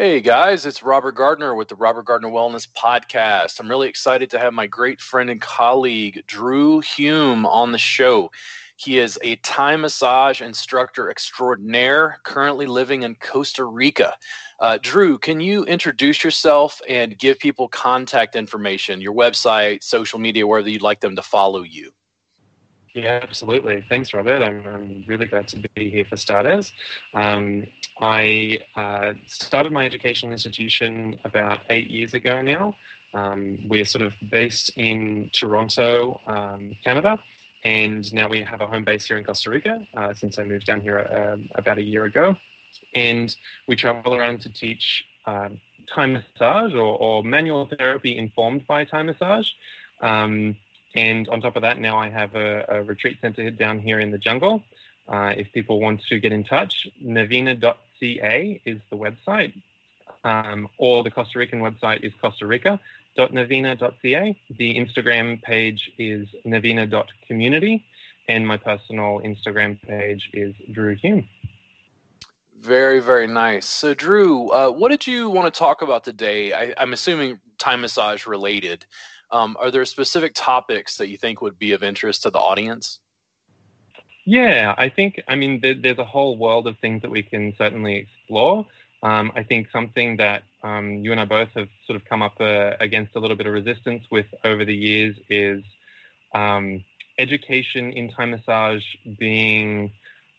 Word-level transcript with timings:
Hey 0.00 0.22
guys, 0.22 0.64
it's 0.64 0.82
Robert 0.82 1.12
Gardner 1.12 1.54
with 1.54 1.68
the 1.68 1.74
Robert 1.74 2.04
Gardner 2.06 2.30
Wellness 2.30 2.66
Podcast. 2.66 3.60
I'm 3.60 3.68
really 3.68 3.86
excited 3.86 4.30
to 4.30 4.38
have 4.38 4.54
my 4.54 4.66
great 4.66 4.98
friend 4.98 5.28
and 5.28 5.42
colleague, 5.42 6.24
Drew 6.26 6.80
Hume, 6.80 7.44
on 7.44 7.72
the 7.72 7.78
show. 7.78 8.32
He 8.78 8.96
is 8.96 9.18
a 9.22 9.36
Thai 9.36 9.76
massage 9.76 10.40
instructor 10.40 11.10
extraordinaire, 11.10 12.18
currently 12.22 12.64
living 12.64 13.02
in 13.02 13.16
Costa 13.16 13.66
Rica. 13.66 14.16
Uh, 14.58 14.78
Drew, 14.80 15.18
can 15.18 15.40
you 15.40 15.66
introduce 15.66 16.24
yourself 16.24 16.80
and 16.88 17.18
give 17.18 17.38
people 17.38 17.68
contact 17.68 18.34
information, 18.34 19.02
your 19.02 19.12
website, 19.12 19.82
social 19.82 20.18
media, 20.18 20.46
wherever 20.46 20.70
you'd 20.70 20.80
like 20.80 21.00
them 21.00 21.14
to 21.14 21.22
follow 21.22 21.62
you? 21.62 21.92
Yeah, 22.94 23.20
absolutely. 23.22 23.82
Thanks, 23.82 24.12
Robert. 24.12 24.42
I'm, 24.42 24.66
I'm 24.66 25.04
really 25.06 25.26
glad 25.26 25.46
to 25.48 25.68
be 25.74 25.90
here 25.90 26.04
for 26.04 26.16
starters. 26.16 26.72
Um, 27.14 27.68
I 28.00 28.66
uh, 28.74 29.14
started 29.26 29.72
my 29.72 29.86
educational 29.86 30.32
institution 30.32 31.20
about 31.24 31.64
eight 31.70 31.88
years 31.90 32.14
ago 32.14 32.42
now. 32.42 32.76
Um, 33.14 33.68
we're 33.68 33.84
sort 33.84 34.02
of 34.02 34.14
based 34.28 34.76
in 34.76 35.30
Toronto, 35.30 36.20
um, 36.26 36.74
Canada, 36.82 37.22
and 37.62 38.12
now 38.12 38.28
we 38.28 38.42
have 38.42 38.60
a 38.60 38.66
home 38.66 38.84
base 38.84 39.06
here 39.06 39.18
in 39.18 39.24
Costa 39.24 39.50
Rica 39.50 39.86
uh, 39.94 40.14
since 40.14 40.38
I 40.38 40.44
moved 40.44 40.66
down 40.66 40.80
here 40.80 40.98
uh, 40.98 41.38
about 41.54 41.78
a 41.78 41.82
year 41.82 42.04
ago. 42.04 42.36
And 42.94 43.36
we 43.66 43.76
travel 43.76 44.14
around 44.14 44.40
to 44.42 44.52
teach 44.52 45.06
uh, 45.26 45.50
Thai 45.86 46.06
massage 46.06 46.72
or, 46.72 46.98
or, 46.98 47.22
manual 47.22 47.66
therapy 47.66 48.16
informed 48.16 48.66
by 48.66 48.84
Thai 48.84 49.02
massage. 49.02 49.52
Um, 50.00 50.56
and 50.94 51.28
on 51.28 51.40
top 51.40 51.56
of 51.56 51.62
that, 51.62 51.78
now 51.78 51.98
I 51.98 52.08
have 52.08 52.34
a, 52.34 52.64
a 52.68 52.82
retreat 52.82 53.20
center 53.20 53.50
down 53.50 53.78
here 53.78 54.00
in 54.00 54.10
the 54.10 54.18
jungle. 54.18 54.64
Uh, 55.06 55.34
if 55.36 55.52
people 55.52 55.80
want 55.80 56.04
to 56.04 56.20
get 56.20 56.32
in 56.32 56.44
touch, 56.44 56.88
navina.ca 57.00 58.62
is 58.64 58.80
the 58.90 58.96
website, 58.96 59.62
um, 60.24 60.68
or 60.78 61.02
the 61.02 61.10
Costa 61.10 61.38
Rican 61.38 61.60
website 61.60 62.02
is 62.02 62.12
Costa 62.20 62.46
Rica.navina.ca. 62.46 64.40
The 64.50 64.74
Instagram 64.74 65.42
page 65.42 65.92
is 65.98 66.28
navina.community, 66.44 67.84
and 68.28 68.46
my 68.46 68.56
personal 68.56 69.20
Instagram 69.20 69.80
page 69.82 70.30
is 70.32 70.54
Drew 70.70 70.94
Hume. 70.96 71.28
Very, 72.60 73.00
very 73.00 73.26
nice. 73.26 73.64
So, 73.64 73.94
Drew, 73.94 74.48
uh, 74.50 74.70
what 74.70 74.90
did 74.90 75.06
you 75.06 75.30
want 75.30 75.52
to 75.52 75.58
talk 75.58 75.80
about 75.80 76.04
today? 76.04 76.52
I, 76.52 76.82
am 76.82 76.92
assuming 76.92 77.40
Thai 77.56 77.76
massage 77.76 78.26
related. 78.26 78.86
Um, 79.32 79.56
are 79.60 79.70
there 79.70 79.84
specific 79.84 80.32
topics 80.34 80.96
that 80.98 81.08
you 81.08 81.16
think 81.16 81.40
would 81.40 81.58
be 81.58 81.72
of 81.72 81.82
interest 81.82 82.22
to 82.22 82.30
the 82.30 82.38
audience? 82.38 83.00
Yeah, 84.24 84.74
I 84.76 84.88
think, 84.88 85.20
I 85.28 85.36
mean, 85.36 85.60
there, 85.60 85.74
there's 85.74 85.98
a 85.98 86.04
whole 86.04 86.36
world 86.36 86.66
of 86.66 86.78
things 86.78 87.02
that 87.02 87.10
we 87.10 87.22
can 87.22 87.54
certainly 87.56 87.96
explore. 87.96 88.66
Um, 89.02 89.32
I 89.34 89.42
think 89.42 89.70
something 89.70 90.18
that 90.18 90.44
um, 90.62 91.04
you 91.04 91.10
and 91.10 91.20
I 91.20 91.24
both 91.24 91.48
have 91.50 91.70
sort 91.86 91.96
of 91.96 92.04
come 92.04 92.22
up 92.22 92.40
uh, 92.40 92.76
against 92.80 93.16
a 93.16 93.20
little 93.20 93.36
bit 93.36 93.46
of 93.46 93.54
resistance 93.54 94.10
with 94.10 94.26
over 94.44 94.64
the 94.64 94.76
years 94.76 95.16
is 95.28 95.64
um, 96.32 96.84
education 97.16 97.92
in 97.92 98.10
Thai 98.10 98.26
massage 98.26 98.94
being 99.18 99.92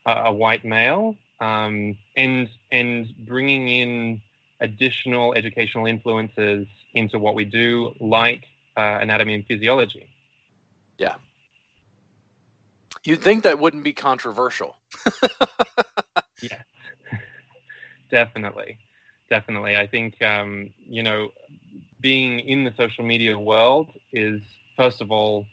a, 0.06 0.12
a 0.12 0.34
white 0.34 0.64
male 0.64 1.18
um, 1.40 1.98
and 2.16 2.50
and 2.72 3.26
bringing 3.26 3.68
in 3.68 4.22
additional 4.60 5.34
educational 5.34 5.88
influences 5.88 6.68
into 6.94 7.18
what 7.18 7.34
we 7.34 7.46
do, 7.46 7.96
like 8.00 8.46
uh, 8.78 9.00
anatomy 9.02 9.34
and 9.34 9.46
physiology. 9.46 10.14
Yeah. 10.98 11.18
You'd 13.04 13.22
think 13.22 13.44
that 13.44 13.60
wouldn't 13.60 13.84
be 13.84 13.94
controversial. 13.94 14.78
yeah, 16.42 16.64
definitely. 18.12 18.80
Definitely. 19.30 19.78
I 19.78 19.88
think, 19.88 20.22
um, 20.22 20.74
you 20.78 21.02
know, 21.02 21.32
being 22.02 22.40
in 22.42 22.66
the 22.66 22.74
social 22.76 23.06
media 23.06 23.40
world 23.40 23.98
is, 24.12 24.44
first 24.76 25.00
of 25.02 25.10
all, 25.10 25.48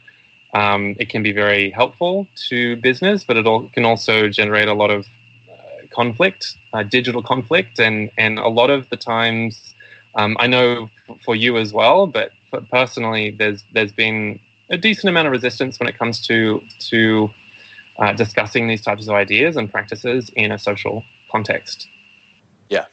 um, 0.52 0.96
it 0.98 1.08
can 1.08 1.22
be 1.22 1.32
very 1.32 1.70
helpful 1.70 2.26
to 2.48 2.76
business, 2.76 3.22
but 3.22 3.36
it 3.36 3.46
all, 3.46 3.68
can 3.68 3.84
also 3.84 4.28
generate 4.28 4.66
a 4.66 4.74
lot 4.74 4.90
of 4.90 5.06
uh, 5.48 5.86
conflict, 5.90 6.58
uh, 6.72 6.82
digital 6.82 7.22
conflict. 7.22 7.78
And, 7.78 8.10
and 8.18 8.38
a 8.40 8.48
lot 8.48 8.68
of 8.68 8.88
the 8.90 8.96
times, 8.96 9.74
um, 10.16 10.36
I 10.40 10.48
know 10.48 10.90
for 11.24 11.36
you 11.36 11.56
as 11.56 11.72
well, 11.72 12.06
but 12.06 12.32
personally, 12.70 13.30
there's 13.30 13.64
there's 13.72 13.92
been 13.92 14.40
a 14.70 14.78
decent 14.78 15.08
amount 15.08 15.26
of 15.26 15.32
resistance 15.32 15.78
when 15.78 15.88
it 15.88 15.98
comes 15.98 16.20
to 16.26 16.62
to 16.78 17.30
uh, 17.98 18.12
discussing 18.12 18.68
these 18.68 18.80
types 18.80 19.08
of 19.08 19.14
ideas 19.14 19.56
and 19.56 19.70
practices 19.70 20.30
in 20.36 20.52
a 20.52 20.58
social 20.58 21.04
context. 21.30 21.88
Yeah. 22.68 22.86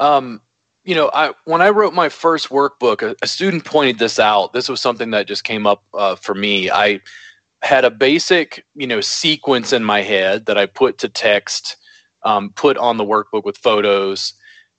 Um, 0.00 0.42
you 0.84 0.94
know, 0.94 1.10
I 1.14 1.32
when 1.44 1.62
I 1.62 1.70
wrote 1.70 1.94
my 1.94 2.08
first 2.08 2.48
workbook, 2.48 3.02
a, 3.02 3.16
a, 3.22 3.26
student 3.26 3.64
pointed 3.64 3.98
this 3.98 4.18
out. 4.18 4.52
This 4.52 4.68
was 4.68 4.80
something 4.80 5.10
that 5.12 5.28
just 5.28 5.44
came 5.44 5.66
up 5.66 5.84
uh, 5.94 6.16
for 6.16 6.34
me. 6.34 6.70
I 6.70 7.00
had 7.62 7.84
a 7.84 7.90
basic, 7.90 8.66
you 8.74 8.86
know, 8.86 9.00
sequence 9.00 9.72
in 9.72 9.84
my 9.84 10.02
head 10.02 10.46
that 10.46 10.58
I 10.58 10.66
put 10.66 10.98
to 10.98 11.08
text, 11.08 11.76
um, 12.24 12.50
put 12.50 12.76
on 12.76 12.96
the 12.96 13.04
workbook 13.04 13.44
with 13.44 13.56
photos, 13.56 14.34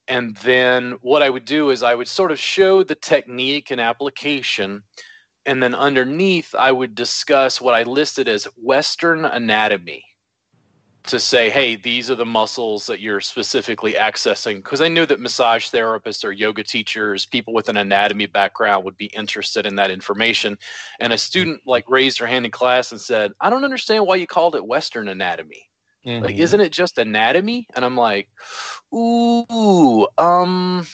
and 0.07 0.35
then 0.37 0.93
what 1.01 1.23
I 1.23 1.29
would 1.29 1.45
do 1.45 1.69
is 1.69 1.81
I 1.83 1.95
would 1.95 2.07
sort 2.07 2.31
of 2.31 2.39
show 2.39 2.83
the 2.83 2.95
technique 2.95 3.71
and 3.71 3.79
application. 3.79 4.83
And 5.45 5.63
then 5.63 5.75
underneath, 5.75 6.55
I 6.55 6.71
would 6.71 6.95
discuss 6.95 7.61
what 7.61 7.73
I 7.73 7.83
listed 7.83 8.27
as 8.27 8.45
Western 8.55 9.25
anatomy 9.25 10.05
to 11.03 11.19
say, 11.19 11.49
hey, 11.49 11.75
these 11.75 12.09
are 12.09 12.15
the 12.15 12.25
muscles 12.25 12.87
that 12.87 13.01
you're 13.01 13.19
specifically 13.19 13.93
accessing. 13.93 14.57
Because 14.57 14.79
I 14.79 14.87
knew 14.87 15.05
that 15.05 15.19
massage 15.19 15.69
therapists 15.69 16.23
or 16.23 16.31
yoga 16.31 16.63
teachers, 16.63 17.25
people 17.25 17.53
with 17.53 17.67
an 17.67 17.75
anatomy 17.75 18.25
background 18.25 18.85
would 18.85 18.95
be 18.95 19.07
interested 19.07 19.65
in 19.65 19.75
that 19.75 19.91
information. 19.91 20.57
And 20.99 21.11
a 21.11 21.17
student 21.17 21.67
like 21.67 21.89
raised 21.89 22.17
her 22.19 22.27
hand 22.27 22.45
in 22.45 22.51
class 22.51 22.91
and 22.91 23.01
said, 23.01 23.33
I 23.41 23.49
don't 23.49 23.65
understand 23.65 24.07
why 24.07 24.15
you 24.15 24.27
called 24.27 24.55
it 24.55 24.65
Western 24.65 25.09
anatomy. 25.09 25.69
Mm-hmm. 26.05 26.25
Like, 26.25 26.35
isn't 26.35 26.59
it 26.59 26.71
just 26.71 26.97
anatomy? 26.97 27.67
And 27.75 27.85
I'm 27.85 27.95
like, 27.95 28.29
ooh, 28.93 30.07
um, 30.17 30.85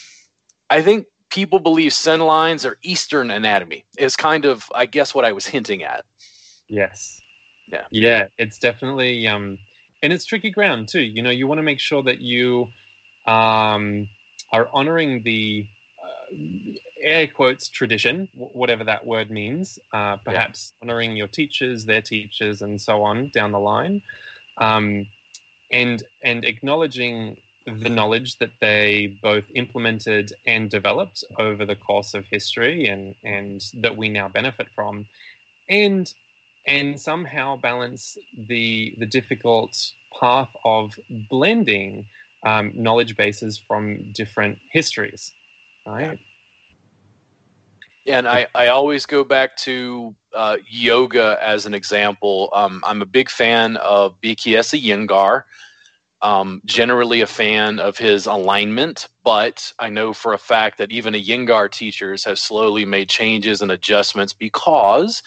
I 0.69 0.81
think 0.81 1.07
people 1.29 1.59
believe 1.59 1.93
sen 1.93 2.19
lines 2.19 2.65
are 2.65 2.77
Eastern 2.83 3.31
anatomy. 3.31 3.85
Is 3.97 4.15
kind 4.15 4.45
of, 4.45 4.71
I 4.75 4.85
guess, 4.85 5.15
what 5.15 5.25
I 5.25 5.31
was 5.31 5.47
hinting 5.47 5.83
at. 5.83 6.05
Yes. 6.67 7.21
Yeah. 7.67 7.87
Yeah. 7.91 8.27
It's 8.37 8.59
definitely, 8.59 9.27
um, 9.27 9.59
and 10.03 10.13
it's 10.13 10.25
tricky 10.25 10.51
ground 10.51 10.87
too. 10.89 11.01
You 11.01 11.21
know, 11.21 11.31
you 11.31 11.47
want 11.47 11.57
to 11.57 11.63
make 11.63 11.79
sure 11.79 12.03
that 12.03 12.19
you 12.19 12.71
um, 13.25 14.09
are 14.51 14.69
honoring 14.69 15.23
the 15.23 15.67
uh, 16.01 16.25
air 16.97 17.27
quotes 17.27 17.67
tradition, 17.67 18.29
whatever 18.33 18.83
that 18.83 19.07
word 19.07 19.31
means. 19.31 19.79
Uh, 19.91 20.17
perhaps 20.17 20.71
yeah. 20.71 20.83
honoring 20.83 21.17
your 21.17 21.27
teachers, 21.27 21.85
their 21.85 22.01
teachers, 22.01 22.61
and 22.61 22.79
so 22.79 23.01
on 23.01 23.29
down 23.29 23.51
the 23.51 23.59
line 23.59 24.03
um, 24.59 25.07
and 25.71 26.03
and 26.21 26.45
acknowledging 26.45 27.41
the 27.65 27.89
knowledge 27.89 28.37
that 28.37 28.59
they 28.59 29.07
both 29.07 29.45
implemented 29.53 30.33
and 30.45 30.69
developed 30.71 31.23
over 31.37 31.65
the 31.65 31.75
course 31.75 32.13
of 32.13 32.25
history 32.25 32.87
and 32.87 33.15
and 33.23 33.71
that 33.73 33.97
we 33.97 34.09
now 34.09 34.27
benefit 34.27 34.69
from. 34.69 35.07
And 35.67 36.13
and 36.65 36.99
somehow 36.99 37.55
balance 37.55 38.17
the 38.33 38.93
the 38.97 39.05
difficult 39.05 39.93
path 40.17 40.55
of 40.65 40.99
blending 41.09 42.07
um, 42.43 42.71
knowledge 42.75 43.15
bases 43.15 43.57
from 43.57 44.11
different 44.11 44.59
histories 44.69 45.33
right 45.85 46.19
and 48.05 48.27
I, 48.27 48.47
I 48.55 48.67
always 48.67 49.05
go 49.05 49.23
back 49.23 49.57
to 49.57 50.15
uh, 50.33 50.57
yoga 50.67 51.37
as 51.41 51.65
an 51.65 51.73
example. 51.73 52.49
Um, 52.53 52.83
I'm 52.85 53.01
a 53.01 53.05
big 53.05 53.29
fan 53.29 53.77
of 53.77 54.19
BKS 54.21 54.79
Iyengar. 54.79 55.43
Um, 56.21 56.61
generally 56.65 57.21
a 57.21 57.27
fan 57.27 57.79
of 57.79 57.97
his 57.97 58.25
alignment, 58.25 59.07
but 59.23 59.71
I 59.79 59.87
know 59.87 60.13
for 60.13 60.33
a 60.33 60.37
fact 60.37 60.77
that 60.77 60.91
even 60.91 61.15
a 61.15 61.23
Iyengar 61.23 61.71
teachers 61.71 62.25
have 62.25 62.37
slowly 62.37 62.83
made 62.83 63.09
changes 63.09 63.61
and 63.61 63.71
adjustments 63.71 64.33
because 64.33 65.23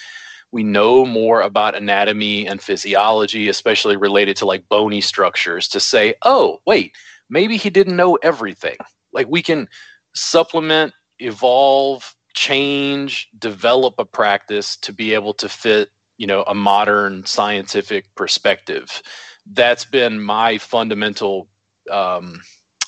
we 0.50 0.62
know 0.62 1.06
more 1.06 1.40
about 1.40 1.74
anatomy 1.74 2.46
and 2.46 2.62
physiology, 2.62 3.48
especially 3.48 3.96
related 3.96 4.36
to 4.36 4.44
like 4.44 4.68
bony 4.68 5.00
structures, 5.00 5.66
to 5.68 5.80
say, 5.80 6.14
oh, 6.22 6.60
wait, 6.66 6.94
maybe 7.30 7.56
he 7.56 7.70
didn't 7.70 7.96
know 7.96 8.16
everything. 8.16 8.76
Like 9.12 9.28
we 9.28 9.42
can 9.42 9.66
supplement, 10.14 10.92
evolve, 11.18 12.14
change, 12.34 13.28
develop 13.38 13.94
a 13.98 14.04
practice 14.04 14.76
to 14.78 14.92
be 14.92 15.14
able 15.14 15.34
to 15.34 15.48
fit, 15.48 15.90
you 16.18 16.26
know, 16.26 16.42
a 16.44 16.54
modern 16.54 17.24
scientific 17.26 18.14
perspective. 18.14 19.02
That's 19.46 19.84
been 19.84 20.22
my 20.22 20.58
fundamental 20.58 21.48
um, 21.90 22.42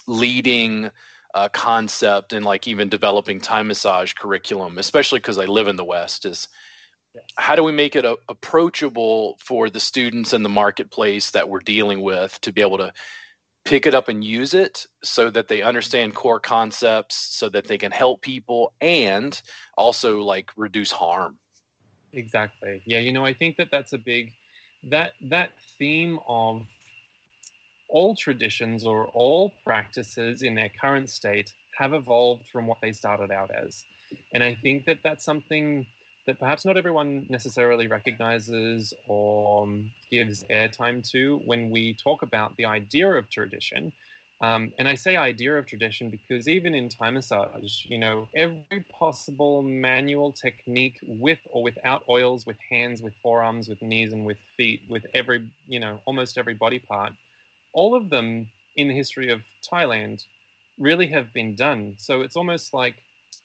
leading 0.06 0.90
uh, 1.34 1.48
concept 1.48 2.32
in 2.32 2.44
like 2.44 2.68
even 2.68 2.88
developing 2.88 3.40
Thai 3.40 3.62
massage 3.62 4.12
curriculum, 4.14 4.78
especially 4.78 5.18
because 5.18 5.38
I 5.38 5.46
live 5.46 5.66
in 5.66 5.76
the 5.76 5.84
West, 5.84 6.24
is 6.24 6.48
how 7.36 7.56
do 7.56 7.62
we 7.62 7.72
make 7.72 7.96
it 7.96 8.04
a, 8.04 8.18
approachable 8.28 9.36
for 9.38 9.68
the 9.68 9.80
students 9.80 10.32
in 10.32 10.42
the 10.42 10.48
marketplace 10.48 11.32
that 11.32 11.48
we're 11.48 11.60
dealing 11.60 12.02
with 12.02 12.40
to 12.42 12.52
be 12.52 12.60
able 12.60 12.78
to 12.78 12.92
pick 13.64 13.86
it 13.86 13.94
up 13.94 14.08
and 14.08 14.22
use 14.24 14.54
it 14.54 14.86
so 15.02 15.30
that 15.30 15.48
they 15.48 15.62
understand 15.62 16.14
core 16.14 16.40
concepts 16.40 17.16
so 17.16 17.48
that 17.48 17.64
they 17.64 17.78
can 17.78 17.90
help 17.92 18.20
people 18.20 18.74
and 18.80 19.42
also 19.76 20.20
like 20.20 20.50
reduce 20.56 20.92
harm. 20.92 21.38
Exactly. 22.12 22.82
Yeah 22.84 23.00
you 23.00 23.12
know 23.12 23.24
i 23.24 23.34
think 23.34 23.56
that 23.56 23.70
that's 23.70 23.92
a 23.92 23.98
big 23.98 24.36
that 24.82 25.14
that 25.20 25.52
theme 25.60 26.20
of 26.28 26.68
all 27.88 28.14
traditions 28.14 28.84
or 28.86 29.08
all 29.08 29.50
practices 29.50 30.42
in 30.42 30.54
their 30.54 30.68
current 30.68 31.10
state 31.10 31.56
have 31.76 31.92
evolved 31.92 32.48
from 32.48 32.66
what 32.66 32.80
they 32.80 32.92
started 32.92 33.30
out 33.30 33.50
as. 33.50 33.84
And 34.32 34.42
i 34.42 34.54
think 34.54 34.84
that 34.86 35.02
that's 35.02 35.24
something 35.24 35.86
that 36.26 36.38
perhaps 36.38 36.64
not 36.64 36.76
everyone 36.76 37.26
necessarily 37.28 37.86
recognizes 37.86 38.94
or 39.06 39.66
gives 40.08 40.44
airtime 40.44 41.06
to 41.10 41.38
when 41.38 41.70
we 41.70 41.94
talk 41.94 42.22
about 42.22 42.56
the 42.56 42.64
idea 42.64 43.10
of 43.12 43.28
tradition. 43.28 43.92
Um, 44.40 44.74
and 44.78 44.88
I 44.88 44.94
say 44.94 45.16
idea 45.16 45.56
of 45.56 45.66
tradition 45.66 46.10
because 46.10 46.48
even 46.48 46.74
in 46.74 46.88
Thai 46.88 47.10
massage, 47.10 47.84
you 47.86 47.98
know, 47.98 48.28
every 48.34 48.82
possible 48.84 49.62
manual 49.62 50.32
technique 50.32 50.98
with 51.02 51.40
or 51.50 51.62
without 51.62 52.06
oils, 52.08 52.44
with 52.44 52.58
hands, 52.58 53.02
with 53.02 53.14
forearms, 53.22 53.68
with 53.68 53.80
knees, 53.80 54.12
and 54.12 54.26
with 54.26 54.40
feet, 54.56 54.86
with 54.88 55.06
every, 55.14 55.52
you 55.66 55.78
know, 55.78 56.02
almost 56.04 56.36
every 56.36 56.54
body 56.54 56.78
part, 56.78 57.14
all 57.72 57.94
of 57.94 58.10
them 58.10 58.52
in 58.76 58.88
the 58.88 58.94
history 58.94 59.30
of 59.30 59.44
Thailand 59.62 60.26
really 60.78 61.06
have 61.06 61.32
been 61.32 61.54
done. 61.54 61.96
So 61.98 62.20
it's 62.20 62.36
almost 62.36 62.74
like 62.74 63.02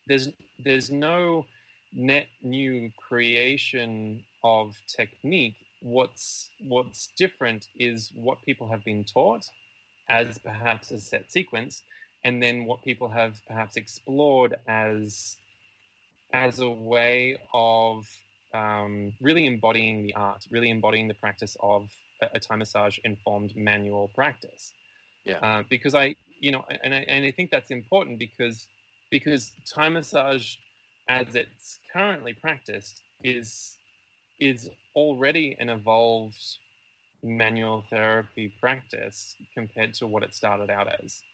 there's 0.07 0.33
there's 0.57 0.89
no 0.89 1.47
net 1.91 2.29
new 2.41 2.91
creation 2.93 4.25
of 4.43 4.81
technique, 4.87 5.65
what's 5.81 6.51
what's 6.59 7.07
different 7.07 7.69
is 7.75 8.11
what 8.13 8.41
people 8.41 8.67
have 8.67 8.83
been 8.83 9.03
taught 9.03 9.51
as 10.07 10.39
perhaps 10.39 10.91
a 10.91 10.99
set 10.99 11.31
sequence, 11.31 11.83
and 12.23 12.41
then 12.41 12.65
what 12.65 12.83
people 12.83 13.09
have 13.09 13.43
perhaps 13.45 13.75
explored 13.75 14.55
as 14.67 15.39
as 16.31 16.59
a 16.59 16.69
way 16.69 17.41
of 17.53 18.23
um, 18.53 19.15
really 19.19 19.45
embodying 19.45 20.03
the 20.03 20.13
art, 20.15 20.47
really 20.49 20.69
embodying 20.69 21.07
the 21.07 21.13
practice 21.13 21.55
of 21.59 22.03
a, 22.21 22.29
a 22.33 22.39
Thai 22.39 22.55
massage 22.55 22.99
informed 22.99 23.55
manual 23.55 24.07
practice. 24.09 24.73
Yeah. 25.23 25.37
Uh, 25.37 25.63
because 25.63 25.93
I, 25.95 26.15
you 26.39 26.51
know, 26.51 26.63
and 26.63 26.93
I, 26.93 26.99
and 27.01 27.25
I 27.25 27.31
think 27.31 27.51
that's 27.51 27.71
important 27.71 28.19
because 28.19 28.69
because 29.09 29.55
Thai 29.65 29.89
massage 29.89 30.57
as 31.09 31.35
it's 31.35 31.79
currently 31.91 32.33
practiced 32.33 33.03
is 33.23 33.77
is 34.39 34.71
already 34.95 35.57
an 35.59 35.67
evolved 35.67 36.59
manual 37.21 37.81
therapy 37.81 38.47
practice 38.47 39.35
compared 39.53 39.93
to 39.93 40.07
what 40.07 40.23
it 40.23 40.33
started 40.33 40.69
out 40.69 40.87
as, 41.03 41.25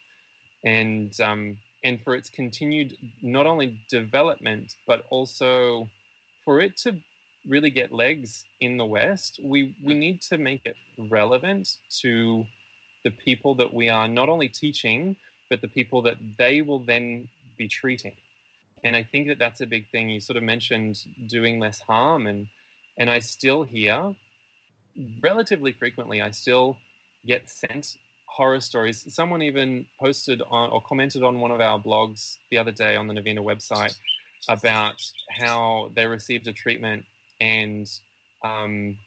and 0.64 1.20
um, 1.20 1.60
and 1.84 2.02
for 2.02 2.16
its 2.16 2.28
continued 2.28 2.98
not 3.22 3.46
only 3.46 3.80
development 3.88 4.76
but 4.86 5.06
also 5.10 5.88
for 6.42 6.58
it 6.58 6.76
to 6.78 7.00
really 7.44 7.70
get 7.70 7.92
legs 7.92 8.46
in 8.58 8.78
the 8.78 8.86
West, 8.86 9.38
we 9.38 9.76
we 9.82 9.94
need 9.94 10.20
to 10.22 10.38
make 10.38 10.64
it 10.64 10.76
relevant 10.96 11.80
to 11.90 12.46
the 13.04 13.10
people 13.10 13.54
that 13.54 13.72
we 13.72 13.88
are 13.88 14.08
not 14.08 14.28
only 14.28 14.48
teaching, 14.48 15.16
but 15.48 15.60
the 15.60 15.68
people 15.68 16.02
that 16.02 16.18
they 16.36 16.62
will 16.62 16.80
then 16.80 17.28
be 17.56 17.68
treating 17.68 18.16
and 18.84 18.96
I 18.96 19.04
think 19.04 19.28
that 19.28 19.38
that's 19.38 19.60
a 19.60 19.66
big 19.66 19.90
thing. 19.90 20.10
You 20.10 20.20
sort 20.20 20.36
of 20.36 20.42
mentioned 20.42 21.28
doing 21.28 21.58
less 21.58 21.80
harm, 21.80 22.26
and 22.26 22.48
and 22.96 23.10
I 23.10 23.20
still 23.20 23.64
hear 23.64 24.16
relatively 25.20 25.72
frequently. 25.72 26.22
I 26.22 26.30
still 26.30 26.78
get 27.24 27.48
sent 27.50 27.96
horror 28.26 28.60
stories. 28.60 29.12
Someone 29.12 29.42
even 29.42 29.88
posted 29.98 30.42
on 30.42 30.70
or 30.70 30.80
commented 30.82 31.22
on 31.22 31.40
one 31.40 31.50
of 31.50 31.60
our 31.60 31.80
blogs 31.80 32.38
the 32.50 32.58
other 32.58 32.72
day 32.72 32.96
on 32.96 33.06
the 33.06 33.14
Navina 33.14 33.38
website 33.38 33.98
about 34.48 35.02
how 35.30 35.90
they 35.94 36.06
received 36.06 36.46
a 36.46 36.52
treatment 36.52 37.06
and 37.40 38.00
um, 38.42 38.98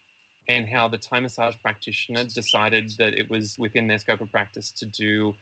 and 0.48 0.68
how 0.68 0.88
the 0.88 0.98
Thai 0.98 1.20
massage 1.20 1.56
practitioner 1.58 2.24
decided 2.24 2.90
that 2.98 3.14
it 3.14 3.30
was 3.30 3.60
within 3.60 3.88
their 3.88 4.00
scope 4.00 4.22
of 4.22 4.32
practice 4.32 4.72
to 4.72 4.86
do 4.86 5.36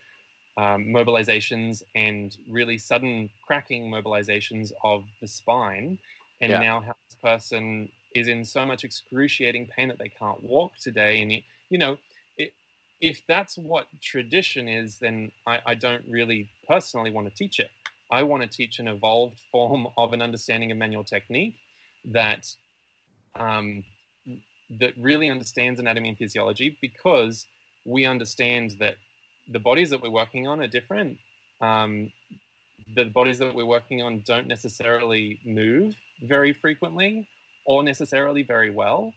um, 0.58 0.86
mobilizations 0.86 1.84
and 1.96 2.38
really 2.48 2.78
sudden 2.78 3.32
cracking 3.44 3.90
mobilizations 3.90 4.74
of 4.84 5.08
the 5.22 5.28
spine. 5.28 6.00
And 6.42 6.52
yeah. 6.52 6.60
now 6.60 6.82
how 6.82 6.96
this 7.08 7.18
person 7.18 7.92
is 8.12 8.28
in 8.28 8.44
so 8.44 8.66
much 8.66 8.84
excruciating 8.84 9.68
pain 9.68 9.88
that 9.88 10.00
they 10.00 10.10
can't 10.10 10.44
walk 10.44 10.78
today. 10.78 11.22
And, 11.22 11.32
you 11.70 11.78
know, 11.78 12.00
it, 12.38 12.56
if 13.00 13.26
that's 13.28 13.58
what 13.58 13.88
tradition 14.02 14.68
is, 14.68 15.00
then 15.00 15.32
I, 15.46 15.62
I 15.68 15.76
don't 15.76 16.08
really 16.08 16.50
personally 16.68 17.12
want 17.12 17.28
to 17.28 17.34
teach 17.34 17.60
it. 17.60 17.72
I 18.10 18.24
want 18.24 18.44
to 18.44 18.50
teach 18.50 18.80
an 18.80 18.88
evolved 18.88 19.40
form 19.40 19.88
of 19.98 20.14
an 20.14 20.22
understanding 20.22 20.72
of 20.72 20.78
manual 20.78 21.04
technique 21.04 21.56
that 22.06 22.56
um, 23.36 23.86
that 24.70 24.98
really 24.98 25.30
understands 25.30 25.80
anatomy 25.80 26.10
and 26.10 26.18
physiology 26.18 26.78
because 26.82 27.48
we 27.86 28.06
understand 28.06 28.72
that 28.72 28.98
the 29.48 29.60
bodies 29.60 29.90
that 29.90 30.02
we're 30.02 30.10
working 30.10 30.48
on 30.48 30.62
are 30.62 30.68
different. 30.68 31.20
Um, 31.62 32.14
the 32.86 33.06
bodies 33.06 33.40
that 33.40 33.56
we're 33.56 33.66
working 33.66 34.02
on 34.02 34.22
don't 34.22 34.48
necessarily 34.48 35.40
move 35.44 36.00
very 36.20 36.54
frequently 36.54 37.28
or 37.66 37.84
necessarily 37.84 38.44
very 38.44 38.70
well. 38.70 39.14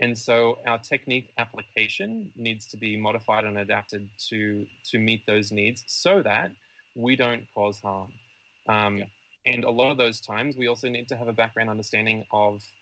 And 0.00 0.18
so 0.18 0.60
our 0.64 0.78
technique 0.78 1.32
application 1.38 2.32
needs 2.34 2.66
to 2.68 2.76
be 2.76 2.96
modified 2.96 3.44
and 3.44 3.58
adapted 3.58 4.10
to, 4.28 4.68
to 4.84 4.98
meet 4.98 5.26
those 5.26 5.52
needs 5.52 5.90
so 5.90 6.22
that 6.22 6.56
we 6.96 7.14
don't 7.14 7.50
cause 7.52 7.78
harm. 7.78 8.18
Um, 8.66 8.98
yeah. 8.98 9.06
And 9.44 9.64
a 9.64 9.70
lot 9.70 9.90
of 9.90 9.98
those 9.98 10.20
times, 10.20 10.56
we 10.56 10.66
also 10.66 10.88
need 10.88 11.08
to 11.08 11.16
have 11.16 11.28
a 11.28 11.32
background 11.32 11.68
understanding 11.68 12.26
of 12.30 12.72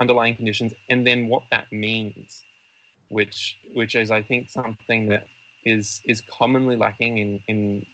underlying 0.00 0.36
conditions 0.36 0.74
and 0.88 1.06
then 1.06 1.28
what 1.28 1.44
that 1.50 1.70
means, 1.70 2.44
which, 3.08 3.58
which 3.72 3.94
is, 3.94 4.10
I 4.10 4.22
think, 4.22 4.50
something 4.50 5.08
that 5.08 5.28
is 5.66 6.00
is 6.04 6.22
commonly 6.22 6.76
lacking 6.76 7.18
in 7.18 7.42
in 7.48 7.86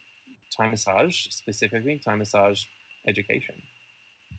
Thai 0.50 0.70
massage 0.70 1.28
specifically 1.30 1.98
Thai 1.98 2.14
massage 2.14 2.66
education. 3.04 3.62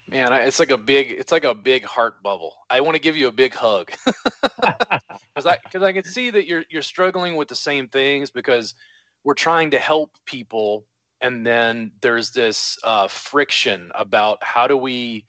Man, 0.08 0.32
it's 0.34 0.60
like 0.60 0.70
a 0.70 0.78
big 0.78 1.12
it's 1.12 1.32
like 1.32 1.44
a 1.44 1.56
big 1.56 1.84
heart 1.84 2.22
bubble. 2.22 2.66
I 2.70 2.80
want 2.82 2.96
to 2.96 3.02
give 3.02 3.18
you 3.18 3.28
a 3.28 3.32
big 3.32 3.54
hug 3.54 3.92
because 4.42 5.46
I 5.46 5.58
because 5.64 5.84
I 5.84 5.92
can 5.92 6.04
see 6.04 6.30
that 6.30 6.46
you're 6.46 6.66
you're 6.70 6.82
struggling 6.82 7.36
with 7.36 7.48
the 7.48 7.56
same 7.56 7.90
things 7.90 8.32
because 8.32 8.76
we're 9.24 9.34
trying 9.34 9.72
to 9.72 9.80
help 9.80 10.24
people 10.26 10.88
and 11.20 11.46
then 11.46 11.94
there's 12.02 12.34
this 12.34 12.78
uh, 12.84 13.08
friction 13.08 13.92
about 13.96 14.44
how 14.44 14.68
do 14.68 14.78
we 14.78 15.26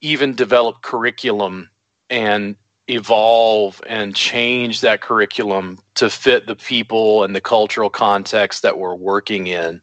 even 0.00 0.34
develop 0.34 0.82
curriculum 0.82 1.70
and 2.08 2.56
evolve 2.88 3.80
and 3.86 4.14
change 4.14 4.80
that 4.80 5.00
curriculum 5.00 5.78
to 5.94 6.08
fit 6.08 6.46
the 6.46 6.56
people 6.56 7.24
and 7.24 7.34
the 7.34 7.40
cultural 7.40 7.90
context 7.90 8.62
that 8.62 8.78
we're 8.78 8.94
working 8.94 9.48
in. 9.48 9.82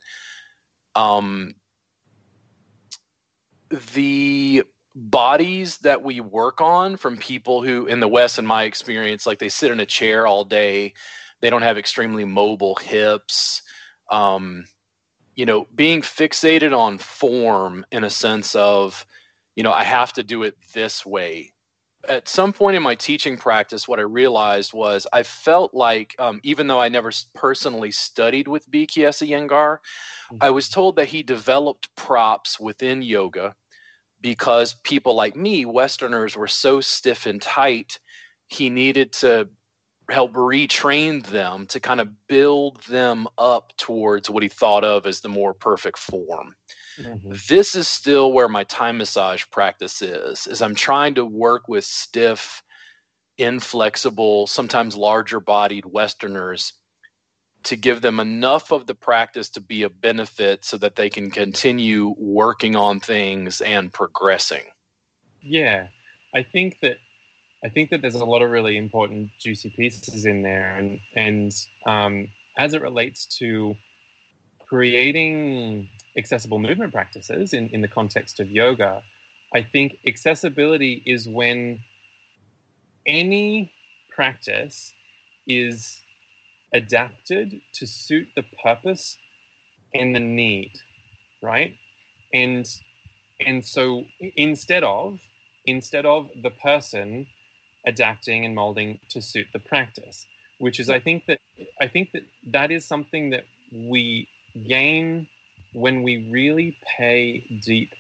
Um, 0.96 1.56
the 3.70 4.64
bodies 4.96 5.80
that 5.80 6.04
we 6.04 6.20
work 6.20 6.62
on 6.62 6.98
from 6.98 7.18
people 7.18 7.64
who 7.64 7.88
in 7.88 8.00
the 8.00 8.08
west 8.08 8.38
in 8.38 8.46
my 8.46 8.64
experience 8.64 9.26
like 9.26 9.40
they 9.40 9.50
sit 9.50 9.72
in 9.72 9.80
a 9.80 9.86
chair 9.86 10.28
all 10.28 10.46
day. 10.46 10.94
They 11.42 11.50
don't 11.50 11.64
have 11.64 11.78
extremely 11.78 12.26
mobile 12.26 12.76
hips. 12.76 13.64
Um, 14.10 14.68
you 15.36 15.46
know 15.46 15.66
being 15.76 16.02
fixated 16.02 16.78
on 16.78 16.98
form 16.98 17.86
in 17.92 18.04
a 18.04 18.10
sense 18.10 18.56
of 18.56 19.06
you 19.56 19.64
know 19.64 19.72
i 19.72 19.84
have 19.84 20.14
to 20.14 20.24
do 20.24 20.44
it 20.44 20.58
this 20.74 21.06
way 21.06 21.53
at 22.10 22.28
some 22.28 22.52
point 22.52 22.76
in 22.76 22.84
my 22.84 22.96
teaching 22.96 23.38
practice, 23.38 23.88
what 23.88 24.00
I 24.00 24.04
realized 24.04 24.74
was 24.74 25.08
I 25.14 25.24
felt 25.24 25.74
like, 25.74 26.16
um, 26.20 26.40
even 26.44 26.68
though 26.68 26.82
I 26.82 26.90
never 26.90 27.12
personally 27.34 27.92
studied 27.92 28.48
with 28.48 28.70
BKS 28.70 29.26
Iyengar, 29.26 29.80
mm-hmm. 29.80 30.38
I 30.42 30.50
was 30.50 30.70
told 30.70 30.96
that 30.98 31.08
he 31.08 31.24
developed 31.24 31.94
props 31.96 32.60
within 32.60 33.02
yoga 33.02 33.56
because 34.20 34.74
people 34.84 35.16
like 35.16 35.36
me, 35.36 35.66
Westerners, 35.66 36.36
were 36.36 36.48
so 36.48 36.82
stiff 36.82 37.26
and 37.26 37.42
tight, 37.42 38.00
he 38.48 38.70
needed 38.70 39.14
to 39.14 39.50
help 40.10 40.34
retrain 40.34 41.26
them 41.28 41.66
to 41.68 41.80
kind 41.80 42.02
of 42.02 42.28
build 42.28 42.82
them 42.84 43.28
up 43.38 43.76
towards 43.78 44.30
what 44.30 44.44
he 44.44 44.50
thought 44.50 44.84
of 44.84 45.06
as 45.06 45.22
the 45.22 45.30
more 45.30 45.54
perfect 45.54 45.98
form. 45.98 46.56
Mm-hmm. 46.98 47.34
This 47.48 47.76
is 47.76 47.88
still 47.88 48.32
where 48.32 48.50
my 48.50 48.64
Thai 48.64 48.92
massage 48.92 49.46
practice 49.50 50.02
is. 50.02 50.48
Is 50.48 50.62
I'm 50.62 50.76
trying 50.76 51.16
to 51.16 51.26
work 51.26 51.68
with 51.68 51.86
stiff, 51.86 52.64
inflexible, 53.38 54.48
sometimes 54.48 54.96
larger 54.96 55.40
bodied 55.40 55.86
Westerners 55.86 56.74
to 57.64 57.76
give 57.76 58.02
them 58.02 58.20
enough 58.20 58.72
of 58.72 58.88
the 58.88 58.96
practice 58.96 59.50
to 59.50 59.62
be 59.62 59.84
a 59.84 59.90
benefit 59.90 60.66
so 60.66 60.78
that 60.78 60.96
they 60.96 61.10
can 61.10 61.32
continue 61.32 62.10
working 62.18 62.76
on 62.76 63.00
things 63.00 63.62
and 63.62 63.94
progressing. 63.94 64.70
Yeah. 65.42 65.88
I 66.34 66.44
think 66.44 66.80
that 66.82 67.00
I 67.64 67.70
think 67.70 67.90
that 67.92 68.02
there's 68.02 68.16
a 68.16 68.26
lot 68.26 68.42
of 68.42 68.52
really 68.52 68.76
important 68.76 69.32
juicy 69.38 69.70
pieces 69.70 70.26
in 70.26 70.42
there 70.42 70.78
and 70.78 71.00
and 71.16 71.68
um, 71.86 72.32
as 72.58 72.74
it 72.74 72.82
relates 72.82 73.26
to 73.38 73.78
creating 74.60 75.90
accessible 76.16 76.60
movement 76.60 76.92
practices 76.92 77.54
in, 77.54 77.70
in 77.70 77.82
the 77.82 77.88
context 77.88 78.40
of 78.40 78.52
yoga, 78.52 79.04
I 79.52 79.64
think 79.64 80.00
accessibility 80.06 81.02
is 81.06 81.28
when 81.28 81.84
any 83.06 83.72
practice 84.10 84.94
is 85.48 86.02
adapted 86.72 87.62
to 87.74 87.86
suit 87.86 88.30
the 88.36 88.44
purpose 88.44 89.18
and 89.94 90.16
the 90.16 90.20
need, 90.20 90.82
right? 91.42 91.78
And 92.34 92.70
and 93.40 93.66
so 93.66 94.08
instead 94.20 94.84
of 94.84 95.30
instead 95.66 96.06
of 96.06 96.32
the 96.36 96.52
person 96.52 97.30
adapting 97.86 98.46
and 98.46 98.56
molding 98.56 99.00
to 99.10 99.22
suit 99.22 99.48
the 99.54 99.60
practice, 99.60 100.28
which 100.58 100.80
is 100.80 100.90
I 100.90 101.00
think 101.00 101.26
that 101.26 101.42
I 101.80 101.88
think 101.88 102.12
that 102.14 102.24
that 102.44 102.72
is 102.72 102.86
something 102.86 103.30
that 103.32 103.46
we 103.72 104.28
gain 104.66 105.30
when 105.74 106.04
we 106.04 106.24
really 106.30 106.78
pay 106.82 107.40
deep 107.40 107.96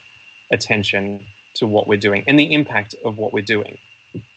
attention 0.51 1.25
to 1.55 1.67
what 1.67 1.87
we're 1.87 1.99
doing 1.99 2.23
and 2.27 2.39
the 2.39 2.53
impact 2.53 2.95
of 3.05 3.17
what 3.17 3.33
we're 3.33 3.41
doing. 3.43 3.77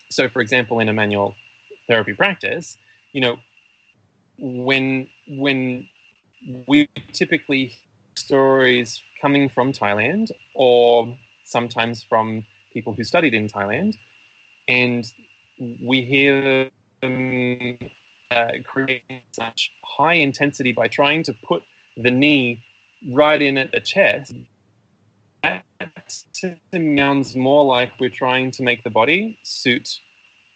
So, 0.09 0.28
for 0.28 0.40
example, 0.40 0.81
in 0.81 0.88
a 0.88 0.93
manual 0.93 1.35
therapy 1.87 2.14
practice, 2.14 2.78
you 3.12 3.21
know, 3.21 3.40
when 4.38 5.11
when 5.26 5.88
we 6.66 6.88
typically 7.12 7.75
stories 8.14 9.02
coming 9.21 9.49
from 9.49 9.73
Thailand 9.73 10.33
or 10.55 11.16
sometimes 11.45 12.02
from 12.02 12.47
people 12.73 12.93
who 12.93 13.05
studied 13.05 13.35
in 13.35 13.47
Thailand, 13.47 13.99
and 14.69 15.12
we 15.81 16.02
hear 16.02 16.71
them 17.00 17.90
uh, 18.31 18.52
create 18.64 19.05
such 19.33 19.73
high 19.83 20.14
intensity 20.14 20.73
by 20.73 20.88
trying 20.88 21.23
to 21.23 21.33
put 21.33 21.64
the 21.97 22.11
knee 22.11 22.62
right 23.07 23.41
in 23.41 23.59
at 23.59 23.73
the 23.73 23.81
chest. 23.81 24.35
That 25.43 25.65
sounds 26.73 27.37
more 27.37 27.65
like 27.65 27.99
we're 28.01 28.11
trying 28.11 28.51
to 28.53 28.63
make 28.63 28.83
the 28.83 28.91
body 28.91 29.39
suit 29.43 30.01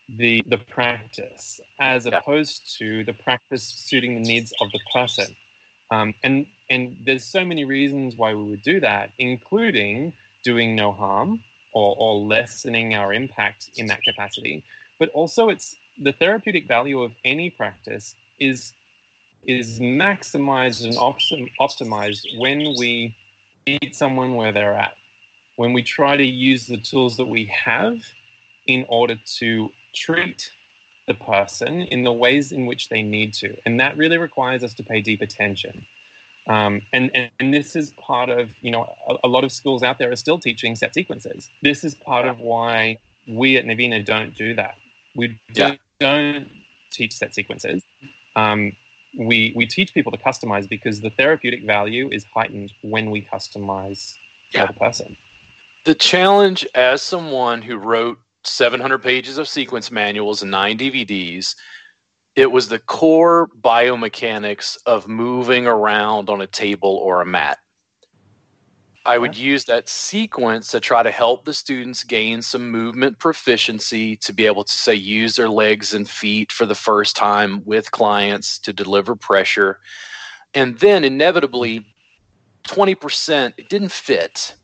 the 0.09 0.43
the 0.47 0.59
practice 0.59 1.61
as 1.79 2.05
yeah. 2.05 2.19
opposed 2.19 2.77
to 2.79 3.05
the 3.05 3.15
practice 3.15 3.63
suiting 3.63 4.15
the 4.15 4.29
needs 4.29 4.53
of 4.61 4.73
the 4.73 4.81
person. 4.93 5.37
Um, 5.91 6.15
and 6.23 6.49
and 6.69 6.99
there's 7.05 7.25
so 7.25 7.45
many 7.45 7.65
reasons 7.65 8.17
why 8.17 8.35
we 8.35 8.43
would 8.43 8.63
do 8.63 8.81
that, 8.81 9.13
including 9.19 10.13
doing 10.43 10.75
no 10.75 10.93
harm 10.93 11.45
or, 11.73 11.97
or 11.99 12.15
lessening 12.21 12.95
our 12.95 13.13
impact 13.13 13.71
in 13.79 13.87
that 13.87 14.03
capacity. 14.03 14.65
But 14.99 15.11
also, 15.11 15.49
it's 15.49 15.77
the 15.99 16.13
therapeutic 16.13 16.67
value 16.67 17.01
of 17.03 17.15
any 17.25 17.51
practice 17.51 18.17
is 18.39 18.73
is 19.43 19.81
maximized 19.81 20.85
and 20.85 20.95
optim- 20.95 21.53
optimized 21.61 22.39
when 22.39 22.75
we 22.79 23.15
meet 23.67 23.95
someone 23.95 24.35
where 24.35 24.53
they're 24.53 24.75
at, 24.75 24.97
when 25.57 25.73
we 25.73 25.83
try 25.83 26.17
to 26.17 26.25
use 26.25 26.67
the 26.67 26.79
tools 26.79 27.17
that 27.17 27.27
we 27.27 27.45
have 27.47 28.07
in 28.67 28.85
order 28.89 29.17
to 29.25 29.73
treat 29.93 30.53
the 31.07 31.15
person 31.15 31.83
in 31.83 32.05
the 32.05 32.13
ways 32.13 32.53
in 32.53 32.67
which 32.67 32.89
they 32.89 33.03
need 33.03 33.35
to. 33.35 33.61
And 33.65 33.81
that 33.81 33.97
really 33.97 34.19
requires 34.19 34.63
us 34.63 34.75
to 34.75 34.85
pay 34.85 35.01
deep 35.01 35.21
attention. 35.21 35.87
Um, 36.47 36.87
and, 36.93 37.15
and, 37.15 37.31
and, 37.39 37.53
this 37.53 37.77
is 37.77 37.93
part 37.93 38.31
of, 38.31 38.55
you 38.63 38.71
know, 38.71 38.85
a, 39.07 39.19
a, 39.25 39.29
lot 39.29 39.45
of 39.45 39.53
schools 39.53 39.83
out 39.83 39.99
there 39.99 40.11
are 40.11 40.17
still 40.17 40.39
teaching 40.39 40.75
set 40.75 40.95
sequences. 40.95 41.51
This 41.63 41.85
is 41.85 41.95
part 41.95 42.27
of 42.27 42.41
why 42.41 42.97
we 43.27 43.57
at 43.59 43.67
Navina 43.67 44.05
don't 44.05 44.35
do 44.35 44.55
that. 44.55 44.79
We 45.15 45.39
don't, 45.53 45.79
don't 45.99 46.51
teach 46.91 47.13
set 47.13 47.35
sequences. 47.35 47.83
Um, 48.37 48.77
we, 49.15 49.53
we 49.55 49.67
teach 49.67 49.95
people 49.95 50.13
to 50.13 50.19
customize 50.19 50.69
because 50.69 51.01
the 51.01 51.11
therapeutic 51.11 51.65
value 51.65 52.09
is 52.11 52.25
heightened 52.25 52.73
when 52.83 53.11
we 53.11 53.23
customize 53.23 54.17
yeah. 54.53 54.67
the 54.67 54.73
person. 54.73 55.17
The 55.85 55.95
challenge 55.95 56.67
as 56.75 57.03
someone 57.03 57.63
who 57.63 57.77
wrote 57.77 58.19
700 58.45 58.99
pages 58.99 59.39
of 59.39 59.49
sequence 59.49 59.91
manuals 59.91 60.43
and 60.43 60.51
nine 60.51 60.79
DVDs. 60.79 61.57
It 62.37 62.53
was 62.53 62.69
the 62.69 62.79
core 62.79 63.49
biomechanics 63.61 64.79
of 64.87 65.09
moving 65.09 65.67
around 65.67 66.31
on 66.31 66.41
a 66.41 66.47
table 66.47 66.97
or 66.97 67.21
a 67.21 67.27
mat. 67.27 67.59
I 69.07 69.17
would 69.19 69.37
use 69.37 69.65
that 69.65 69.89
sequence 69.89 70.71
to 70.73 70.81
try 70.81 71.03
to 71.03 71.11
help 71.11 71.45
the 71.45 71.55
students 71.55 72.05
gain 72.05 72.43
some 72.43 72.71
movement 72.71 73.19
proficiency 73.19 74.17
to 74.19 74.33
be 74.33 74.47
able 74.47 74.65
to 74.65 74.73
say 74.73 74.95
use 74.95 75.37
their 75.37 75.49
legs 75.49 75.95
and 75.95 76.09
feet 76.09 76.53
for 76.53 76.67
the 76.67 76.75
first 76.75 77.17
time 77.17 77.65
with 77.65 77.93
clients 77.93 78.59
to 78.61 78.73
deliver 78.73 79.17
pressure. 79.17 79.81
And 80.53 80.79
then 80.81 81.03
inevitably 81.03 81.95
20% 82.65 83.55
it 83.57 83.69
didn't 83.69 83.93
fit 83.93 84.55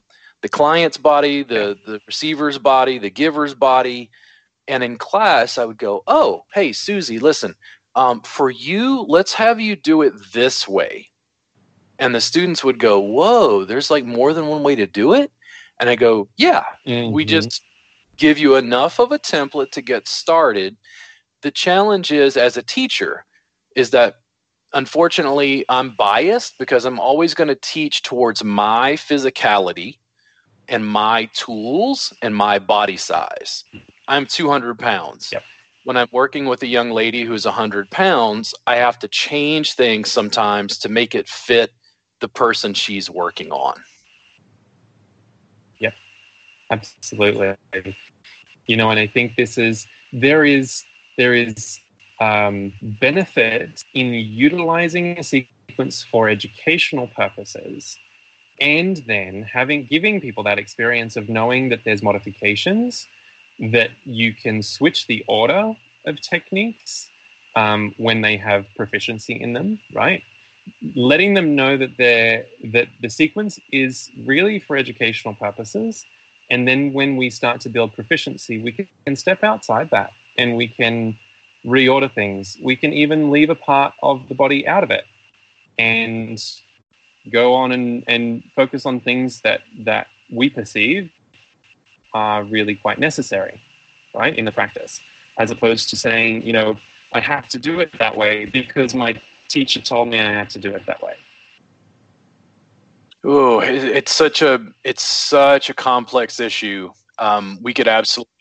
the 0.43 0.49
client's 0.49 0.99
body, 0.99 1.43
the 1.43 1.79
the 1.87 2.01
receiver's 2.07 2.59
body, 2.59 2.99
the 2.99 3.11
giver's 3.11 3.55
body, 3.55 4.11
and 4.69 4.85
in 4.85 4.97
class 4.99 5.59
I 5.59 5.65
would 5.65 5.79
go, 5.79 6.03
"Oh, 6.07 6.45
hey 6.53 6.73
Susie, 6.73 7.19
listen, 7.19 7.57
um, 7.95 8.21
for 8.23 8.51
you, 8.51 9.03
let's 9.09 9.33
have 9.33 9.61
you 9.61 9.77
do 9.77 10.03
it 10.03 10.13
this 10.33 10.69
way." 10.69 11.11
And 11.99 12.15
the 12.15 12.21
students 12.21 12.63
would 12.63 12.79
go, 12.79 13.01
"Whoa, 13.01 13.65
there's 13.65 13.91
like 13.91 14.05
more 14.05 14.33
than 14.33 14.47
one 14.47 14.63
way 14.63 14.75
to 14.75 14.87
do 14.87 15.15
it." 15.15 15.33
And 15.81 15.89
I 15.89 15.97
go, 15.97 16.29
"Yeah, 16.37 16.65
mm-hmm. 16.87 17.13
we 17.13 17.25
just 17.25 17.63
give 18.17 18.39
you 18.39 18.57
enough 18.57 18.99
of 18.99 19.13
a 19.13 19.19
template 19.19 19.71
to 19.73 19.83
get 19.83 20.09
started." 20.09 20.77
The 21.43 21.51
challenge 21.51 22.13
is, 22.13 22.37
as 22.37 22.57
a 22.57 22.63
teacher, 22.63 23.25
is 23.75 23.91
that 23.91 24.21
unfortunately 24.73 25.65
I'm 25.69 25.95
biased 25.95 26.59
because 26.59 26.85
I'm 26.85 27.01
always 27.01 27.35
going 27.35 27.49
to 27.49 27.55
teach 27.55 28.03
towards 28.03 28.43
my 28.43 28.95
physicality 28.95 29.99
and 30.69 30.87
my 30.87 31.27
tools 31.27 32.13
and 32.23 32.35
my 32.35 32.59
body 32.59 32.97
size. 32.97 33.65
I'm 34.09 34.27
200 34.27 34.79
pounds. 34.79 35.33
Yep. 35.33 35.45
When 35.85 35.97
I'm 35.97 36.09
working 36.11 36.47
with 36.47 36.63
a 36.63 36.67
young 36.67 36.91
lady 36.91 37.23
who's 37.23 37.45
100 37.45 37.91
pounds, 37.91 38.55
I 38.67 38.77
have 38.77 38.99
to 39.01 39.09
change 39.09 39.75
things 39.75 40.11
sometimes 40.11 40.79
to 40.81 40.89
make 40.89 41.15
it 41.15 41.29
fit 41.29 41.73
the 42.21 42.29
person 42.29 42.75
she's 42.75 43.11
working 43.11 43.53
on. 43.53 43.83
Yep, 45.81 45.95
absolutely. 46.71 47.57
You 48.67 48.77
know, 48.77 48.91
and 48.91 48.99
I 48.99 49.07
think 49.07 49.37
this 49.37 49.59
is 49.59 49.87
there 50.13 50.45
is 50.45 50.85
there 51.17 51.35
is 51.35 51.81
um, 52.21 52.73
benefit 52.83 53.85
in 53.95 54.15
utilizing 54.15 55.19
a 55.19 55.23
sequence 55.23 56.03
for 56.03 56.29
educational 56.29 57.09
purposes 57.09 57.99
and 58.61 58.99
then 58.99 59.43
having 59.43 59.85
giving 59.85 60.21
people 60.21 60.43
that 60.45 60.59
experience 60.59 61.17
of 61.17 61.29
knowing 61.29 61.69
that 61.69 61.85
there's 61.85 62.03
modifications 62.03 63.07
that 63.59 63.91
you 64.05 64.33
can 64.33 64.63
switch 64.63 65.07
the 65.07 65.25
order 65.29 65.77
of 66.05 66.21
techniques 66.21 67.11
um, 67.55 67.95
when 67.99 68.23
they 68.23 68.37
have 68.37 68.69
proficiency 68.75 69.35
in 69.35 69.53
them 69.53 69.81
right 69.93 70.25
letting 70.95 71.35
them 71.35 71.55
know 71.55 71.77
that 71.77 71.97
they're 71.97 72.47
that 72.65 72.89
the 73.01 73.11
sequence 73.11 73.59
is 73.71 74.11
really 74.19 74.59
for 74.59 74.77
educational 74.77 75.35
purposes. 75.35 76.05
And 76.49 76.67
then 76.69 76.93
when 76.93 77.17
we 77.17 77.31
start 77.31 77.61
to 77.63 77.69
build 77.69 77.93
proficiency 77.93 78.61
we 78.61 78.73
can 78.73 79.17
step 79.17 79.43
outside 79.43 79.91
that 79.91 80.13
and 80.37 80.57
we 80.57 80.69
can 80.69 81.19
reorder 81.67 82.11
things. 82.13 82.57
We 82.63 82.77
can 82.77 82.93
even 82.93 83.31
leave 83.31 83.51
a 83.51 83.55
part 83.55 83.95
of 84.03 84.29
the 84.29 84.35
body 84.35 84.67
out 84.67 84.85
of 84.85 84.91
it 84.91 85.07
and 85.79 86.43
go 87.31 87.55
on 87.55 87.73
and, 87.73 88.05
and 88.07 88.45
focus 88.55 88.87
on 88.87 89.01
things 89.01 89.41
that, 89.41 89.63
that 89.81 90.09
we 90.31 90.49
perceive 90.49 91.13
are 92.15 92.45
really 92.45 92.77
quite 92.77 92.99
necessary, 92.99 93.61
right, 94.15 94.37
in 94.39 94.45
the 94.45 94.53
practice, 94.53 95.01
as 95.39 95.51
opposed 95.51 95.91
to 95.91 95.97
saying, 95.97 96.43
you 96.43 96.53
know, 96.53 96.79
I 97.13 97.21
have 97.21 97.49
to 97.51 97.59
do 97.59 97.81
it 97.81 97.93
that 97.99 98.17
way 98.17 98.45
because 98.47 98.95
my 98.95 99.21
teacher 99.49 99.81
told 99.81 100.09
me 100.09 100.21
I 100.21 100.33
had 100.33 100.51
to 100.51 100.59
do 100.59 100.75
it 100.75 100.87
that 100.87 101.03
way. 101.03 101.17
Oh, 103.25 103.61
it's 103.61 104.13
such 104.13 104.41
a 104.43 104.73
it's 104.85 105.03
such 105.03 105.69
a 105.69 105.75
complex 105.75 106.39
issue. 106.39 106.93
Um, 107.19 107.59
we 107.63 107.75
could 107.75 107.89
absolutely 107.89 108.33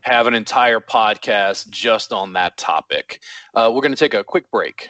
have 0.00 0.26
an 0.26 0.34
entire 0.34 0.80
podcast 0.80 1.70
just 1.70 2.12
on 2.12 2.32
that 2.32 2.56
topic. 2.56 3.22
Uh, 3.54 3.70
we're 3.72 3.80
going 3.80 3.92
to 3.92 3.98
take 3.98 4.14
a 4.14 4.24
quick 4.24 4.50
break. 4.50 4.88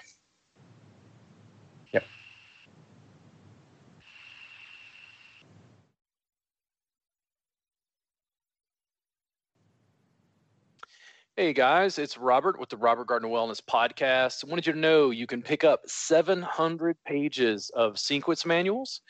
Hey 11.43 11.53
guys, 11.53 11.99
it's 11.99 12.17
Robert 12.17 12.61
with 12.61 12.69
the 12.69 12.77
Robert 12.77 13.09
Gardner 13.09 13.27
Wellness 13.27 13.61
Podcast. 13.61 14.45
I 14.45 14.49
wanted 14.49 14.65
you 14.65 14.75
to 14.75 14.79
know 14.79 15.11
you 15.11 15.27
can 15.27 15.43
pick 15.43 15.65
up 15.65 15.81
700 15.87 16.97
pages 17.05 17.69
of 17.75 17.99
sequence 17.99 18.47
manuals 18.47 19.01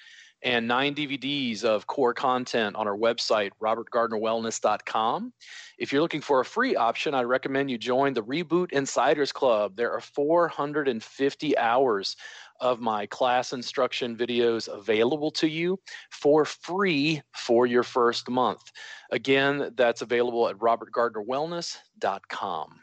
and 0.42 0.66
nine 0.66 0.94
DVDs 0.94 1.62
of 1.62 1.86
core 1.86 2.14
content 2.14 2.74
on 2.74 2.88
our 2.88 2.96
website, 2.96 3.50
robertgardnerwellness.com. 3.62 5.34
If 5.76 5.92
you're 5.92 6.00
looking 6.00 6.22
for 6.22 6.40
a 6.40 6.44
free 6.44 6.74
option, 6.74 7.12
I 7.14 7.22
recommend 7.24 7.70
you 7.70 7.76
join 7.76 8.14
the 8.14 8.24
Reboot 8.24 8.72
Insiders 8.72 9.30
Club. 9.30 9.76
There 9.76 9.92
are 9.92 10.00
450 10.00 11.58
hours 11.58 12.16
of 12.62 12.80
my 12.80 13.04
class 13.06 13.52
instruction 13.52 14.16
videos 14.16 14.72
available 14.72 15.30
to 15.32 15.48
you 15.48 15.78
for 16.10 16.46
free 16.46 17.20
for 17.34 17.66
your 17.66 17.82
first 17.82 18.30
month. 18.30 18.62
Again, 19.10 19.72
that's 19.76 20.00
available 20.00 20.48
at 20.48 20.56
robertgardnerwellness.com. 20.56 22.80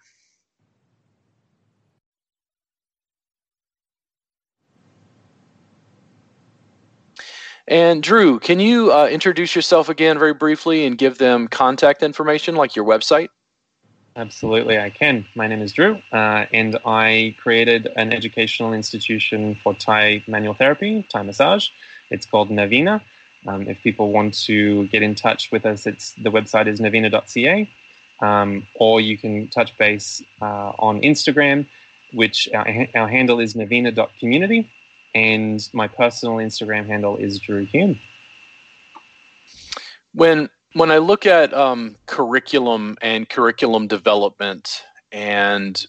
And 7.67 8.01
Drew, 8.01 8.39
can 8.39 8.59
you 8.59 8.91
uh, 8.91 9.07
introduce 9.07 9.55
yourself 9.55 9.89
again 9.89 10.17
very 10.17 10.33
briefly 10.33 10.87
and 10.87 10.97
give 10.97 11.19
them 11.19 11.47
contact 11.47 12.01
information 12.01 12.55
like 12.55 12.75
your 12.75 12.83
website? 12.83 13.29
Absolutely, 14.19 14.77
I 14.77 14.89
can. 14.89 15.25
My 15.33 15.47
name 15.47 15.61
is 15.61 15.71
Drew, 15.71 16.01
uh, 16.11 16.45
and 16.51 16.77
I 16.85 17.35
created 17.37 17.87
an 17.95 18.11
educational 18.11 18.73
institution 18.73 19.55
for 19.55 19.73
Thai 19.73 20.25
manual 20.27 20.53
therapy, 20.53 21.03
Thai 21.03 21.21
massage. 21.21 21.69
It's 22.09 22.25
called 22.25 22.49
Navina. 22.49 23.01
Um, 23.47 23.69
if 23.69 23.81
people 23.81 24.11
want 24.11 24.33
to 24.45 24.89
get 24.89 25.03
in 25.03 25.15
touch 25.15 25.53
with 25.53 25.65
us, 25.65 25.87
it's 25.87 26.11
the 26.15 26.31
website 26.31 26.67
is 26.67 26.81
navina.ca, 26.81 27.69
um, 28.19 28.67
or 28.73 28.99
you 28.99 29.17
can 29.17 29.47
touch 29.47 29.77
base 29.77 30.21
uh, 30.41 30.73
on 30.77 30.99
Instagram, 30.99 31.65
which 32.11 32.49
our, 32.53 32.67
our 32.95 33.07
handle 33.07 33.39
is 33.39 33.53
navina.community 33.53 34.69
and 35.15 35.69
my 35.71 35.87
personal 35.87 36.35
Instagram 36.39 36.87
handle 36.87 37.15
is 37.15 37.39
Drew 37.39 37.65
Hume. 37.65 37.97
When 40.13 40.49
when 40.73 40.91
I 40.91 40.97
look 40.97 41.25
at 41.25 41.53
um, 41.53 41.97
curriculum 42.05 42.97
and 43.01 43.27
curriculum 43.27 43.87
development, 43.87 44.83
and 45.11 45.85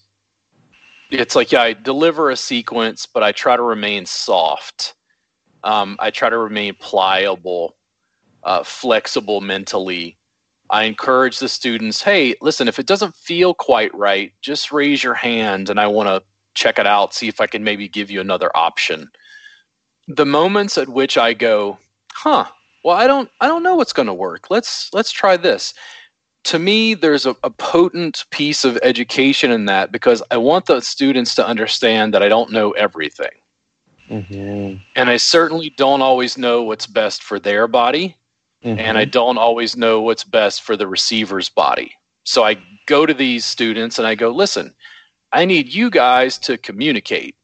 it's 1.10 1.34
like 1.34 1.52
yeah, 1.52 1.62
I 1.62 1.72
deliver 1.74 2.30
a 2.30 2.36
sequence, 2.36 3.06
but 3.06 3.22
I 3.22 3.32
try 3.32 3.56
to 3.56 3.62
remain 3.62 4.06
soft. 4.06 4.94
Um, 5.62 5.96
I 6.00 6.10
try 6.10 6.30
to 6.30 6.38
remain 6.38 6.74
pliable, 6.76 7.76
uh, 8.44 8.62
flexible 8.62 9.40
mentally. 9.40 10.16
I 10.70 10.84
encourage 10.84 11.40
the 11.40 11.48
students, 11.48 12.00
hey, 12.00 12.36
listen, 12.40 12.68
if 12.68 12.78
it 12.78 12.86
doesn't 12.86 13.16
feel 13.16 13.54
quite 13.54 13.92
right, 13.94 14.32
just 14.40 14.72
raise 14.72 15.02
your 15.02 15.14
hand 15.14 15.68
and 15.68 15.80
I 15.80 15.88
want 15.88 16.08
to 16.08 16.24
check 16.54 16.78
it 16.78 16.86
out, 16.86 17.12
see 17.12 17.28
if 17.28 17.40
I 17.40 17.48
can 17.48 17.64
maybe 17.64 17.88
give 17.88 18.10
you 18.10 18.20
another 18.20 18.56
option. 18.56 19.10
The 20.06 20.24
moments 20.24 20.78
at 20.78 20.88
which 20.88 21.18
I 21.18 21.34
go, 21.34 21.78
huh, 22.12 22.46
well, 22.82 22.96
I 22.96 23.06
don't 23.06 23.30
I 23.40 23.46
don't 23.46 23.62
know 23.62 23.74
what's 23.74 23.92
gonna 23.92 24.14
work. 24.14 24.50
Let's 24.50 24.92
let's 24.92 25.10
try 25.10 25.36
this. 25.36 25.74
To 26.44 26.58
me, 26.58 26.94
there's 26.94 27.26
a, 27.26 27.36
a 27.42 27.50
potent 27.50 28.24
piece 28.30 28.64
of 28.64 28.78
education 28.82 29.50
in 29.50 29.66
that 29.66 29.92
because 29.92 30.22
I 30.30 30.38
want 30.38 30.66
the 30.66 30.80
students 30.80 31.34
to 31.34 31.46
understand 31.46 32.14
that 32.14 32.22
I 32.22 32.28
don't 32.28 32.50
know 32.50 32.70
everything. 32.72 33.32
Mm-hmm. 34.08 34.82
And 34.96 35.10
I 35.10 35.18
certainly 35.18 35.70
don't 35.70 36.02
always 36.02 36.38
know 36.38 36.62
what's 36.62 36.86
best 36.86 37.22
for 37.22 37.38
their 37.38 37.68
body. 37.68 38.16
Mm-hmm. 38.64 38.80
And 38.80 38.98
I 38.98 39.04
don't 39.04 39.38
always 39.38 39.76
know 39.76 40.00
what's 40.00 40.24
best 40.24 40.62
for 40.62 40.76
the 40.76 40.86
receiver's 40.86 41.48
body. 41.48 41.94
So 42.24 42.42
I 42.44 42.58
go 42.86 43.06
to 43.06 43.14
these 43.14 43.44
students 43.44 43.98
and 43.98 44.06
I 44.06 44.14
go, 44.14 44.30
listen, 44.30 44.74
I 45.32 45.44
need 45.44 45.72
you 45.72 45.90
guys 45.90 46.38
to 46.38 46.58
communicate. 46.58 47.36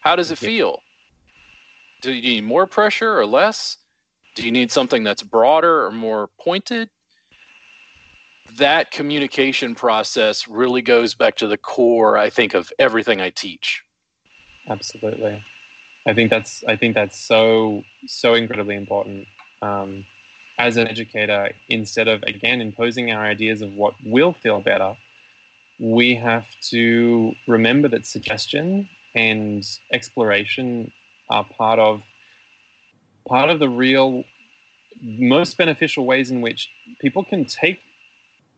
How 0.00 0.16
does 0.16 0.30
it 0.30 0.38
feel? 0.38 0.82
Do 2.04 2.12
you 2.12 2.20
need 2.20 2.44
more 2.44 2.66
pressure 2.66 3.18
or 3.18 3.24
less? 3.24 3.78
Do 4.34 4.44
you 4.44 4.52
need 4.52 4.70
something 4.70 5.04
that's 5.04 5.22
broader 5.22 5.86
or 5.86 5.90
more 5.90 6.28
pointed? 6.36 6.90
That 8.52 8.90
communication 8.90 9.74
process 9.74 10.46
really 10.46 10.82
goes 10.82 11.14
back 11.14 11.36
to 11.36 11.46
the 11.46 11.56
core, 11.56 12.18
I 12.18 12.28
think, 12.28 12.52
of 12.52 12.70
everything 12.78 13.22
I 13.22 13.30
teach. 13.30 13.82
Absolutely. 14.68 15.42
I 16.04 16.12
think 16.12 16.28
that's 16.28 16.62
I 16.64 16.76
think 16.76 16.92
that's 16.92 17.16
so 17.16 17.86
so 18.06 18.34
incredibly 18.34 18.76
important. 18.76 19.26
Um, 19.62 20.04
as 20.58 20.76
an 20.76 20.86
educator, 20.86 21.54
instead 21.68 22.06
of 22.06 22.22
again 22.24 22.60
imposing 22.60 23.12
our 23.12 23.24
ideas 23.24 23.62
of 23.62 23.76
what 23.76 23.98
will 24.02 24.34
feel 24.34 24.60
better, 24.60 24.94
we 25.78 26.14
have 26.16 26.60
to 26.60 27.34
remember 27.46 27.88
that 27.88 28.04
suggestion 28.04 28.90
and 29.14 29.80
exploration 29.90 30.92
are 31.28 31.44
part 31.44 31.78
of 31.78 32.04
part 33.26 33.50
of 33.50 33.58
the 33.58 33.68
real 33.68 34.24
most 35.00 35.56
beneficial 35.56 36.04
ways 36.06 36.30
in 36.30 36.40
which 36.40 36.70
people 36.98 37.24
can 37.24 37.44
take 37.44 37.82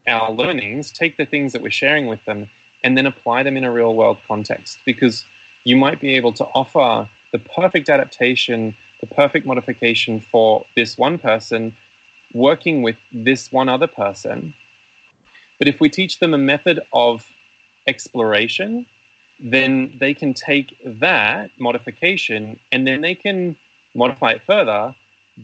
our 0.07 0.31
learnings, 0.31 0.92
take 0.92 1.16
the 1.16 1.26
things 1.26 1.52
that 1.52 1.62
we're 1.62 1.70
sharing 1.70 2.07
with 2.07 2.24
them, 2.24 2.48
and 2.85 2.96
then 2.96 3.07
apply 3.07 3.42
them 3.42 3.57
in 3.57 3.64
a 3.64 3.72
real 3.72 3.94
world 3.94 4.18
context. 4.26 4.79
Because 4.85 5.24
you 5.64 5.76
might 5.76 6.00
be 6.00 6.14
able 6.14 6.33
to 6.35 6.44
offer 6.46 7.09
the 7.33 7.38
perfect 7.38 7.88
adaptation, 7.88 8.76
the 9.00 9.07
perfect 9.07 9.46
modification 9.46 10.20
for 10.20 10.66
this 10.74 10.98
one 10.98 11.18
person 11.18 11.74
working 12.35 12.83
with 12.83 12.96
this 13.12 13.50
one 13.50 13.68
other 13.68 13.87
person 13.87 14.55
but 15.59 15.68
if 15.68 15.81
we 15.81 15.88
teach 15.88 16.18
them 16.18 16.35
a 16.35 16.38
method 16.38 16.81
of 16.92 17.33
exploration, 17.87 18.87
then 19.38 19.96
they 19.99 20.14
can 20.14 20.33
take 20.35 20.77
that 20.85 21.51
modification 21.59 22.59
and 22.72 22.87
then 22.87 23.01
they 23.01 23.14
can 23.14 23.57
modify 23.94 24.33
it 24.33 24.42
further 24.42 24.94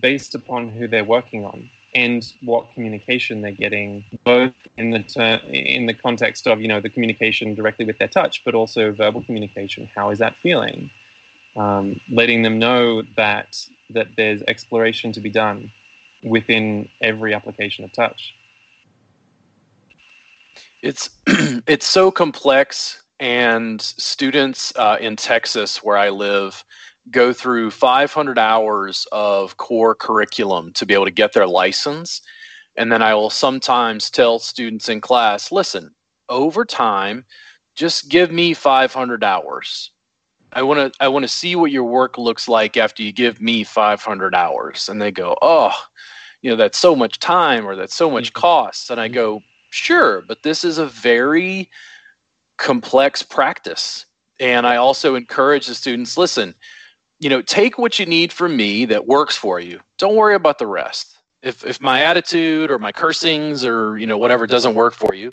based 0.01 0.35
upon 0.35 0.69
who 0.69 0.89
they're 0.89 1.05
working 1.05 1.45
on 1.45 1.71
and 1.95 2.35
what 2.41 2.73
communication 2.73 3.43
they're 3.43 3.53
getting, 3.53 4.05
both 4.25 4.55
in 4.77 4.91
the 4.91 5.03
ter- 5.03 5.43
in 5.49 5.87
the 5.87 5.95
context 5.95 6.47
of 6.47 6.61
you 6.61 6.69
know 6.69 6.81
the 6.81 6.89
communication 6.89 7.55
directly 7.55 7.85
with 7.85 7.99
their 7.99 8.09
touch, 8.09 8.43
but 8.45 8.55
also 8.55 8.93
verbal 8.93 9.23
communication. 9.23 9.87
How 9.87 10.11
is 10.11 10.19
that 10.19 10.37
feeling? 10.37 10.91
Um, 11.55 12.01
letting 12.09 12.43
them 12.43 12.59
know 12.59 13.03
that 13.17 13.69
that 13.91 14.17
there's 14.17 14.43
exploration 14.43 15.13
to 15.13 15.21
be 15.21 15.31
done 15.31 15.71
within 16.23 16.89
every 17.01 17.35
application 17.35 17.85
of 17.85 17.93
touch. 17.93 18.35
It's 20.81 21.11
it's 21.27 21.87
so 21.87 22.11
complex, 22.11 23.02
and 23.23 23.81
students 23.81 24.73
uh, 24.75 24.97
in 25.01 25.15
Texas, 25.15 25.81
where 25.81 25.97
I 25.97 26.11
live, 26.11 26.65
go 27.09 27.33
through 27.33 27.71
500 27.71 28.37
hours 28.37 29.07
of 29.13 29.59
core 29.59 29.95
curriculum 29.95 30.73
to 30.73 30.85
be 30.85 30.93
able 30.93 31.05
to 31.05 31.13
get 31.13 31.33
their 31.33 31.47
license. 31.47 32.21
And 32.75 32.91
then 32.91 33.01
I 33.01 33.15
will 33.15 33.31
sometimes 33.31 34.11
tell 34.11 34.41
students 34.41 34.89
in 34.89 35.01
class, 35.01 35.53
listen, 35.53 35.95
over 36.29 36.65
time, 36.65 37.25
just 37.77 38.09
give 38.09 38.33
me 38.33 38.55
500 38.55 39.23
hours. 39.23 39.93
I 40.53 40.63
want 40.63 40.93
to 40.93 41.03
I 41.03 41.07
want 41.07 41.23
to 41.23 41.29
see 41.29 41.55
what 41.55 41.71
your 41.71 41.85
work 41.85 42.19
looks 42.19 42.49
like 42.49 42.77
after 42.77 43.05
you 43.05 43.13
give 43.13 43.41
me 43.41 43.63
500 43.63 44.35
hours. 44.35 44.89
And 44.89 45.01
they 45.01 45.13
go, 45.13 45.39
"Oh, 45.41 45.73
you 46.43 46.51
know, 46.51 46.57
that's 46.57 46.77
so 46.77 46.97
much 46.97 47.21
time 47.21 47.67
or 47.67 47.77
that's 47.77 47.95
so 47.95 48.11
much 48.11 48.33
mm-hmm. 48.33 48.41
cost." 48.41 48.91
And 48.91 49.01
I 49.01 49.09
go, 49.09 49.43
Sure, 49.71 50.21
but 50.21 50.43
this 50.43 50.65
is 50.65 50.77
a 50.77 50.87
very 50.87 51.71
complex 52.62 53.22
practice. 53.22 54.07
And 54.40 54.66
I 54.66 54.77
also 54.77 55.14
encourage 55.14 55.66
the 55.66 55.75
students 55.75 56.16
listen, 56.16 56.55
you 57.18 57.29
know, 57.29 57.42
take 57.42 57.77
what 57.77 57.98
you 57.98 58.07
need 58.07 58.33
from 58.33 58.57
me 58.57 58.85
that 58.87 59.07
works 59.07 59.37
for 59.37 59.61
you. 59.61 59.81
Don't 59.98 60.16
worry 60.16 60.35
about 60.35 60.59
the 60.59 60.66
rest. 60.66 61.18
If, 61.42 61.64
if 61.64 61.81
my 61.81 62.03
attitude 62.03 62.70
or 62.70 62.79
my 62.79 62.92
cursings 62.92 63.64
or, 63.64 63.98
you 63.98 64.07
know, 64.07 64.16
whatever 64.16 64.46
doesn't 64.46 64.77
work 64.77 64.94
for 64.94 65.12
you, 65.12 65.31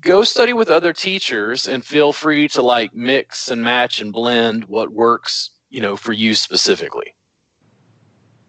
go 0.00 0.22
study 0.22 0.52
with 0.52 0.68
other 0.68 0.92
teachers 0.92 1.66
and 1.66 1.84
feel 1.84 2.12
free 2.12 2.48
to 2.48 2.62
like 2.62 2.94
mix 2.94 3.48
and 3.48 3.62
match 3.62 4.00
and 4.00 4.12
blend 4.12 4.64
what 4.66 4.90
works, 4.90 5.50
you 5.70 5.80
know, 5.80 5.96
for 5.96 6.12
you 6.12 6.34
specifically. 6.34 7.14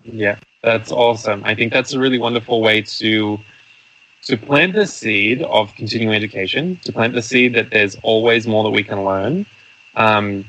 Yeah, 0.04 0.38
that's 0.62 0.92
awesome. 0.92 1.44
I 1.46 1.56
think 1.56 1.74
that's 1.74 1.94
a 1.94 2.00
really 2.00 2.20
wonderful 2.20 2.62
way 2.62 2.84
to 2.84 3.40
to 4.26 4.38
plant 4.38 4.74
the 4.74 4.86
seed 4.86 5.42
of 5.44 5.74
continuing 5.76 6.16
education, 6.16 6.78
to 6.84 6.94
plant 6.94 7.14
the 7.14 7.22
seed 7.22 7.54
that 7.56 7.72
there's 7.72 7.96
always 8.04 8.48
more 8.48 8.64
that 8.64 8.70
we 8.70 8.84
can 8.84 9.04
learn, 9.04 9.46
um, 9.96 10.46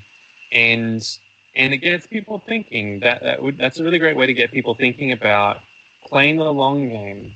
and 0.53 1.19
and 1.55 1.75
it 1.75 1.79
gets 1.79 2.07
people 2.07 2.39
thinking. 2.39 3.01
That 3.01 3.23
that 3.23 3.43
would 3.43 3.59
that's 3.59 3.79
a 3.79 3.85
really 3.85 3.99
great 3.99 4.17
way 4.17 4.27
to 4.27 4.35
get 4.35 4.53
people 4.53 4.75
thinking 4.75 5.13
about 5.13 5.63
playing 6.03 6.37
the 6.37 6.53
long 6.53 6.89
game. 6.89 7.35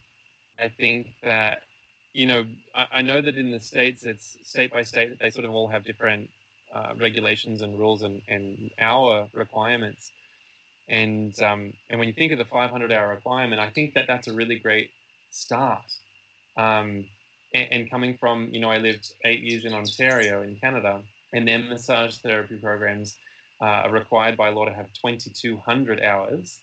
I 0.59 0.69
think 0.69 1.19
that 1.21 1.65
you 2.13 2.27
know 2.27 2.49
I, 2.75 2.89
I 2.93 3.03
know 3.03 3.21
that 3.21 3.37
in 3.37 3.51
the 3.51 3.61
states 3.61 4.05
it's 4.05 4.47
state 4.49 4.71
by 4.71 4.83
state 4.83 5.09
that 5.11 5.19
they 5.19 5.31
sort 5.31 5.45
of 5.45 5.53
all 5.53 5.69
have 5.69 5.85
different 5.85 6.31
uh, 6.71 6.95
regulations 6.97 7.63
and 7.63 7.79
rules 7.79 8.03
and, 8.03 8.23
and 8.29 8.73
hour 8.79 9.29
requirements. 9.33 10.13
And 10.87 11.39
um, 11.43 11.77
and 11.89 11.99
when 11.99 12.07
you 12.09 12.15
think 12.15 12.31
of 12.33 12.39
the 12.39 12.45
500 12.45 12.93
hour 12.93 13.09
requirement, 13.11 13.61
I 13.61 13.71
think 13.71 13.95
that 13.95 14.07
that's 14.07 14.29
a 14.29 14.33
really 14.33 14.59
great 14.59 14.95
start 15.31 15.98
um, 16.59 17.11
and, 17.55 17.73
and, 17.73 17.91
coming 17.91 18.19
from, 18.19 18.53
you 18.53 18.61
know, 18.61 18.71
I 18.71 18.77
lived 18.77 19.15
eight 19.25 19.43
years 19.43 19.65
in 19.65 19.73
Ontario 19.73 20.43
in 20.43 20.59
Canada, 20.59 21.03
and 21.33 21.49
their 21.49 21.59
massage 21.59 22.19
therapy 22.19 22.59
programs 22.59 23.19
uh, 23.61 23.87
are 23.87 23.91
required 23.91 24.37
by 24.37 24.51
law 24.51 24.67
to 24.67 24.75
have 24.75 24.93
2,200 24.93 26.03
hours. 26.03 26.63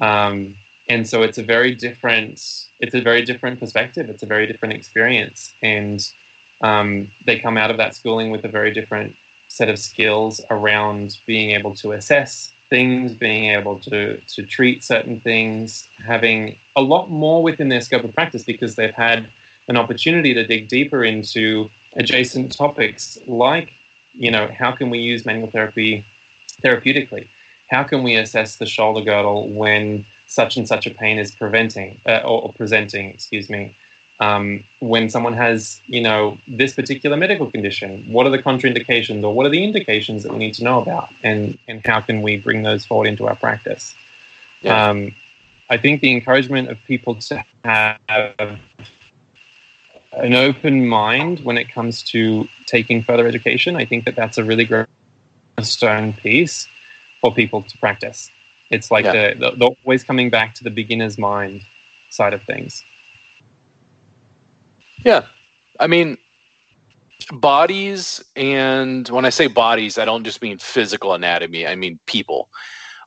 Um, 0.00 0.56
and 0.88 1.06
so 1.08 1.22
it's 1.22 1.38
a 1.38 1.42
very 1.42 1.74
different 1.74 2.68
it's 2.80 2.94
a 2.94 3.00
very 3.00 3.24
different 3.24 3.58
perspective 3.58 4.08
it's 4.10 4.22
a 4.22 4.26
very 4.26 4.46
different 4.46 4.74
experience 4.74 5.54
and 5.62 6.12
um, 6.60 7.12
they 7.24 7.38
come 7.38 7.56
out 7.56 7.70
of 7.70 7.76
that 7.76 7.94
schooling 7.94 8.30
with 8.30 8.44
a 8.44 8.48
very 8.48 8.72
different 8.72 9.16
set 9.48 9.68
of 9.68 9.78
skills 9.78 10.40
around 10.50 11.18
being 11.26 11.50
able 11.50 11.74
to 11.74 11.92
assess 11.92 12.52
things 12.70 13.12
being 13.14 13.50
able 13.50 13.78
to 13.78 14.18
to 14.20 14.44
treat 14.44 14.82
certain 14.82 15.20
things 15.20 15.88
having 15.98 16.58
a 16.76 16.82
lot 16.82 17.10
more 17.10 17.42
within 17.42 17.68
their 17.68 17.80
scope 17.80 18.04
of 18.04 18.12
practice 18.14 18.44
because 18.44 18.74
they've 18.74 18.94
had 18.94 19.28
an 19.68 19.76
opportunity 19.76 20.34
to 20.34 20.46
dig 20.46 20.68
deeper 20.68 21.04
into 21.04 21.70
adjacent 21.94 22.56
topics 22.56 23.18
like 23.26 23.72
you 24.12 24.30
know 24.30 24.48
how 24.48 24.72
can 24.72 24.90
we 24.90 24.98
use 24.98 25.24
manual 25.24 25.50
therapy 25.50 26.04
therapeutically 26.62 27.28
how 27.68 27.82
can 27.82 28.02
we 28.02 28.16
assess 28.16 28.56
the 28.56 28.66
shoulder 28.66 29.02
girdle 29.02 29.48
when 29.48 30.04
such 30.26 30.56
and 30.56 30.66
such 30.66 30.86
a 30.86 30.90
pain 30.90 31.18
is 31.18 31.34
preventing 31.34 32.00
uh, 32.06 32.20
or, 32.24 32.42
or, 32.42 32.52
presenting, 32.52 33.10
excuse 33.10 33.48
me. 33.48 33.74
Um, 34.24 34.64
when 34.80 35.10
someone 35.10 35.34
has, 35.34 35.80
you 35.86 36.00
know, 36.00 36.38
this 36.46 36.74
particular 36.74 37.16
medical 37.16 37.50
condition, 37.50 37.90
what 38.14 38.26
are 38.26 38.30
the 38.30 38.42
contraindications 38.42 39.22
or 39.22 39.34
what 39.34 39.44
are 39.46 39.50
the 39.50 39.62
indications 39.62 40.22
that 40.22 40.32
we 40.32 40.38
need 40.38 40.54
to 40.54 40.64
know 40.64 40.80
about, 40.80 41.08
and 41.22 41.58
and 41.68 41.84
how 41.84 42.00
can 42.00 42.22
we 42.22 42.32
bring 42.46 42.62
those 42.62 42.86
forward 42.86 43.08
into 43.08 43.26
our 43.28 43.36
practice? 43.36 43.94
Yeah. 44.62 44.88
Um, 44.88 45.14
I 45.70 45.76
think 45.76 46.00
the 46.00 46.12
encouragement 46.12 46.68
of 46.68 46.78
people 46.84 47.14
to 47.16 47.44
have 47.64 47.98
an 50.16 50.34
open 50.34 50.86
mind 50.86 51.40
when 51.40 51.58
it 51.58 51.68
comes 51.68 52.02
to 52.02 52.48
taking 52.66 53.02
further 53.02 53.26
education, 53.26 53.76
I 53.76 53.84
think 53.84 54.04
that 54.04 54.14
that's 54.14 54.38
a 54.38 54.44
really 54.44 54.64
great 54.64 54.86
stone 55.62 56.12
piece 56.12 56.68
for 57.20 57.32
people 57.32 57.62
to 57.62 57.78
practice. 57.78 58.30
It's 58.70 58.90
like 58.90 59.04
yeah. 59.04 59.34
the, 59.34 59.50
the, 59.52 59.66
always 59.84 60.04
coming 60.04 60.30
back 60.30 60.54
to 60.54 60.64
the 60.64 60.70
beginner's 60.70 61.18
mind 61.18 61.64
side 62.10 62.34
of 62.34 62.42
things. 62.42 62.84
Yeah. 65.02 65.26
I 65.80 65.86
mean, 65.86 66.18
bodies, 67.32 68.24
and 68.36 69.08
when 69.08 69.24
I 69.24 69.30
say 69.30 69.46
bodies, 69.46 69.98
I 69.98 70.04
don't 70.04 70.24
just 70.24 70.42
mean 70.42 70.58
physical 70.58 71.14
anatomy, 71.14 71.66
I 71.66 71.74
mean 71.74 71.98
people, 72.06 72.50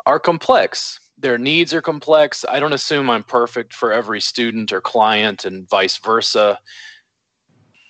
are 0.05 0.19
complex. 0.19 0.99
Their 1.17 1.37
needs 1.37 1.73
are 1.73 1.81
complex. 1.81 2.45
I 2.47 2.59
don't 2.59 2.73
assume 2.73 3.09
I'm 3.09 3.23
perfect 3.23 3.73
for 3.73 3.91
every 3.91 4.21
student 4.21 4.71
or 4.71 4.81
client, 4.81 5.45
and 5.45 5.67
vice 5.67 5.97
versa. 5.97 6.59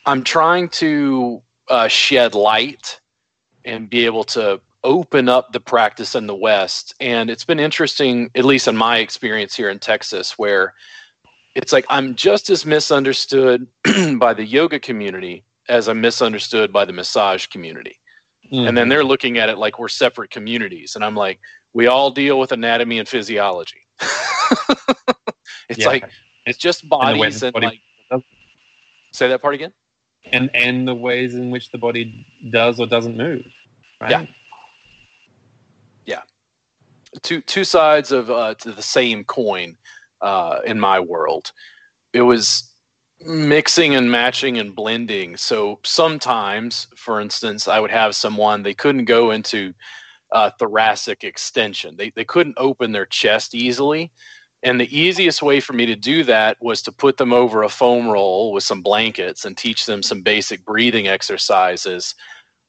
I'm 0.06 0.24
trying 0.24 0.70
to 0.70 1.44
uh, 1.68 1.88
shed 1.90 2.34
light 2.34 3.00
and 3.66 3.90
be 3.90 4.06
able 4.06 4.24
to 4.24 4.62
open 4.84 5.28
up 5.28 5.52
the 5.52 5.60
practice 5.60 6.16
in 6.16 6.28
the 6.28 6.36
West. 6.36 6.94
And 7.02 7.30
it's 7.30 7.44
been 7.44 7.60
interesting, 7.60 8.32
at 8.36 8.46
least 8.46 8.70
in 8.70 8.78
my 8.78 9.00
experience 9.00 9.54
here 9.54 9.70
in 9.70 9.80
Texas, 9.80 10.38
where 10.38 10.74
it's 11.58 11.74
like 11.74 11.86
I'm 11.90 12.14
just 12.14 12.52
as 12.52 12.66
misunderstood 12.68 13.68
by 14.20 14.34
the 14.34 14.46
yoga 14.46 14.80
community 14.80 15.44
as 15.68 15.90
I'm 15.90 16.00
misunderstood 16.00 16.72
by 16.72 16.86
the 16.86 16.94
massage 16.94 17.48
community. 17.48 18.00
Mm-hmm. 18.46 18.56
And 18.56 18.78
then 18.78 18.84
mm-hmm. 18.84 18.90
they're 18.90 19.04
looking 19.04 19.40
at 19.40 19.50
it 19.50 19.58
like 19.58 19.80
we're 19.80 19.88
separate 19.90 20.30
communities. 20.30 20.96
And 20.96 21.04
I'm 21.04 21.16
like, 21.16 21.42
we 21.74 21.88
all 21.88 22.12
deal 22.12 22.40
with 22.40 22.52
anatomy 22.52 23.00
and 23.00 23.10
physiology. 23.10 23.88
it's 25.68 25.80
yeah. 25.80 25.88
like 25.88 26.12
it's 26.46 26.60
just 26.60 26.88
bodies 26.88 27.42
and, 27.42 27.44
and 27.44 27.54
body 27.54 27.82
like 28.12 28.24
say 29.12 29.28
that 29.28 29.42
part 29.42 29.56
again. 29.56 29.74
And 30.26 30.56
and 30.56 30.88
the 30.88 30.96
ways 30.96 31.34
in 31.34 31.50
which 31.50 31.72
the 31.72 31.80
body 31.80 32.24
does 32.52 32.80
or 32.80 32.86
doesn't 32.86 33.18
move. 33.18 33.52
Right? 34.00 34.12
Yeah 34.12 34.28
two 37.22 37.42
two 37.42 37.64
sides 37.64 38.12
of 38.12 38.30
uh, 38.30 38.56
to 38.56 38.72
the 38.72 38.82
same 38.82 39.24
coin 39.24 39.78
uh, 40.22 40.62
in 40.66 40.80
my 40.80 41.00
world. 41.00 41.52
It 42.14 42.22
was 42.22 42.74
mixing 43.22 43.96
and 43.96 44.12
matching 44.12 44.58
and 44.58 44.76
blending. 44.76 45.38
So 45.38 45.80
sometimes, 45.84 46.88
for 46.96 47.20
instance, 47.20 47.68
I 47.68 47.80
would 47.80 47.92
have 47.92 48.16
someone 48.16 48.64
they 48.64 48.74
couldn't 48.74 49.06
go 49.06 49.32
into 49.32 49.74
uh, 50.32 50.52
thoracic 50.52 51.24
extension. 51.24 51.98
They 51.98 52.10
they 52.12 52.26
couldn't 52.26 52.58
open 52.58 52.92
their 52.92 53.06
chest 53.06 53.56
easily. 53.56 54.12
And 54.64 54.82
the 54.82 54.98
easiest 54.98 55.44
way 55.44 55.60
for 55.60 55.74
me 55.74 55.86
to 55.86 55.96
do 55.96 56.24
that 56.24 56.62
was 56.62 56.82
to 56.84 56.92
put 56.92 57.18
them 57.18 57.32
over 57.32 57.62
a 57.62 57.70
foam 57.70 58.08
roll 58.08 58.52
with 58.52 58.64
some 58.64 58.82
blankets 58.82 59.46
and 59.46 59.56
teach 59.56 59.86
them 59.86 60.02
some 60.02 60.24
basic 60.24 60.66
breathing 60.66 61.08
exercises 61.08 62.16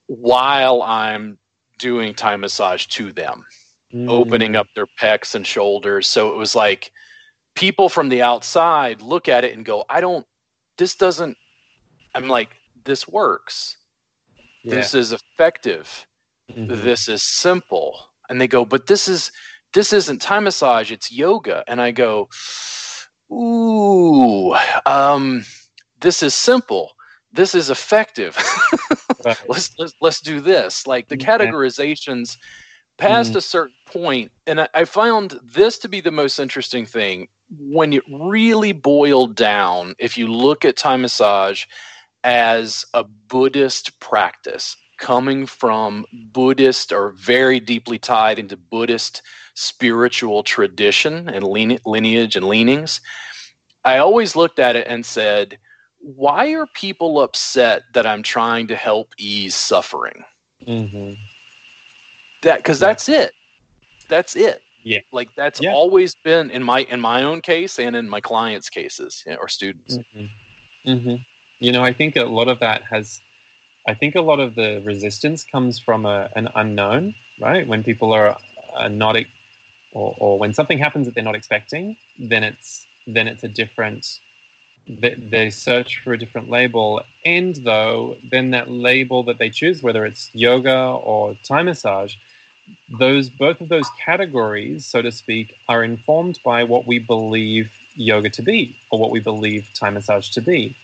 while 0.06 0.82
I'm 0.82 1.38
doing 1.78 2.14
Thai 2.14 2.36
massage 2.36 2.86
to 2.86 3.12
them 3.12 3.46
mm. 3.92 4.08
opening 4.08 4.54
up 4.56 4.66
their 4.74 4.86
pecs 4.86 5.34
and 5.34 5.46
shoulders. 5.46 6.06
So 6.06 6.32
it 6.32 6.36
was 6.36 6.54
like 6.54 6.92
people 7.58 7.88
from 7.88 8.08
the 8.08 8.22
outside 8.22 9.02
look 9.02 9.28
at 9.28 9.44
it 9.44 9.52
and 9.52 9.64
go, 9.64 9.84
I 9.88 10.00
don't, 10.00 10.24
this 10.76 10.94
doesn't, 10.94 11.36
I'm 12.14 12.28
like, 12.28 12.56
this 12.84 13.08
works. 13.08 13.78
Yeah. 14.62 14.76
This 14.76 14.94
is 14.94 15.10
effective. 15.12 16.06
Mm-hmm. 16.48 16.84
This 16.84 17.08
is 17.08 17.20
simple. 17.20 18.14
And 18.28 18.40
they 18.40 18.46
go, 18.46 18.64
but 18.64 18.86
this 18.86 19.08
is, 19.08 19.32
this 19.74 19.92
isn't 19.92 20.22
Thai 20.22 20.38
massage, 20.38 20.92
it's 20.92 21.10
yoga. 21.10 21.64
And 21.66 21.80
I 21.80 21.90
go, 21.90 22.28
ooh, 23.32 24.54
um, 24.86 25.44
this 25.98 26.22
is 26.22 26.36
simple. 26.36 26.94
This 27.32 27.56
is 27.56 27.70
effective. 27.70 28.36
right. 29.24 29.36
let's, 29.48 29.76
let's 29.78 29.94
let's 30.00 30.20
do 30.20 30.40
this. 30.40 30.86
Like 30.86 31.08
the 31.08 31.16
categorizations 31.16 32.38
past 32.98 33.30
mm-hmm. 33.30 33.38
a 33.38 33.42
certain 33.42 33.76
point, 33.84 34.32
and 34.46 34.60
I, 34.60 34.68
I 34.74 34.84
found 34.84 35.40
this 35.42 35.76
to 35.80 35.88
be 35.88 36.00
the 36.00 36.12
most 36.12 36.38
interesting 36.38 36.86
thing 36.86 37.28
when 37.50 37.92
it 37.92 38.02
really 38.08 38.72
boiled 38.72 39.36
down. 39.36 39.94
If 39.98 40.16
you 40.16 40.28
look 40.28 40.64
at 40.64 40.76
Thai 40.76 40.96
massage 40.96 41.64
as 42.24 42.84
a 42.94 43.04
Buddhist 43.04 43.98
practice, 44.00 44.76
coming 44.98 45.46
from 45.46 46.04
Buddhist 46.12 46.92
or 46.92 47.12
very 47.12 47.60
deeply 47.60 47.98
tied 47.98 48.38
into 48.38 48.56
Buddhist 48.56 49.22
spiritual 49.54 50.42
tradition 50.42 51.28
and 51.28 51.46
lineage 51.46 52.36
and 52.36 52.48
leanings, 52.48 53.00
I 53.84 53.98
always 53.98 54.34
looked 54.34 54.58
at 54.58 54.76
it 54.76 54.86
and 54.88 55.06
said, 55.06 55.58
why 56.00 56.52
are 56.52 56.66
people 56.66 57.20
upset 57.20 57.84
that 57.94 58.06
I'm 58.06 58.22
trying 58.22 58.66
to 58.68 58.76
help 58.76 59.14
ease 59.18 59.54
suffering? 59.54 60.24
Mm-hmm 60.62 61.14
that 62.42 62.58
because 62.58 62.78
that's 62.78 63.08
it 63.08 63.34
that's 64.08 64.36
it 64.36 64.62
yeah 64.88 65.00
like 65.12 65.34
that's 65.34 65.60
yeah. 65.60 65.72
always 65.72 66.14
been 66.16 66.50
in 66.50 66.62
my 66.62 66.80
in 66.94 67.00
my 67.00 67.22
own 67.22 67.40
case 67.42 67.78
and 67.78 67.94
in 67.94 68.08
my 68.08 68.20
clients 68.20 68.70
cases 68.70 69.22
you 69.26 69.32
know, 69.32 69.38
or 69.38 69.48
students 69.48 69.98
mm-hmm. 69.98 70.26
Mm-hmm. 70.90 71.16
you 71.58 71.72
know 71.72 71.84
i 71.84 71.92
think 71.92 72.16
a 72.16 72.24
lot 72.24 72.48
of 72.48 72.58
that 72.60 72.82
has 72.84 73.20
i 73.86 73.94
think 73.94 74.14
a 74.14 74.22
lot 74.22 74.40
of 74.40 74.54
the 74.54 74.80
resistance 74.84 75.44
comes 75.44 75.78
from 75.78 76.06
a, 76.06 76.30
an 76.36 76.48
unknown 76.54 77.14
right 77.38 77.66
when 77.66 77.84
people 77.84 78.12
are, 78.12 78.38
are 78.72 78.88
not 78.88 79.16
or, 79.92 80.14
or 80.18 80.38
when 80.38 80.54
something 80.54 80.78
happens 80.78 81.06
that 81.06 81.14
they're 81.14 81.30
not 81.32 81.36
expecting 81.36 81.96
then 82.18 82.42
it's 82.42 82.86
then 83.06 83.28
it's 83.28 83.44
a 83.44 83.48
different 83.48 84.20
they, 84.86 85.14
they 85.14 85.50
search 85.50 86.00
for 86.02 86.14
a 86.14 86.18
different 86.18 86.48
label 86.48 87.02
and 87.26 87.56
though 87.56 88.16
then 88.24 88.52
that 88.52 88.70
label 88.70 89.22
that 89.22 89.36
they 89.36 89.50
choose 89.50 89.82
whether 89.82 90.06
it's 90.06 90.34
yoga 90.34 90.80
or 91.10 91.34
Thai 91.42 91.62
massage 91.62 92.16
those 92.88 93.30
both 93.30 93.60
of 93.60 93.68
those 93.68 93.88
categories, 93.98 94.86
so 94.86 95.02
to 95.02 95.12
speak, 95.12 95.56
are 95.68 95.84
informed 95.84 96.40
by 96.42 96.64
what 96.64 96.86
we 96.86 96.98
believe 96.98 97.72
yoga 97.94 98.30
to 98.30 98.42
be 98.42 98.76
or 98.90 98.98
what 98.98 99.10
we 99.10 99.20
believe 99.20 99.70
Thai 99.74 99.90
massage 99.90 100.30
to 100.30 100.40
be. 100.40 100.74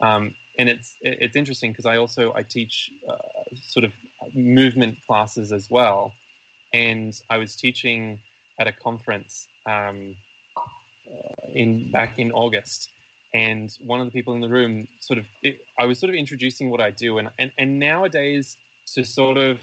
Um, 0.00 0.36
and 0.58 0.68
it's 0.68 0.96
it's 1.00 1.36
interesting 1.36 1.72
because 1.72 1.86
I 1.86 1.96
also 1.96 2.34
I 2.34 2.42
teach 2.42 2.92
uh, 3.06 3.44
sort 3.54 3.84
of 3.84 3.94
movement 4.34 5.00
classes 5.02 5.52
as 5.52 5.70
well, 5.70 6.14
and 6.72 7.20
I 7.30 7.38
was 7.38 7.56
teaching 7.56 8.22
at 8.58 8.66
a 8.66 8.72
conference 8.72 9.48
um, 9.66 10.16
uh, 10.56 10.68
in 11.48 11.90
back 11.90 12.18
in 12.18 12.32
August, 12.32 12.90
and 13.32 13.72
one 13.74 14.00
of 14.00 14.06
the 14.06 14.12
people 14.12 14.34
in 14.34 14.40
the 14.40 14.48
room 14.48 14.88
sort 15.00 15.18
of 15.18 15.28
it, 15.42 15.66
I 15.78 15.86
was 15.86 15.98
sort 15.98 16.10
of 16.10 16.16
introducing 16.16 16.70
what 16.70 16.80
I 16.80 16.90
do, 16.90 17.18
and 17.18 17.32
and, 17.38 17.52
and 17.56 17.78
nowadays 17.78 18.56
to 18.86 19.04
sort 19.04 19.38
of 19.38 19.62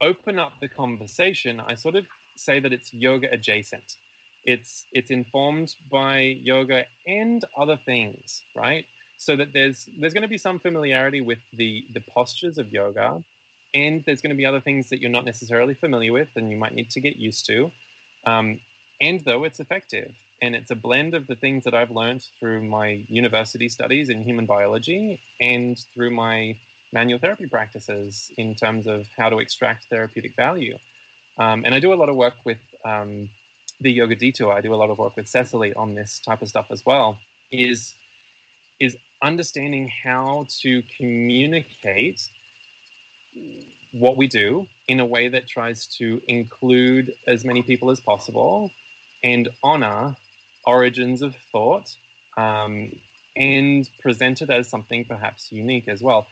open 0.00 0.38
up 0.38 0.60
the 0.60 0.68
conversation, 0.68 1.60
I 1.60 1.74
sort 1.74 1.96
of 1.96 2.08
say 2.36 2.60
that 2.60 2.72
it's 2.72 2.92
yoga 2.92 3.30
adjacent. 3.32 3.98
It's 4.44 4.86
it's 4.92 5.10
informed 5.10 5.76
by 5.90 6.20
yoga 6.20 6.86
and 7.06 7.44
other 7.56 7.76
things, 7.76 8.44
right? 8.54 8.88
So 9.18 9.36
that 9.36 9.52
there's 9.52 9.84
there's 9.86 10.14
going 10.14 10.22
to 10.22 10.28
be 10.28 10.38
some 10.38 10.58
familiarity 10.58 11.20
with 11.20 11.40
the 11.52 11.86
the 11.90 12.00
postures 12.00 12.56
of 12.56 12.72
yoga, 12.72 13.22
and 13.74 14.04
there's 14.04 14.22
going 14.22 14.30
to 14.30 14.36
be 14.36 14.46
other 14.46 14.60
things 14.60 14.88
that 14.88 15.00
you're 15.00 15.10
not 15.10 15.26
necessarily 15.26 15.74
familiar 15.74 16.12
with, 16.12 16.34
and 16.36 16.50
you 16.50 16.56
might 16.56 16.72
need 16.72 16.90
to 16.90 17.00
get 17.00 17.16
used 17.16 17.44
to. 17.46 17.70
Um, 18.24 18.60
and 19.00 19.20
though 19.20 19.44
it's 19.44 19.60
effective, 19.60 20.22
and 20.40 20.56
it's 20.56 20.70
a 20.70 20.76
blend 20.76 21.14
of 21.14 21.26
the 21.26 21.36
things 21.36 21.64
that 21.64 21.74
I've 21.74 21.90
learned 21.90 22.22
through 22.22 22.64
my 22.64 22.88
university 22.88 23.68
studies 23.68 24.08
in 24.08 24.22
human 24.22 24.46
biology 24.46 25.20
and 25.38 25.78
through 25.78 26.10
my 26.10 26.58
manual 26.92 27.18
therapy 27.18 27.48
practices 27.48 28.32
in 28.36 28.54
terms 28.54 28.86
of 28.86 29.08
how 29.08 29.28
to 29.28 29.38
extract 29.38 29.86
therapeutic 29.86 30.34
value. 30.34 30.78
Um, 31.38 31.64
and 31.64 31.74
I 31.74 31.80
do 31.80 31.92
a 31.92 31.94
lot 31.94 32.08
of 32.08 32.16
work 32.16 32.44
with 32.44 32.60
um, 32.84 33.30
the 33.80 33.92
Yoga 33.92 34.16
Detour. 34.16 34.52
I 34.52 34.60
do 34.60 34.74
a 34.74 34.76
lot 34.76 34.90
of 34.90 34.98
work 34.98 35.16
with 35.16 35.28
Cecily 35.28 35.72
on 35.74 35.94
this 35.94 36.18
type 36.18 36.42
of 36.42 36.48
stuff 36.48 36.70
as 36.70 36.84
well. 36.84 37.20
Is 37.50 37.94
is 38.78 38.96
understanding 39.22 39.88
how 39.88 40.46
to 40.48 40.82
communicate 40.82 42.28
what 43.92 44.16
we 44.16 44.26
do 44.26 44.68
in 44.88 45.00
a 45.00 45.06
way 45.06 45.28
that 45.28 45.46
tries 45.46 45.86
to 45.86 46.22
include 46.26 47.16
as 47.26 47.44
many 47.44 47.62
people 47.62 47.90
as 47.90 48.00
possible 48.00 48.72
and 49.22 49.48
honor 49.62 50.16
origins 50.64 51.22
of 51.22 51.36
thought 51.36 51.96
um, 52.36 52.98
and 53.36 53.90
present 53.98 54.42
it 54.42 54.50
as 54.50 54.68
something 54.68 55.04
perhaps 55.04 55.52
unique 55.52 55.88
as 55.88 56.02
well. 56.02 56.28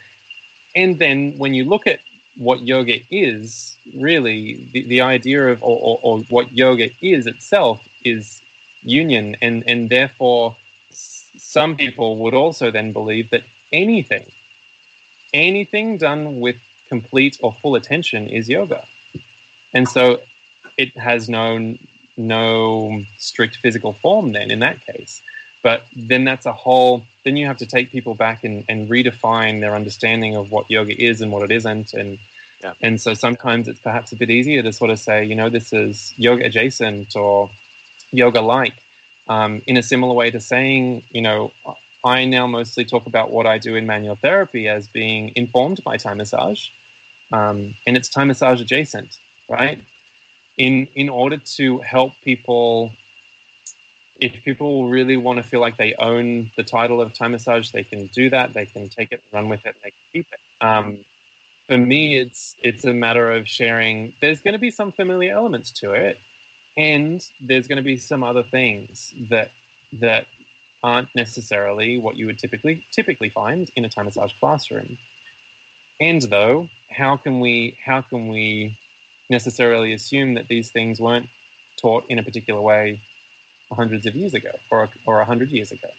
And 0.79 1.01
then 1.01 1.37
when 1.39 1.55
you 1.55 1.65
look 1.65 1.89
at 1.89 2.01
what 2.37 2.63
yoga 2.63 3.01
is, 3.11 3.77
really, 3.95 4.65
the, 4.73 4.85
the 4.85 5.01
idea 5.01 5.49
of, 5.49 5.61
or, 5.61 5.79
or, 5.87 5.99
or 6.03 6.21
what 6.35 6.53
yoga 6.53 6.89
is 7.01 7.27
itself 7.27 7.87
is 8.05 8.41
union. 8.83 9.37
And, 9.43 9.67
and 9.67 9.91
therefore, 9.91 10.57
some 10.91 11.77
people 11.77 12.17
would 12.19 12.33
also 12.33 12.71
then 12.71 12.93
believe 12.93 13.31
that 13.31 13.43
anything, 13.73 14.31
anything 15.33 15.97
done 15.97 16.39
with 16.39 16.57
complete 16.87 17.41
or 17.43 17.53
full 17.53 17.75
attention 17.75 18.29
is 18.29 18.49
yoga. 18.49 18.87
And 19.73 19.89
so 19.89 20.23
it 20.77 20.97
has 20.97 21.29
no 21.29 21.77
no 22.17 23.05
strict 23.17 23.57
physical 23.57 23.93
form 23.93 24.33
then 24.33 24.51
in 24.51 24.61
that 24.61 24.81
case. 24.81 25.23
But 25.63 25.87
then 25.95 26.25
that's 26.25 26.47
a 26.47 26.53
whole 26.53 27.05
then 27.29 27.37
you 27.37 27.47
have 27.47 27.59
to 27.59 27.67
take 27.67 27.91
people 27.91 28.15
back 28.15 28.43
and, 28.43 28.65
and 28.71 28.89
redefine 28.89 29.61
their 29.61 29.75
understanding 29.75 30.35
of 30.35 30.51
what 30.51 30.71
yoga 30.71 30.99
is 30.99 31.21
and 31.21 31.31
what 31.31 31.43
it 31.43 31.51
isn't. 31.51 31.93
And 31.93 32.19
yeah. 32.63 32.73
and 32.81 32.99
so 32.99 33.13
sometimes 33.13 33.69
it's 33.69 33.81
perhaps 33.81 34.13
a 34.13 34.17
bit 34.17 34.31
easier 34.31 34.63
to 34.63 34.73
sort 34.73 34.91
of 34.91 34.99
say, 34.99 35.23
you 35.23 35.35
know, 35.35 35.51
this 35.51 35.75
is 35.75 36.15
yoga 36.17 36.47
adjacent 36.47 37.15
or 37.15 37.51
yoga 38.13 38.41
like. 38.41 38.83
Um, 39.29 39.63
in 39.67 39.77
a 39.77 39.83
similar 39.83 40.15
way 40.15 40.31
to 40.31 40.41
saying, 40.41 41.05
you 41.11 41.21
know, 41.21 41.53
I 42.03 42.25
now 42.25 42.47
mostly 42.47 42.87
talk 42.87 43.05
about 43.05 43.31
what 43.31 43.47
I 43.47 43.59
do 43.59 43.75
in 43.75 43.85
manual 43.85 44.17
therapy 44.17 44.69
as 44.69 44.89
being 44.89 45.33
informed 45.37 45.85
by 45.85 45.99
Thai 45.99 46.15
massage, 46.15 46.71
um, 47.31 47.77
and 47.87 47.95
it's 47.95 48.09
Thai 48.09 48.25
massage 48.25 48.63
adjacent, 48.63 49.21
right? 49.51 49.79
In 50.57 50.89
in 50.95 51.11
order 51.11 51.37
to 51.37 51.79
help 51.81 52.19
people, 52.23 52.93
if 54.19 54.45
people 54.45 54.89
really 54.89 55.17
want 55.17 55.39
to 55.39 55.43
feel 55.43 55.61
like 55.61 55.77
they 55.77 55.95
own 55.97 56.51
the 56.57 56.65
title 56.65 57.01
of 57.01 57.15
Thai 57.15 57.29
massage, 57.29 57.71
they 57.71 57.85
can 57.85 58.07
do 58.09 58.29
that. 58.31 58.53
They 58.53 58.67
can 58.67 58.89
take 58.89 59.13
it, 59.13 59.25
run 59.33 59.49
with 59.49 59.65
it, 59.65 59.77
and 59.77 59.85
they 59.85 59.91
can 59.91 60.01
keep 60.13 60.33
it. 60.33 60.41
Um, 60.61 61.05
for 61.67 61.79
me, 61.79 62.17
it's 62.17 62.57
it's 62.63 62.85
a 62.85 62.95
matter 62.95 63.31
of 63.31 63.47
sharing. 63.47 64.15
There's 64.21 64.41
going 64.41 64.53
to 64.53 64.59
be 64.59 64.71
some 64.71 64.91
familiar 64.91 65.33
elements 65.33 65.71
to 65.73 65.93
it, 65.93 66.19
and 66.77 67.31
there's 67.41 67.69
going 67.69 67.77
to 67.77 67.83
be 67.83 67.99
some 67.99 68.25
other 68.25 68.43
things 68.43 69.15
that 69.17 69.53
that 69.93 70.29
aren't 70.83 71.13
necessarily 71.15 71.99
what 71.99 72.17
you 72.17 72.27
would 72.27 72.39
typically 72.39 72.85
typically 72.91 73.29
find 73.29 73.71
in 73.77 73.85
a 73.85 73.89
Thai 73.89 74.03
massage 74.03 74.33
classroom. 74.35 74.99
And 76.01 76.23
though, 76.23 76.69
how 76.91 77.17
can 77.17 77.41
we 77.41 77.77
how 77.83 78.03
can 78.03 78.29
we 78.29 78.77
necessarily 79.31 79.93
assume 79.93 80.35
that 80.35 80.49
these 80.49 80.71
things 80.71 81.01
weren't 81.01 81.29
taught 81.77 82.07
in 82.09 82.19
a 82.19 82.23
particular 82.23 82.61
way 82.61 83.01
hundreds 83.71 84.07
of 84.07 84.15
years 84.15 84.35
ago 84.35 84.53
or 84.71 84.91
or 85.07 85.21
a 85.21 85.25
hundred 85.25 85.51
years 85.51 85.73
ago? 85.73 85.91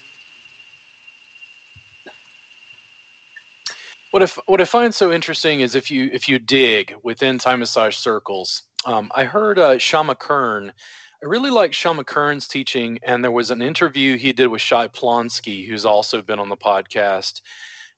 What 4.11 4.23
if 4.23 4.35
what 4.47 4.59
I 4.59 4.65
find 4.65 4.93
so 4.93 5.11
interesting 5.11 5.59
is 5.59 5.75
if 5.75 5.91
you 5.91 6.09
if 6.11 6.27
you 6.27 6.39
dig 6.39 6.95
within 7.03 7.37
Thai 7.37 7.55
massage 7.55 7.95
circles, 7.95 8.63
um, 8.85 9.11
I 9.13 9.25
heard 9.25 9.59
uh, 9.59 9.77
Shama 9.77 10.15
Kern. 10.15 10.73
I 11.21 11.25
really 11.25 11.51
like 11.51 11.73
Shama 11.73 12.03
Kern's 12.03 12.47
teaching, 12.47 12.97
and 13.03 13.23
there 13.23 13.31
was 13.31 13.51
an 13.51 13.61
interview 13.61 14.17
he 14.17 14.31
did 14.31 14.47
with 14.47 14.61
Shai 14.61 14.87
Plonsky, 14.87 15.67
who's 15.67 15.85
also 15.85 16.21
been 16.21 16.39
on 16.39 16.49
the 16.49 16.57
podcast. 16.57 17.41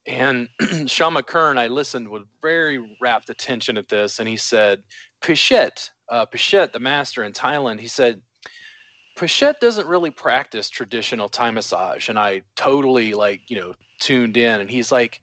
And 0.08 0.50
Shama 0.88 1.22
Kern, 1.22 1.60
I 1.60 1.68
listened 1.68 2.10
with 2.10 2.28
very 2.42 2.98
rapt 3.00 3.30
attention 3.30 3.78
at 3.78 3.90
this, 3.90 4.20
and 4.20 4.28
he 4.28 4.38
said, 4.38 4.84
Pichest, 5.22 5.92
uh, 6.10 6.26
Pichest, 6.26 6.74
the 6.74 6.80
master 6.80 7.24
in 7.24 7.32
Thailand, 7.34 7.80
he 7.80 7.88
said, 7.88 8.24
Pichest 9.22 9.60
doesn't 9.60 9.86
really 9.86 10.10
practice 10.10 10.68
traditional 10.68 11.30
Thai 11.30 11.52
massage. 11.52 12.10
And 12.10 12.18
I 12.18 12.42
totally, 12.56 13.14
like, 13.14 13.52
you 13.52 13.56
know, 13.56 13.76
tuned 14.00 14.36
in, 14.36 14.60
and 14.60 14.68
he's 14.68 14.92
like, 14.92 15.22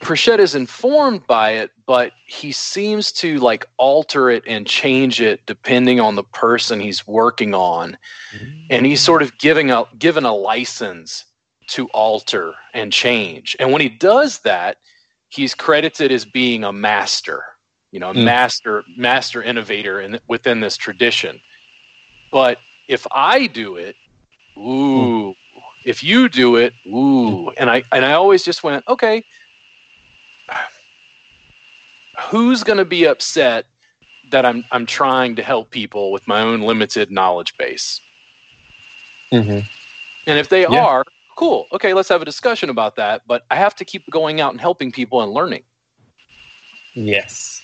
Pichest 0.00 0.40
is 0.40 0.54
informed 0.54 1.26
by 1.26 1.52
it, 1.52 1.70
but 1.86 2.12
he 2.26 2.52
seems 2.52 3.12
to 3.12 3.38
like 3.38 3.64
alter 3.78 4.28
it 4.28 4.42
and 4.46 4.66
change 4.66 5.22
it 5.22 5.46
depending 5.46 6.00
on 6.00 6.16
the 6.16 6.22
person 6.22 6.78
he's 6.78 7.06
working 7.06 7.54
on. 7.54 7.96
Mm-hmm. 8.32 8.66
And 8.68 8.84
he's 8.84 9.00
sort 9.00 9.22
of 9.22 9.38
giving 9.38 9.70
a 9.70 9.84
given 9.98 10.26
a 10.26 10.34
license 10.34 11.24
to 11.68 11.86
alter 11.88 12.52
and 12.74 12.92
change. 12.92 13.56
And 13.58 13.72
when 13.72 13.80
he 13.80 13.88
does 13.88 14.40
that, 14.40 14.82
he's 15.30 15.54
credited 15.54 16.12
as 16.12 16.26
being 16.26 16.62
a 16.62 16.74
master, 16.74 17.42
you 17.90 18.00
know, 18.00 18.10
a 18.10 18.14
mm. 18.14 18.24
master 18.24 18.84
master 18.98 19.42
innovator 19.42 19.98
in, 19.98 20.20
within 20.28 20.60
this 20.60 20.76
tradition. 20.76 21.40
But 22.30 22.60
if 22.88 23.06
I 23.10 23.46
do 23.46 23.76
it, 23.76 23.96
ooh, 24.56 25.34
if 25.84 26.02
you 26.02 26.28
do 26.28 26.56
it, 26.56 26.74
ooh, 26.86 27.50
and 27.52 27.70
I 27.70 27.84
and 27.92 28.04
I 28.04 28.12
always 28.12 28.44
just 28.44 28.62
went, 28.62 28.86
okay, 28.88 29.24
who's 32.18 32.62
going 32.62 32.78
to 32.78 32.84
be 32.84 33.04
upset 33.04 33.66
that 34.30 34.44
I'm 34.44 34.64
I'm 34.72 34.86
trying 34.86 35.36
to 35.36 35.42
help 35.42 35.70
people 35.70 36.10
with 36.10 36.26
my 36.26 36.40
own 36.40 36.60
limited 36.62 37.10
knowledge 37.10 37.56
base? 37.56 38.00
Mm-hmm. 39.30 39.66
And 40.28 40.38
if 40.38 40.48
they 40.48 40.62
yeah. 40.62 40.84
are, 40.84 41.04
cool. 41.36 41.68
Okay, 41.72 41.94
let's 41.94 42.08
have 42.08 42.22
a 42.22 42.24
discussion 42.24 42.70
about 42.70 42.96
that. 42.96 43.22
But 43.26 43.44
I 43.50 43.56
have 43.56 43.74
to 43.76 43.84
keep 43.84 44.08
going 44.10 44.40
out 44.40 44.52
and 44.52 44.60
helping 44.60 44.90
people 44.90 45.22
and 45.22 45.32
learning. 45.32 45.64
Yes. 46.94 47.62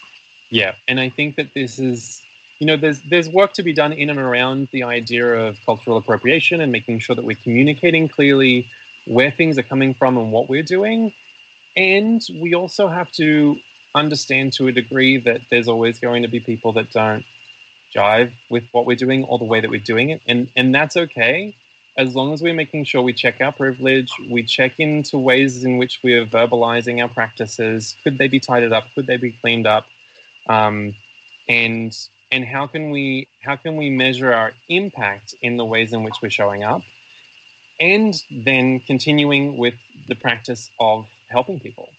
Yeah, 0.51 0.77
and 0.87 1.01
I 1.01 1.09
think 1.09 1.37
that 1.37 1.55
this 1.55 1.79
is 1.79 2.27
you 2.59 2.67
know 2.67 2.77
there's 2.77 3.03
there's 3.03 3.29
work 3.29 3.53
to 3.55 3.63
be 3.63 3.73
done 3.73 3.93
in 3.93 4.11
and 4.11 4.19
around 4.19 4.69
the 4.73 4.83
idea 4.83 5.27
of 5.27 5.61
cultural 5.65 5.97
appropriation 5.97 6.61
and 6.61 6.71
making 6.71 6.99
sure 6.99 7.17
that 7.17 7.25
we're 7.25 7.37
communicating 7.37 8.09
clearly 8.09 8.69
where 9.07 9.31
things 9.31 9.59
are 9.59 9.63
coming 9.63 9.93
from 9.95 10.17
and 10.17 10.31
what 10.31 10.49
we're 10.49 10.63
doing 10.63 11.13
and 11.77 12.29
we 12.35 12.55
also 12.55 12.89
have 12.89 13.11
to 13.13 13.61
understand 13.95 14.53
to 14.55 14.69
a 14.69 14.73
degree 14.73 15.17
that 15.19 15.49
there's 15.49 15.69
always 15.69 15.99
going 15.99 16.23
to 16.23 16.29
be 16.29 16.41
people 16.41 16.73
that 16.73 16.91
don't 16.91 17.25
jive 17.93 18.33
with 18.49 18.67
what 18.73 18.87
we're 18.87 18.97
doing 18.97 19.25
or 19.25 19.39
the 19.39 19.45
way 19.45 19.61
that 19.61 19.69
we're 19.69 19.81
doing 19.81 20.11
it. 20.11 20.23
And, 20.27 20.51
and 20.57 20.75
that's 20.75 20.97
okay 20.97 21.55
as 21.97 22.17
long 22.17 22.33
as 22.33 22.41
we're 22.41 22.55
making 22.55 22.85
sure 22.85 23.03
we 23.03 23.13
check 23.13 23.41
our 23.41 23.53
privilege, 23.53 24.19
we 24.31 24.43
check 24.43 24.81
into 24.81 25.19
ways 25.19 25.63
in 25.63 25.77
which 25.77 26.03
we 26.03 26.15
are 26.15 26.25
verbalizing 26.25 27.03
our 27.03 27.09
practices. 27.09 27.97
Could 28.03 28.17
they 28.17 28.29
be 28.29 28.41
tidied 28.41 28.73
up? 28.73 28.93
Could 28.95 29.07
they 29.07 29.19
be 29.19 29.33
cleaned 29.33 29.67
up? 29.67 29.91
Um, 30.47 30.95
and 31.49 31.97
and 32.33 32.45
how 32.47 32.67
can 32.67 32.91
we 32.91 33.29
how 33.41 33.55
can 33.55 33.77
we 33.77 33.91
measure 33.91 34.33
our 34.33 34.55
impact 34.69 35.35
in 35.43 35.59
the 35.59 35.65
ways 35.65 35.93
in 35.93 36.03
which 36.03 36.21
we're 36.21 36.31
showing 36.31 36.65
up? 36.65 36.83
And 37.79 38.15
then 38.31 38.81
continuing 38.81 39.57
with 39.57 39.75
the 40.07 40.15
practice 40.15 40.71
of 40.81 41.09
helping 41.29 41.61
people. 41.61 41.93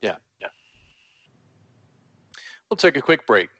Yeah, 0.00 0.18
yeah. 0.40 0.48
We'll 2.68 2.78
take 2.78 2.96
a 2.96 3.02
quick 3.02 3.26
break. 3.26 3.50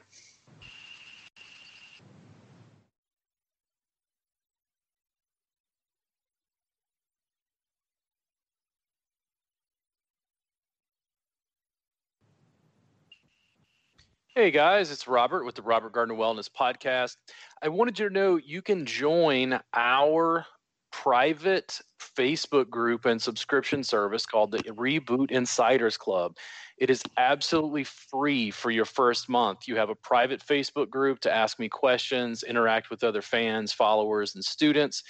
Hey 14.33 14.49
guys, 14.49 14.91
it's 14.91 15.09
Robert 15.09 15.43
with 15.43 15.55
the 15.55 15.61
Robert 15.61 15.91
Gardner 15.91 16.15
Wellness 16.15 16.49
Podcast. 16.49 17.17
I 17.61 17.67
wanted 17.67 17.99
you 17.99 18.07
to 18.07 18.13
know 18.13 18.37
you 18.37 18.61
can 18.61 18.85
join 18.85 19.59
our 19.73 20.45
private 20.93 21.81
Facebook 22.17 22.69
group 22.69 23.03
and 23.03 23.21
subscription 23.21 23.83
service 23.83 24.25
called 24.25 24.51
the 24.51 24.59
Reboot 24.59 25.31
Insiders 25.31 25.97
Club. 25.97 26.37
It 26.77 26.89
is 26.89 27.03
absolutely 27.17 27.83
free 27.83 28.51
for 28.51 28.71
your 28.71 28.85
first 28.85 29.27
month. 29.27 29.67
You 29.67 29.75
have 29.75 29.89
a 29.89 29.95
private 29.95 30.39
Facebook 30.39 30.89
group 30.89 31.19
to 31.21 31.33
ask 31.33 31.59
me 31.59 31.67
questions, 31.67 32.43
interact 32.43 32.89
with 32.89 33.03
other 33.03 33.21
fans, 33.21 33.73
followers, 33.73 34.35
and 34.35 34.45
students. 34.45 35.03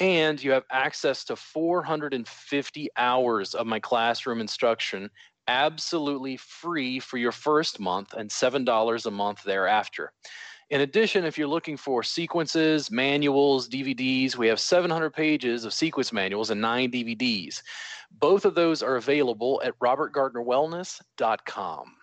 And 0.00 0.42
you 0.42 0.50
have 0.50 0.64
access 0.72 1.22
to 1.26 1.36
450 1.36 2.88
hours 2.96 3.54
of 3.54 3.68
my 3.68 3.78
classroom 3.78 4.40
instruction 4.40 5.10
absolutely 5.48 6.36
free 6.36 6.98
for 6.98 7.18
your 7.18 7.32
first 7.32 7.80
month 7.80 8.14
and 8.14 8.30
$7 8.30 9.06
a 9.06 9.10
month 9.10 9.42
thereafter. 9.42 10.12
In 10.70 10.80
addition, 10.80 11.24
if 11.24 11.36
you're 11.36 11.46
looking 11.46 11.76
for 11.76 12.02
sequences, 12.02 12.90
manuals, 12.90 13.68
DVDs, 13.68 14.36
we 14.36 14.48
have 14.48 14.58
700 14.58 15.10
pages 15.10 15.64
of 15.64 15.74
sequence 15.74 16.12
manuals 16.12 16.50
and 16.50 16.60
nine 16.60 16.90
DVDs. 16.90 17.62
Both 18.10 18.44
of 18.44 18.54
those 18.54 18.82
are 18.82 18.96
available 18.96 19.62
at 19.64 19.78
robertgardnerwellness.com. 19.78 21.96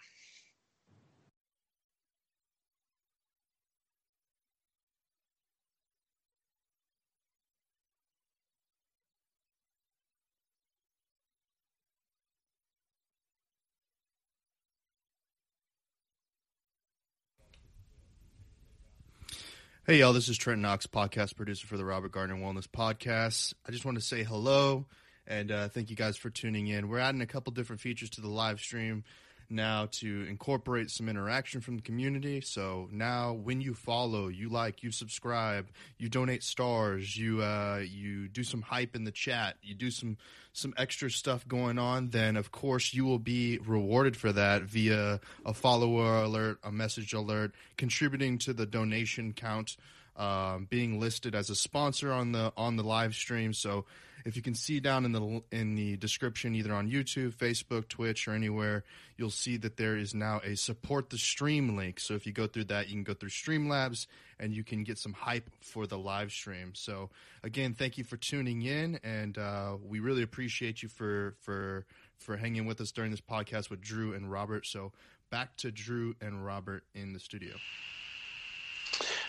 Hey, 19.84 19.98
y'all, 19.98 20.14
this 20.14 20.30
is 20.30 20.38
Trent 20.38 20.62
Knox, 20.62 20.86
podcast 20.86 21.36
producer 21.36 21.66
for 21.66 21.76
the 21.76 21.84
Robert 21.84 22.12
Gardner 22.12 22.36
Wellness 22.36 22.68
Podcast. 22.68 23.56
I 23.68 23.72
just 23.72 23.84
want 23.84 23.98
to 23.98 24.04
say 24.04 24.24
hello 24.24 24.86
and 25.26 25.52
uh, 25.52 25.70
thank 25.70 25.90
you 25.90 25.96
guys 25.96 26.18
for 26.18 26.30
tuning 26.30 26.68
in. 26.68 26.88
We're 26.88 27.00
adding 27.00 27.22
a 27.22 27.26
couple 27.26 27.52
different 27.52 27.82
features 27.82 28.12
to 28.12 28.22
the 28.22 28.28
live 28.28 28.60
stream 28.60 29.04
now 29.52 29.88
to 29.92 30.26
incorporate 30.30 30.90
some 30.90 31.10
interaction 31.10 31.62
from 31.62 31.76
the 31.76 31.82
community. 31.82 32.42
So 32.42 32.88
now, 32.92 33.34
when 33.34 33.62
you 33.62 33.74
follow, 33.74 34.28
you 34.28 34.50
like, 34.50 34.84
you 34.84 34.92
subscribe, 34.92 35.70
you 35.98 36.10
donate 36.10 36.44
stars, 36.44 37.16
you 37.18 37.42
uh, 37.42 37.84
you 37.86 38.28
do 38.28 38.44
some 38.44 38.62
hype 38.62 38.96
in 38.96 39.04
the 39.04 39.12
chat, 39.12 39.58
you 39.62 39.76
do 39.76 39.92
some 39.92 40.18
some 40.54 40.74
extra 40.78 41.10
stuff 41.10 41.48
going 41.48 41.80
on, 41.80 42.10
then 42.10 42.36
of 42.36 42.52
course 42.52 42.94
you 42.94 43.06
will 43.06 43.20
be 43.20 43.58
rewarded 43.60 44.18
for 44.18 44.32
that 44.34 44.64
via 44.64 45.20
a 45.46 45.54
follower 45.54 46.24
alert, 46.24 46.60
a 46.64 46.72
message 46.72 47.14
alert, 47.14 47.54
contributing 47.78 48.38
to 48.38 48.54
the 48.54 48.66
donation 48.66 49.34
count, 49.34 49.78
um, 50.16 50.68
being 50.70 51.00
listed 51.00 51.36
as 51.36 51.50
a 51.50 51.56
sponsor 51.56 52.12
on 52.12 52.32
the 52.32 52.52
on 52.58 52.76
the 52.76 52.84
live 52.84 53.16
stream. 53.16 53.54
So 53.54 53.86
if 54.26 54.36
you 54.36 54.42
can 54.42 54.56
see 54.56 54.80
down 54.80 55.06
in 55.06 55.12
the 55.12 55.42
in 55.52 55.76
the 55.76 55.98
description, 55.98 56.56
either 56.56 56.74
on 56.74 56.90
YouTube, 56.90 57.34
Facebook, 57.34 57.88
Twitch, 57.88 58.28
or 58.28 58.34
anywhere, 58.34 58.84
you'll 59.18 59.30
see 59.30 59.58
that 59.58 59.78
there 59.78 59.98
is 59.98 60.14
now 60.14 60.42
a 60.44 60.56
support 60.56 61.10
the 61.10 61.18
stream 61.18 61.76
link. 61.76 62.00
So 62.00 62.14
if 62.14 62.26
you 62.26 62.32
go 62.32 62.48
through 62.48 62.66
that, 62.66 62.88
you 62.88 62.96
can 62.96 63.04
go 63.04 63.14
through 63.14 63.30
Streamlabs 63.30 64.08
and 64.40 64.54
you 64.54 64.64
can 64.64 64.84
get 64.84 64.98
some 64.98 65.14
hype 65.14 65.50
for 65.62 65.88
the 65.88 65.98
live 65.98 66.32
stream. 66.32 66.74
So 66.76 67.10
again, 67.44 67.74
thank 67.74 67.98
you 67.98 68.04
for 68.04 68.18
tuning 68.18 68.62
in, 68.64 69.00
and 69.04 69.38
uh, 69.38 69.78
we 69.84 70.00
really 70.00 70.24
appreciate 70.24 70.84
you 70.84 70.90
for 70.90 71.36
for 71.40 71.86
for 72.18 72.38
hanging 72.38 72.66
with 72.66 72.80
us 72.82 72.92
during 72.92 73.12
this 73.12 73.22
podcast 73.22 73.70
with 73.70 73.82
Drew 73.82 74.14
and 74.14 74.32
Robert. 74.32 74.68
So 74.68 74.92
back 75.32 75.56
to 75.58 75.72
Drew 75.72 76.16
and 76.22 76.46
Robert 76.46 76.84
in 76.94 77.14
the 77.14 77.20
studio. 77.20 77.54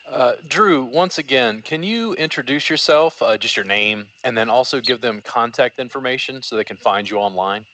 Uh, 0.04 0.36
Drew, 0.46 0.84
once 0.84 1.18
again, 1.18 1.62
can 1.62 1.82
you 1.82 2.14
introduce 2.14 2.68
yourself, 2.68 3.22
uh, 3.22 3.38
just 3.38 3.56
your 3.56 3.64
name, 3.64 4.10
and 4.24 4.36
then 4.36 4.50
also 4.50 4.80
give 4.80 5.00
them 5.00 5.22
contact 5.22 5.78
information 5.78 6.42
so 6.42 6.56
they 6.56 6.64
can 6.64 6.76
find 6.76 7.08
you 7.08 7.18
online? 7.18 7.66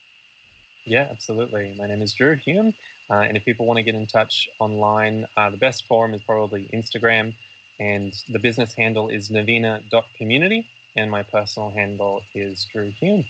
Yeah, 0.85 1.07
absolutely. 1.09 1.73
My 1.73 1.87
name 1.87 2.01
is 2.01 2.13
Drew 2.13 2.35
Hume, 2.35 2.73
uh, 3.09 3.21
and 3.21 3.35
if 3.35 3.45
people 3.45 3.65
want 3.65 3.77
to 3.77 3.83
get 3.83 3.95
in 3.95 4.05
touch 4.07 4.47
online, 4.59 5.27
uh, 5.35 5.49
the 5.49 5.57
best 5.57 5.85
forum 5.85 6.13
is 6.13 6.21
probably 6.21 6.67
Instagram, 6.67 7.33
and 7.79 8.13
the 8.29 8.39
business 8.39 8.73
handle 8.73 9.09
is 9.09 9.29
navina.community, 9.29 10.69
and 10.95 11.09
my 11.11 11.23
personal 11.23 11.71
handle 11.71 12.23
is 12.33 12.65
Drew 12.65 12.91
Hume. 12.91 13.25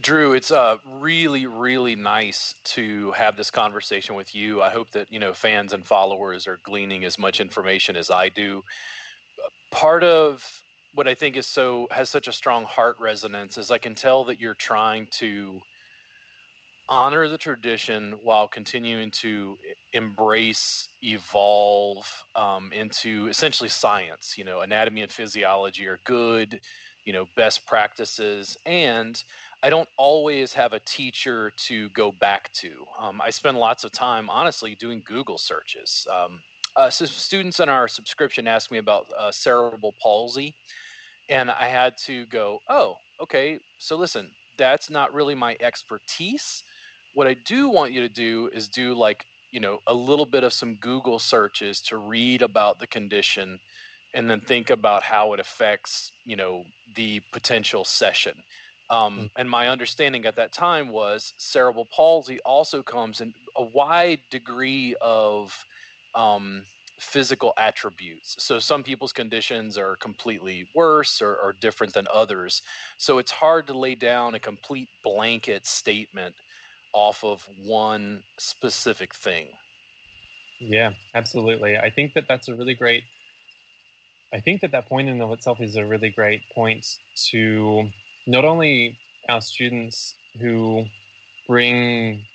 Drew, 0.00 0.32
it's 0.32 0.50
uh, 0.50 0.78
really, 0.84 1.46
really 1.46 1.94
nice 1.94 2.54
to 2.64 3.12
have 3.12 3.36
this 3.36 3.50
conversation 3.50 4.14
with 4.14 4.34
you. 4.34 4.62
I 4.62 4.70
hope 4.70 4.90
that 4.90 5.12
you 5.12 5.18
know 5.18 5.34
fans 5.34 5.72
and 5.72 5.86
followers 5.86 6.46
are 6.46 6.58
gleaning 6.58 7.04
as 7.04 7.18
much 7.18 7.40
information 7.40 7.96
as 7.96 8.10
I 8.10 8.28
do. 8.28 8.64
Part 9.70 10.02
of 10.04 10.64
what 10.92 11.06
I 11.06 11.14
think 11.14 11.36
is 11.36 11.46
so 11.46 11.88
has 11.90 12.10
such 12.10 12.26
a 12.28 12.32
strong 12.32 12.64
heart 12.64 12.98
resonance 12.98 13.56
is 13.58 13.70
I 13.70 13.78
can 13.78 13.94
tell 13.94 14.24
that 14.24 14.40
you're 14.40 14.54
trying 14.54 15.06
to 15.08 15.62
honor 16.88 17.28
the 17.28 17.38
tradition 17.38 18.12
while 18.14 18.48
continuing 18.48 19.12
to 19.12 19.58
embrace, 19.92 20.88
evolve 21.02 22.24
um, 22.34 22.72
into 22.72 23.28
essentially 23.28 23.68
science. 23.68 24.36
You 24.36 24.44
know, 24.44 24.60
anatomy 24.60 25.02
and 25.02 25.12
physiology 25.12 25.86
are 25.86 25.98
good. 25.98 26.64
You 27.04 27.12
know, 27.14 27.26
best 27.26 27.66
practices 27.66 28.58
and 28.66 29.22
I 29.62 29.68
don't 29.68 29.88
always 29.96 30.54
have 30.54 30.72
a 30.72 30.80
teacher 30.80 31.50
to 31.50 31.90
go 31.90 32.12
back 32.12 32.52
to. 32.54 32.86
Um, 32.96 33.20
I 33.20 33.30
spend 33.30 33.58
lots 33.58 33.84
of 33.84 33.92
time, 33.92 34.30
honestly, 34.30 34.74
doing 34.74 35.02
Google 35.02 35.36
searches. 35.36 36.06
Um, 36.06 36.42
uh, 36.76 36.88
so 36.88 37.04
students 37.04 37.60
in 37.60 37.68
our 37.68 37.86
subscription 37.86 38.48
asked 38.48 38.70
me 38.70 38.78
about 38.78 39.12
uh, 39.12 39.30
cerebral 39.32 39.92
palsy, 39.92 40.54
and 41.28 41.50
I 41.50 41.68
had 41.68 41.98
to 41.98 42.24
go, 42.26 42.62
oh, 42.68 43.00
okay, 43.18 43.60
so 43.78 43.96
listen, 43.96 44.34
that's 44.56 44.88
not 44.88 45.12
really 45.12 45.34
my 45.34 45.56
expertise. 45.60 46.64
What 47.12 47.26
I 47.26 47.34
do 47.34 47.68
want 47.68 47.92
you 47.92 48.00
to 48.00 48.08
do 48.08 48.48
is 48.48 48.68
do 48.68 48.94
like, 48.94 49.26
you 49.50 49.60
know, 49.60 49.82
a 49.86 49.94
little 49.94 50.26
bit 50.26 50.44
of 50.44 50.52
some 50.52 50.76
Google 50.76 51.18
searches 51.18 51.82
to 51.82 51.98
read 51.98 52.40
about 52.40 52.78
the 52.78 52.86
condition 52.86 53.60
and 54.14 54.30
then 54.30 54.40
think 54.40 54.70
about 54.70 55.02
how 55.02 55.32
it 55.32 55.40
affects, 55.40 56.12
you 56.24 56.36
know, 56.36 56.66
the 56.86 57.20
potential 57.30 57.84
session. 57.84 58.42
Um, 58.90 59.18
mm. 59.18 59.30
And 59.36 59.48
my 59.48 59.68
understanding 59.68 60.26
at 60.26 60.34
that 60.34 60.52
time 60.52 60.88
was 60.88 61.32
cerebral 61.38 61.86
palsy 61.86 62.40
also 62.40 62.82
comes 62.82 63.20
in 63.20 63.34
a 63.54 63.62
wide 63.62 64.20
degree 64.30 64.96
of 65.00 65.64
um, 66.14 66.66
physical 66.98 67.54
attributes. 67.56 68.42
So 68.42 68.58
some 68.58 68.84
people's 68.84 69.12
conditions 69.12 69.78
are 69.78 69.96
completely 69.96 70.68
worse 70.74 71.22
or, 71.22 71.36
or 71.36 71.52
different 71.52 71.94
than 71.94 72.06
others. 72.08 72.62
So 72.98 73.18
it's 73.18 73.30
hard 73.30 73.66
to 73.68 73.78
lay 73.78 73.94
down 73.94 74.34
a 74.34 74.40
complete 74.40 74.90
blanket 75.02 75.66
statement 75.66 76.36
off 76.92 77.24
of 77.24 77.46
one 77.58 78.24
specific 78.38 79.14
thing. 79.14 79.56
Yeah, 80.58 80.94
absolutely. 81.14 81.78
I 81.78 81.90
think 81.90 82.12
that 82.14 82.28
that's 82.28 82.48
a 82.48 82.54
really 82.54 82.74
great. 82.74 83.04
I 84.32 84.40
think 84.40 84.60
that 84.60 84.72
that 84.72 84.86
point 84.86 85.08
in 85.08 85.20
of 85.20 85.32
itself 85.32 85.60
is 85.60 85.76
a 85.76 85.86
really 85.86 86.10
great 86.10 86.46
point 86.50 87.00
to 87.14 87.90
not 88.26 88.44
only 88.44 88.98
our 89.28 89.40
students 89.40 90.14
who 90.38 90.86
bring 91.46 92.26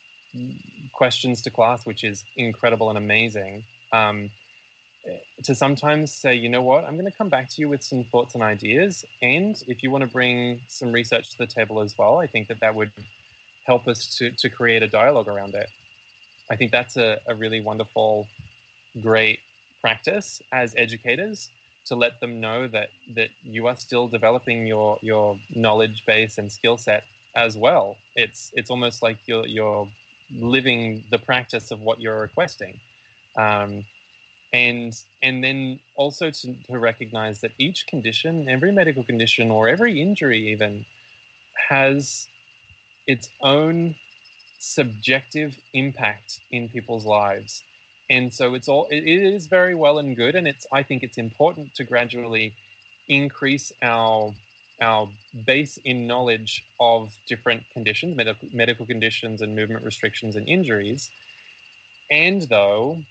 questions 0.92 1.42
to 1.44 1.52
class, 1.52 1.86
which 1.86 2.04
is 2.04 2.26
incredible 2.36 2.90
and 2.90 2.98
amazing, 2.98 3.64
um, 3.92 4.30
to 5.44 5.54
sometimes 5.54 6.12
say, 6.12 6.34
you 6.34 6.50
know 6.50 6.64
what, 6.64 6.84
I'm 6.84 6.96
going 6.96 7.06
to 7.06 7.16
come 7.16 7.30
back 7.30 7.50
to 7.50 7.62
you 7.62 7.70
with 7.70 7.84
some 7.84 8.04
thoughts 8.04 8.34
and 8.34 8.44
ideas. 8.44 9.06
And 9.22 9.64
if 9.68 9.84
you 9.84 9.92
want 9.92 10.04
to 10.04 10.10
bring 10.10 10.62
some 10.68 10.92
research 10.92 11.32
to 11.32 11.38
the 11.38 11.48
table 11.48 11.80
as 11.80 11.98
well, 11.98 12.20
I 12.20 12.28
think 12.28 12.48
that 12.48 12.60
that 12.60 12.76
would 12.76 12.92
help 13.64 13.88
us 13.88 14.16
to, 14.18 14.32
to 14.32 14.50
create 14.50 14.84
a 14.84 14.88
dialogue 14.88 15.28
around 15.28 15.56
it. 15.56 15.72
I 16.50 16.56
think 16.56 16.72
that's 16.72 16.98
a, 16.98 17.22
a 17.28 17.36
really 17.36 17.60
wonderful, 17.60 18.28
great 19.00 19.42
practice 19.80 20.42
as 20.52 20.76
educators 20.76 21.52
to 21.86 21.96
let 21.96 22.20
them 22.20 22.40
know 22.40 22.68
that 22.68 22.92
that 23.08 23.32
you 23.44 23.68
are 23.68 23.78
still 23.78 24.08
developing 24.08 24.68
your 24.68 25.00
your 25.02 25.40
knowledge 25.56 26.06
base 26.06 26.38
and 26.38 26.52
skill 26.52 26.78
set 26.78 27.08
as 27.36 27.58
well. 27.58 27.98
It's 28.16 28.52
it's 28.56 28.70
almost 28.70 29.02
like 29.02 29.20
you're 29.28 29.48
you're 29.48 29.92
living 30.30 31.06
the 31.10 31.20
practice 31.20 31.72
of 31.72 31.82
what 31.82 32.00
you're 32.00 32.20
requesting. 32.20 32.80
Um, 33.36 33.86
and 34.54 35.04
and 35.22 35.44
then 35.44 35.80
also 35.96 36.32
to, 36.32 36.54
to 36.64 36.80
recognize 36.80 37.42
that 37.42 37.52
each 37.58 37.88
condition, 37.88 38.48
every 38.48 38.72
medical 38.72 39.04
condition 39.04 39.52
or 39.52 39.68
every 39.68 40.02
injury 40.02 40.48
even 40.50 40.86
has 41.56 42.30
its 43.06 43.30
own 43.42 43.96
subjective 44.58 45.62
impact 45.74 46.42
in 46.50 46.70
people's 46.70 47.06
lives 47.06 47.65
and 48.10 48.34
so 48.34 48.54
it's 48.54 48.68
all 48.68 48.88
it 48.88 49.04
is 49.04 49.48
very 49.48 49.76
well 49.76 49.98
and 49.98 50.16
good. 50.16 50.36
And 50.36 50.48
it's 50.48 50.68
i 50.72 50.84
think 50.84 51.04
it's 51.04 51.18
important 51.18 51.74
to 51.76 51.84
gradually 51.84 52.56
increase 53.08 53.72
our 53.82 54.34
our 54.82 55.12
base 55.46 55.78
in 55.78 56.06
knowledge 56.06 56.68
of 56.80 57.18
different 57.26 57.70
conditions 57.70 58.16
medical, 58.16 58.50
medical 58.54 58.86
conditions 58.86 59.42
and 59.42 59.56
movement 59.56 59.86
restrictions 59.86 60.36
and 60.36 60.48
injuries. 60.50 61.12
And 62.10 62.44
though 62.44 63.04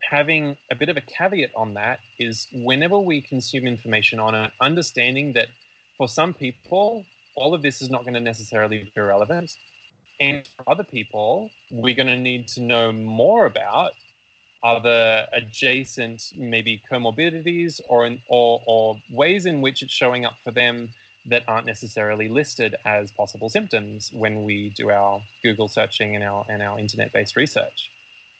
having 0.00 0.56
a 0.70 0.74
bit 0.74 0.88
of 0.88 0.96
a 0.96 1.00
caveat 1.00 1.54
on 1.54 1.74
that 1.74 2.00
is 2.18 2.46
whenever 2.52 2.98
we 2.98 3.20
consume 3.20 3.66
information 3.66 4.18
on 4.20 4.34
it 4.34 4.52
understanding 4.60 5.32
that 5.32 5.48
for 5.96 6.08
some 6.08 6.34
people 6.34 7.06
all 7.34 7.54
of 7.54 7.62
this 7.62 7.80
is 7.80 7.90
not 7.90 8.02
going 8.02 8.14
to 8.14 8.20
necessarily 8.20 8.84
be 8.84 9.00
relevant 9.00 9.58
and 10.20 10.46
for 10.46 10.68
other 10.68 10.84
people, 10.84 11.50
we're 11.70 11.94
going 11.94 12.06
to 12.06 12.18
need 12.18 12.48
to 12.48 12.62
know 12.62 12.92
more 12.92 13.46
about 13.46 13.96
other 14.62 15.28
adjacent 15.32 16.32
maybe 16.36 16.78
comorbidities 16.78 17.80
or, 17.88 18.06
in, 18.06 18.22
or, 18.28 18.62
or 18.66 19.02
ways 19.10 19.44
in 19.44 19.60
which 19.60 19.82
it's 19.82 19.92
showing 19.92 20.24
up 20.24 20.38
for 20.38 20.50
them 20.50 20.90
that 21.26 21.46
aren't 21.48 21.66
necessarily 21.66 22.28
listed 22.28 22.74
as 22.84 23.12
possible 23.12 23.48
symptoms 23.48 24.12
when 24.12 24.44
we 24.44 24.70
do 24.70 24.90
our 24.90 25.24
Google 25.42 25.68
searching 25.68 26.14
and 26.14 26.24
our 26.24 26.44
and 26.48 26.62
our 26.62 26.78
internet-based 26.78 27.34
research, 27.34 27.90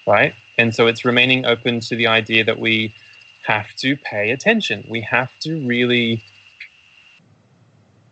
right? 0.06 0.34
And 0.58 0.74
so 0.74 0.86
it's 0.86 1.04
remaining 1.04 1.44
open 1.44 1.80
to 1.80 1.96
the 1.96 2.06
idea 2.06 2.44
that 2.44 2.58
we 2.58 2.92
have 3.42 3.74
to 3.76 3.96
pay 3.96 4.30
attention. 4.30 4.84
We 4.88 5.00
have 5.02 5.30
to 5.40 5.58
really 5.58 6.22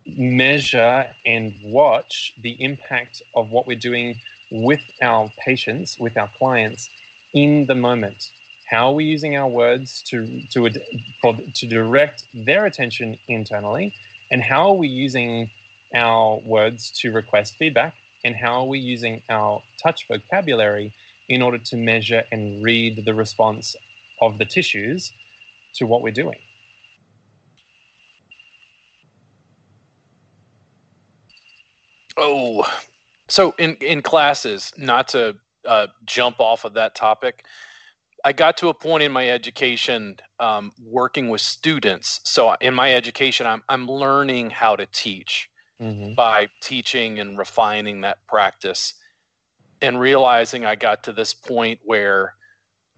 measure 0.06 1.14
and 1.24 1.60
watch 1.62 2.34
the 2.36 2.60
impact 2.62 3.22
of 3.34 3.50
what 3.50 3.66
we're 3.66 3.78
doing 3.78 4.20
with 4.50 4.90
our 5.00 5.30
patients, 5.30 5.98
with 5.98 6.16
our 6.16 6.28
clients 6.28 6.90
in 7.32 7.66
the 7.66 7.74
moment. 7.74 8.32
How 8.66 8.88
are 8.88 8.94
we 8.94 9.04
using 9.04 9.36
our 9.36 9.48
words 9.48 10.02
to, 10.04 10.42
to, 10.48 10.70
to 10.70 11.66
direct 11.66 12.26
their 12.32 12.66
attention 12.66 13.18
internally? 13.28 13.94
And 14.30 14.42
how 14.42 14.68
are 14.68 14.74
we 14.74 14.88
using 14.88 15.50
our 15.94 16.38
words 16.38 16.90
to 16.92 17.12
request 17.12 17.56
feedback? 17.56 17.96
And 18.24 18.36
how 18.36 18.60
are 18.60 18.66
we 18.66 18.78
using 18.78 19.22
our 19.28 19.62
touch 19.76 20.06
vocabulary 20.06 20.92
in 21.28 21.42
order 21.42 21.58
to 21.58 21.76
measure 21.76 22.24
and 22.32 22.62
read 22.62 23.04
the 23.04 23.14
response 23.14 23.76
of 24.20 24.38
the 24.38 24.44
tissues 24.44 25.12
to 25.74 25.86
what 25.86 26.02
we're 26.02 26.12
doing? 26.12 26.40
Oh, 32.16 32.64
so 33.28 33.54
in 33.58 33.76
in 33.76 34.02
classes, 34.02 34.72
not 34.76 35.08
to 35.08 35.38
uh, 35.64 35.88
jump 36.04 36.40
off 36.40 36.64
of 36.64 36.74
that 36.74 36.94
topic, 36.94 37.46
I 38.24 38.32
got 38.32 38.56
to 38.58 38.68
a 38.68 38.74
point 38.74 39.02
in 39.02 39.12
my 39.12 39.28
education 39.28 40.18
um, 40.38 40.72
working 40.78 41.28
with 41.28 41.40
students. 41.40 42.20
So 42.28 42.54
in 42.60 42.74
my 42.74 42.94
education, 42.94 43.46
I'm 43.46 43.62
I'm 43.68 43.86
learning 43.88 44.50
how 44.50 44.76
to 44.76 44.86
teach 44.86 45.50
mm-hmm. 45.80 46.14
by 46.14 46.48
teaching 46.60 47.18
and 47.18 47.38
refining 47.38 48.02
that 48.02 48.24
practice, 48.26 48.94
and 49.80 49.98
realizing 49.98 50.64
I 50.64 50.76
got 50.76 51.02
to 51.04 51.12
this 51.12 51.34
point 51.34 51.80
where 51.84 52.36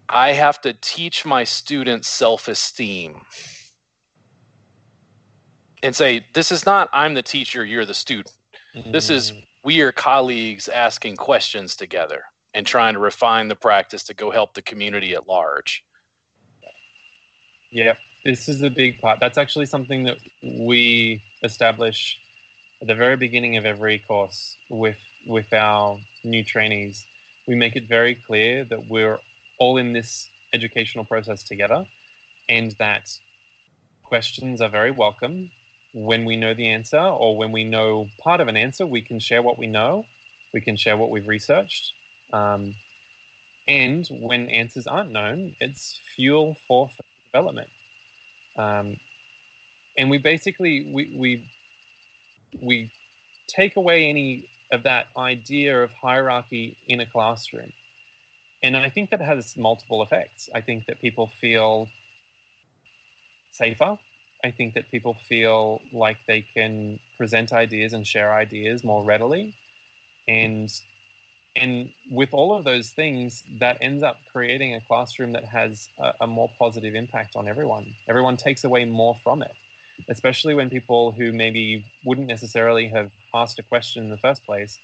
I 0.09 0.33
have 0.33 0.61
to 0.61 0.73
teach 0.73 1.25
my 1.25 1.43
students 1.43 2.07
self 2.07 2.47
esteem 2.47 3.25
and 5.81 5.95
say, 5.95 6.27
"This 6.33 6.51
is 6.51 6.65
not 6.65 6.89
I'm 6.93 7.13
the 7.13 7.23
teacher, 7.23 7.65
you're 7.65 7.85
the 7.85 7.93
student." 7.93 8.37
This 8.75 9.09
is 9.09 9.31
mm. 9.31 9.45
we 9.63 9.81
are 9.81 9.91
colleagues 9.91 10.67
asking 10.67 11.15
questions 11.15 11.75
together 11.75 12.25
and 12.53 12.67
trying 12.67 12.93
to 12.93 12.99
refine 12.99 13.47
the 13.47 13.55
practice 13.55 14.03
to 14.05 14.13
go 14.13 14.31
help 14.31 14.53
the 14.53 14.61
community 14.61 15.13
at 15.13 15.27
large. 15.27 15.85
Yeah, 17.71 17.97
this 18.23 18.47
is 18.49 18.61
a 18.61 18.69
big 18.69 18.99
part. 18.99 19.19
That's 19.19 19.37
actually 19.37 19.65
something 19.65 20.03
that 20.03 20.19
we 20.41 21.21
establish 21.41 22.21
at 22.81 22.87
the 22.87 22.95
very 22.95 23.15
beginning 23.15 23.55
of 23.55 23.65
every 23.65 23.99
course 23.99 24.57
with 24.69 24.99
with 25.25 25.53
our 25.53 25.99
new 26.23 26.43
trainees. 26.43 27.05
We 27.47 27.55
make 27.55 27.75
it 27.75 27.85
very 27.85 28.15
clear 28.15 28.65
that 28.65 28.87
we're 28.87 29.21
all 29.57 29.77
in 29.77 29.93
this 29.93 30.29
educational 30.51 31.05
process 31.05 31.43
together 31.43 31.87
and 32.49 32.71
that 32.73 33.19
questions 34.03 34.61
are 34.61 34.69
very 34.69 34.91
welcome 34.91 35.51
when 35.95 36.25
we 36.25 36.35
know 36.35 36.53
the 36.53 36.67
answer 36.67 36.99
or 36.99 37.37
when 37.37 37.53
we 37.53 37.63
know 37.63 38.09
part 38.17 38.41
of 38.41 38.49
an 38.49 38.57
answer, 38.57 38.85
we 38.85 39.01
can 39.01 39.17
share 39.17 39.41
what 39.41 39.57
we 39.57 39.65
know, 39.65 40.05
we 40.51 40.59
can 40.59 40.75
share 40.75 40.97
what 40.97 41.09
we've 41.09 41.27
researched. 41.27 41.95
Um, 42.33 42.75
and 43.65 44.05
when 44.07 44.49
answers 44.49 44.87
aren't 44.87 45.11
known, 45.11 45.55
it's 45.61 45.97
fuel 45.97 46.55
for 46.55 46.91
development. 47.23 47.69
Um, 48.57 48.99
and 49.97 50.09
we 50.09 50.17
basically 50.17 50.83
we, 50.83 51.05
we 51.13 51.49
we 52.59 52.91
take 53.47 53.77
away 53.77 54.09
any 54.09 54.49
of 54.71 54.83
that 54.83 55.07
idea 55.15 55.81
of 55.81 55.93
hierarchy 55.93 56.77
in 56.87 56.99
a 56.99 57.05
classroom. 57.05 57.71
And 58.61 58.75
I 58.75 58.89
think 58.89 59.11
that 59.11 59.21
has 59.21 59.55
multiple 59.55 60.03
effects. 60.03 60.49
I 60.53 60.59
think 60.59 60.87
that 60.87 60.99
people 60.99 61.27
feel 61.27 61.89
safer 63.51 63.97
I 64.45 64.51
think 64.51 64.75
that 64.75 64.89
people 64.89 65.15
feel 65.15 65.81
like 65.91 66.23
they 66.27 66.43
can 66.43 66.99
present 67.17 67.51
ideas 67.51 67.93
and 67.93 68.05
share 68.05 68.31
ideas 68.33 68.83
more 68.83 69.03
readily. 69.03 69.55
And 70.27 70.69
and 71.55 71.93
with 72.11 72.31
all 72.33 72.53
of 72.53 72.63
those 72.63 72.93
things, 72.93 73.41
that 73.63 73.77
ends 73.81 74.03
up 74.03 74.17
creating 74.25 74.75
a 74.75 74.81
classroom 74.81 75.31
that 75.31 75.45
has 75.45 75.89
a, 75.97 76.13
a 76.21 76.27
more 76.27 76.49
positive 76.49 76.93
impact 76.93 77.35
on 77.35 77.47
everyone. 77.47 77.95
Everyone 78.07 78.37
takes 78.37 78.63
away 78.63 78.85
more 78.85 79.15
from 79.15 79.41
it, 79.41 79.55
especially 80.07 80.53
when 80.53 80.69
people 80.69 81.11
who 81.11 81.33
maybe 81.33 81.83
wouldn't 82.03 82.27
necessarily 82.27 82.87
have 82.89 83.11
asked 83.33 83.57
a 83.57 83.63
question 83.63 84.03
in 84.03 84.09
the 84.11 84.17
first 84.27 84.43
place 84.43 84.79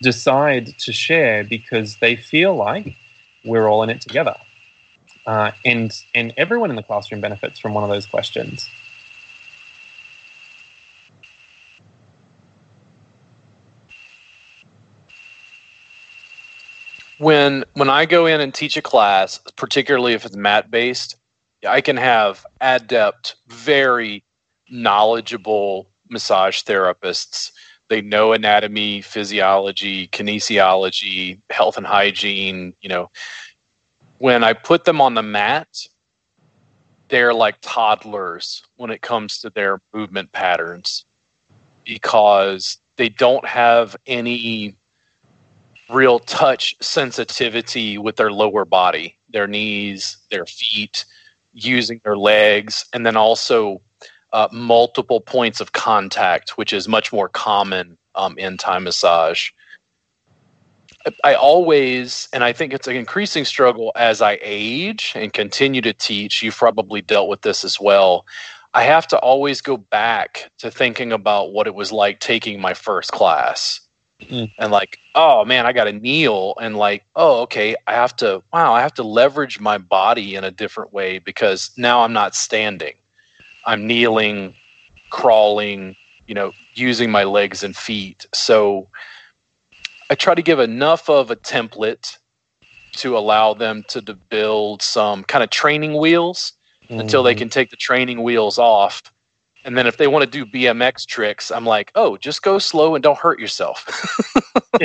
decide 0.00 0.66
to 0.78 0.90
share 0.92 1.44
because 1.44 1.96
they 1.96 2.16
feel 2.16 2.54
like 2.54 2.96
we're 3.44 3.68
all 3.68 3.82
in 3.82 3.90
it 3.90 4.00
together. 4.00 4.36
Uh, 5.26 5.50
and 5.64 6.02
and 6.14 6.32
everyone 6.36 6.70
in 6.70 6.76
the 6.76 6.82
classroom 6.90 7.20
benefits 7.20 7.58
from 7.58 7.74
one 7.74 7.84
of 7.84 7.90
those 7.90 8.06
questions. 8.06 8.70
When 17.22 17.64
when 17.74 17.88
I 17.88 18.04
go 18.04 18.26
in 18.26 18.40
and 18.40 18.52
teach 18.52 18.76
a 18.76 18.82
class, 18.82 19.38
particularly 19.56 20.12
if 20.12 20.26
it's 20.26 20.36
mat 20.36 20.70
based, 20.70 21.14
I 21.66 21.80
can 21.80 21.96
have 21.96 22.44
adept, 22.60 23.36
very 23.46 24.24
knowledgeable 24.70 25.88
massage 26.10 26.62
therapists. 26.62 27.52
They 27.88 28.02
know 28.02 28.32
anatomy, 28.32 29.02
physiology, 29.02 30.08
kinesiology, 30.08 31.40
health 31.50 31.76
and 31.76 31.86
hygiene. 31.86 32.74
You 32.80 32.88
know, 32.88 33.10
when 34.18 34.42
I 34.42 34.52
put 34.52 34.84
them 34.84 35.00
on 35.00 35.14
the 35.14 35.22
mat, 35.22 35.68
they're 37.06 37.34
like 37.34 37.56
toddlers 37.60 38.64
when 38.76 38.90
it 38.90 39.02
comes 39.02 39.38
to 39.40 39.50
their 39.50 39.80
movement 39.94 40.32
patterns 40.32 41.04
because 41.84 42.78
they 42.96 43.08
don't 43.08 43.46
have 43.46 43.94
any 44.06 44.76
real 45.90 46.18
touch 46.18 46.74
sensitivity 46.80 47.98
with 47.98 48.16
their 48.16 48.32
lower 48.32 48.64
body, 48.64 49.18
their 49.30 49.46
knees, 49.46 50.16
their 50.30 50.46
feet, 50.46 51.04
using 51.52 52.00
their 52.04 52.16
legs, 52.16 52.86
and 52.92 53.04
then 53.04 53.16
also 53.16 53.80
uh, 54.32 54.48
multiple 54.50 55.20
points 55.20 55.60
of 55.60 55.72
contact, 55.72 56.56
which 56.56 56.72
is 56.72 56.88
much 56.88 57.12
more 57.12 57.28
common 57.28 57.98
um, 58.14 58.36
in 58.38 58.56
Thai 58.56 58.78
massage. 58.78 59.50
I 61.24 61.34
always, 61.34 62.28
and 62.32 62.44
I 62.44 62.52
think 62.52 62.72
it's 62.72 62.86
an 62.86 62.96
increasing 62.96 63.44
struggle 63.44 63.92
as 63.96 64.22
I 64.22 64.38
age 64.40 65.12
and 65.16 65.32
continue 65.32 65.80
to 65.82 65.92
teach. 65.92 66.42
You've 66.42 66.56
probably 66.56 67.02
dealt 67.02 67.28
with 67.28 67.42
this 67.42 67.64
as 67.64 67.80
well. 67.80 68.24
I 68.74 68.84
have 68.84 69.06
to 69.08 69.18
always 69.18 69.60
go 69.60 69.76
back 69.76 70.50
to 70.58 70.70
thinking 70.70 71.12
about 71.12 71.52
what 71.52 71.66
it 71.66 71.74
was 71.74 71.92
like 71.92 72.20
taking 72.20 72.60
my 72.60 72.72
first 72.72 73.12
class 73.12 73.81
mm. 74.28 74.52
and 74.58 74.72
like 74.72 74.98
oh 75.14 75.44
man 75.44 75.66
i 75.66 75.72
gotta 75.72 75.92
kneel 75.92 76.54
and 76.60 76.76
like 76.76 77.04
oh 77.16 77.42
okay 77.42 77.74
i 77.86 77.92
have 77.92 78.14
to 78.14 78.42
wow 78.52 78.72
i 78.72 78.80
have 78.80 78.94
to 78.94 79.02
leverage 79.02 79.60
my 79.60 79.78
body 79.78 80.34
in 80.34 80.44
a 80.44 80.50
different 80.50 80.92
way 80.92 81.18
because 81.18 81.70
now 81.76 82.00
i'm 82.00 82.12
not 82.12 82.34
standing 82.34 82.94
i'm 83.66 83.86
kneeling 83.86 84.54
crawling 85.10 85.94
you 86.26 86.34
know 86.34 86.52
using 86.74 87.10
my 87.10 87.24
legs 87.24 87.62
and 87.62 87.76
feet 87.76 88.26
so 88.32 88.88
i 90.10 90.14
try 90.14 90.34
to 90.34 90.42
give 90.42 90.58
enough 90.58 91.08
of 91.08 91.30
a 91.30 91.36
template 91.36 92.18
to 92.92 93.16
allow 93.16 93.54
them 93.54 93.84
to, 93.88 94.02
to 94.02 94.14
build 94.14 94.82
some 94.82 95.24
kind 95.24 95.42
of 95.42 95.50
training 95.50 95.96
wheels 95.96 96.52
mm. 96.88 97.00
until 97.00 97.22
they 97.22 97.32
mm-hmm. 97.32 97.38
can 97.38 97.48
take 97.48 97.70
the 97.70 97.76
training 97.76 98.22
wheels 98.22 98.58
off 98.58 99.02
and 99.64 99.76
then 99.76 99.86
if 99.86 99.96
they 99.96 100.06
want 100.06 100.24
to 100.24 100.30
do 100.30 100.44
BMX 100.44 101.06
tricks, 101.06 101.50
I'm 101.50 101.66
like, 101.66 101.92
oh, 101.94 102.16
just 102.16 102.42
go 102.42 102.58
slow 102.58 102.94
and 102.94 103.02
don't 103.02 103.18
hurt 103.18 103.38
yourself. 103.38 103.86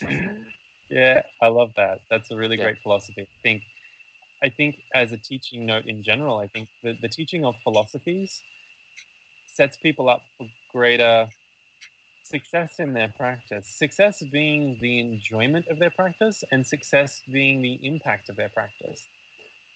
yeah, 0.88 1.26
I 1.40 1.48
love 1.48 1.74
that. 1.74 2.02
That's 2.10 2.30
a 2.30 2.36
really 2.36 2.56
yeah. 2.56 2.64
great 2.64 2.80
philosophy. 2.80 3.22
I 3.22 3.42
think, 3.42 3.64
I 4.42 4.48
think 4.48 4.82
as 4.92 5.12
a 5.12 5.18
teaching 5.18 5.66
note 5.66 5.86
in 5.86 6.02
general, 6.02 6.38
I 6.38 6.48
think 6.48 6.68
the, 6.82 6.92
the 6.92 7.08
teaching 7.08 7.44
of 7.44 7.60
philosophies 7.62 8.42
sets 9.46 9.76
people 9.76 10.08
up 10.08 10.26
for 10.36 10.50
greater 10.68 11.28
success 12.22 12.80
in 12.80 12.92
their 12.92 13.08
practice. 13.08 13.68
Success 13.68 14.22
being 14.22 14.78
the 14.78 14.98
enjoyment 15.00 15.66
of 15.66 15.78
their 15.78 15.90
practice, 15.90 16.42
and 16.44 16.66
success 16.66 17.22
being 17.24 17.60
the 17.60 17.84
impact 17.86 18.28
of 18.28 18.36
their 18.36 18.48
practice. 18.48 19.06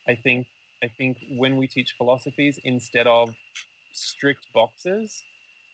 I 0.07 0.15
think 0.15 0.49
I 0.83 0.89
think 0.89 1.25
when 1.29 1.57
we 1.57 1.67
teach 1.67 1.95
philosophies 1.95 2.59
instead 2.59 3.07
of 3.07 3.37
strict 3.97 4.53
boxes, 4.53 5.25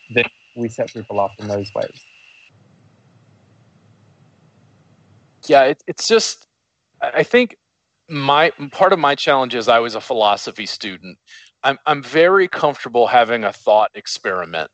then 0.09 0.25
we 0.55 0.69
set 0.69 0.93
people 0.93 1.19
up 1.19 1.39
in 1.39 1.47
those 1.47 1.73
ways. 1.73 2.03
Yeah, 5.47 5.63
it, 5.63 5.83
it's 5.87 6.07
just, 6.07 6.47
I 7.01 7.23
think 7.23 7.57
my 8.09 8.51
part 8.71 8.93
of 8.93 8.99
my 8.99 9.15
challenge 9.15 9.55
is 9.55 9.67
I 9.67 9.79
was 9.79 9.95
a 9.95 10.01
philosophy 10.01 10.65
student. 10.65 11.17
I'm 11.63 11.79
I'm 11.85 12.03
very 12.03 12.47
comfortable 12.47 13.07
having 13.07 13.43
a 13.43 13.53
thought 13.53 13.91
experiment 13.93 14.71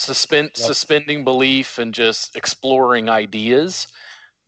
suspend 0.00 0.52
yep. 0.56 0.66
suspending 0.66 1.24
belief 1.24 1.78
and 1.78 1.92
just 1.94 2.34
exploring 2.34 3.08
ideas. 3.08 3.92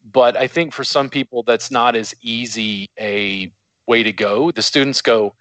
But 0.05 0.37
I 0.37 0.49
think 0.49 0.73
for 0.73 0.83
some 0.83 1.09
people, 1.09 1.43
that's 1.43 1.71
not 1.71 1.95
as 1.95 2.15
easy 2.23 2.91
a 2.99 3.53
way 3.87 4.03
to 4.03 4.13
go. 4.13 4.51
The 4.51 4.63
students 4.63 5.03
go, 5.03 5.35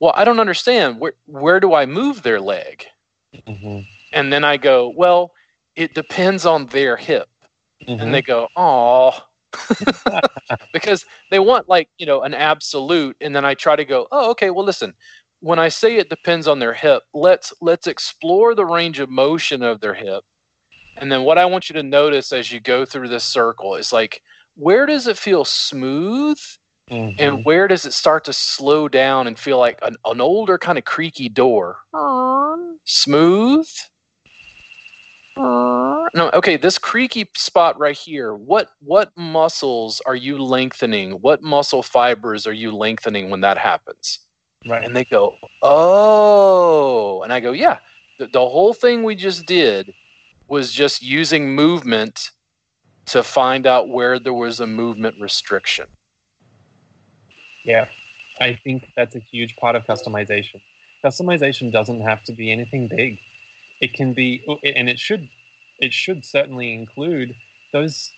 "Well, 0.00 0.12
I 0.14 0.24
don't 0.24 0.40
understand. 0.40 1.00
Where 1.00 1.14
where 1.26 1.60
do 1.60 1.74
I 1.74 1.86
move 1.86 2.22
their 2.22 2.40
leg?" 2.40 2.86
Mm-hmm. 3.34 3.80
And 4.12 4.32
then 4.32 4.44
I 4.44 4.56
go, 4.56 4.88
"Well, 4.88 5.34
it 5.76 5.94
depends 5.94 6.46
on 6.46 6.66
their 6.66 6.96
hip." 6.96 7.30
Mm-hmm. 7.82 8.00
And 8.00 8.14
they 8.14 8.22
go, 8.22 8.48
"Oh." 8.56 9.28
because 10.72 11.06
they 11.30 11.38
want 11.38 11.68
like 11.68 11.88
you 11.98 12.04
know 12.04 12.22
an 12.22 12.34
absolute 12.34 13.16
and 13.20 13.36
then 13.36 13.44
i 13.44 13.54
try 13.54 13.76
to 13.76 13.84
go 13.84 14.08
oh 14.10 14.28
okay 14.28 14.50
well 14.50 14.64
listen 14.64 14.96
when 15.44 15.58
I 15.58 15.68
say 15.68 15.96
it 15.96 16.08
depends 16.08 16.48
on 16.48 16.58
their 16.58 16.72
hip, 16.72 17.02
let's 17.12 17.52
let's 17.60 17.86
explore 17.86 18.54
the 18.54 18.64
range 18.64 18.98
of 18.98 19.10
motion 19.10 19.62
of 19.62 19.80
their 19.80 19.92
hip. 19.92 20.24
And 20.96 21.12
then 21.12 21.24
what 21.24 21.36
I 21.36 21.44
want 21.44 21.68
you 21.68 21.74
to 21.74 21.82
notice 21.82 22.32
as 22.32 22.50
you 22.50 22.60
go 22.60 22.86
through 22.86 23.08
this 23.08 23.24
circle 23.24 23.74
is 23.74 23.92
like 23.92 24.22
where 24.54 24.86
does 24.86 25.06
it 25.06 25.18
feel 25.18 25.44
smooth 25.44 26.40
mm-hmm. 26.88 27.16
and 27.18 27.44
where 27.44 27.68
does 27.68 27.84
it 27.84 27.92
start 27.92 28.24
to 28.24 28.32
slow 28.32 28.88
down 28.88 29.26
and 29.26 29.38
feel 29.38 29.58
like 29.58 29.78
an, 29.82 29.96
an 30.04 30.20
older 30.20 30.58
kind 30.58 30.78
of 30.78 30.84
creaky 30.84 31.28
door? 31.28 31.84
Aww. 31.92 32.78
Smooth. 32.84 33.70
Aww. 35.36 36.08
No, 36.14 36.30
okay, 36.32 36.56
this 36.56 36.78
creaky 36.78 37.30
spot 37.36 37.78
right 37.78 37.96
here. 37.96 38.34
What 38.34 38.72
what 38.80 39.16
muscles 39.16 40.00
are 40.02 40.14
you 40.14 40.38
lengthening? 40.38 41.12
What 41.20 41.42
muscle 41.42 41.82
fibers 41.82 42.46
are 42.46 42.52
you 42.52 42.70
lengthening 42.70 43.30
when 43.30 43.40
that 43.40 43.58
happens? 43.58 44.20
Right. 44.66 44.84
And 44.84 44.96
they 44.96 45.04
go, 45.04 45.38
oh. 45.62 47.22
And 47.22 47.32
I 47.32 47.40
go, 47.40 47.52
yeah. 47.52 47.80
The, 48.18 48.28
the 48.28 48.48
whole 48.48 48.74
thing 48.74 49.02
we 49.02 49.14
just 49.14 49.44
did 49.46 49.92
was 50.48 50.72
just 50.72 51.02
using 51.02 51.54
movement 51.54 52.30
to 53.06 53.22
find 53.22 53.66
out 53.66 53.88
where 53.88 54.18
there 54.18 54.32
was 54.32 54.60
a 54.60 54.66
movement 54.66 55.20
restriction. 55.20 55.88
Yeah. 57.64 57.88
I 58.40 58.54
think 58.54 58.92
that's 58.94 59.14
a 59.14 59.20
huge 59.20 59.56
part 59.56 59.76
of 59.76 59.86
customization. 59.86 60.60
Customization 61.02 61.70
doesn't 61.70 62.00
have 62.00 62.22
to 62.24 62.32
be 62.32 62.50
anything 62.50 62.88
big. 62.88 63.20
It 63.80 63.92
can 63.92 64.12
be, 64.12 64.42
and 64.62 64.88
it 64.88 64.98
should, 64.98 65.28
it 65.78 65.92
should 65.92 66.24
certainly 66.24 66.72
include 66.72 67.36
those 67.72 68.12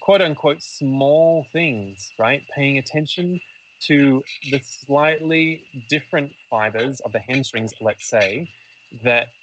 quote 0.00 0.20
unquote 0.20 0.62
small 0.62 1.44
things, 1.44 2.12
right? 2.18 2.46
Paying 2.48 2.78
attention 2.78 3.40
to 3.80 4.24
the 4.50 4.58
slightly 4.60 5.66
different 5.88 6.34
fibers 6.48 7.00
of 7.00 7.12
the 7.12 7.18
hamstrings, 7.18 7.74
let's 7.80 8.06
say, 8.06 8.46
that 8.92 9.34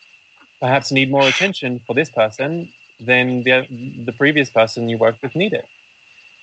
perhaps 0.60 0.92
need 0.92 1.10
more 1.10 1.28
attention 1.28 1.80
for 1.80 1.94
this 1.94 2.10
person 2.10 2.74
than 3.00 3.44
the, 3.44 3.68
the 3.70 4.14
previous 4.14 4.50
person 4.50 4.90
you 4.90 4.98
worked 4.98 5.22
with 5.22 5.36
needed. 5.36 5.68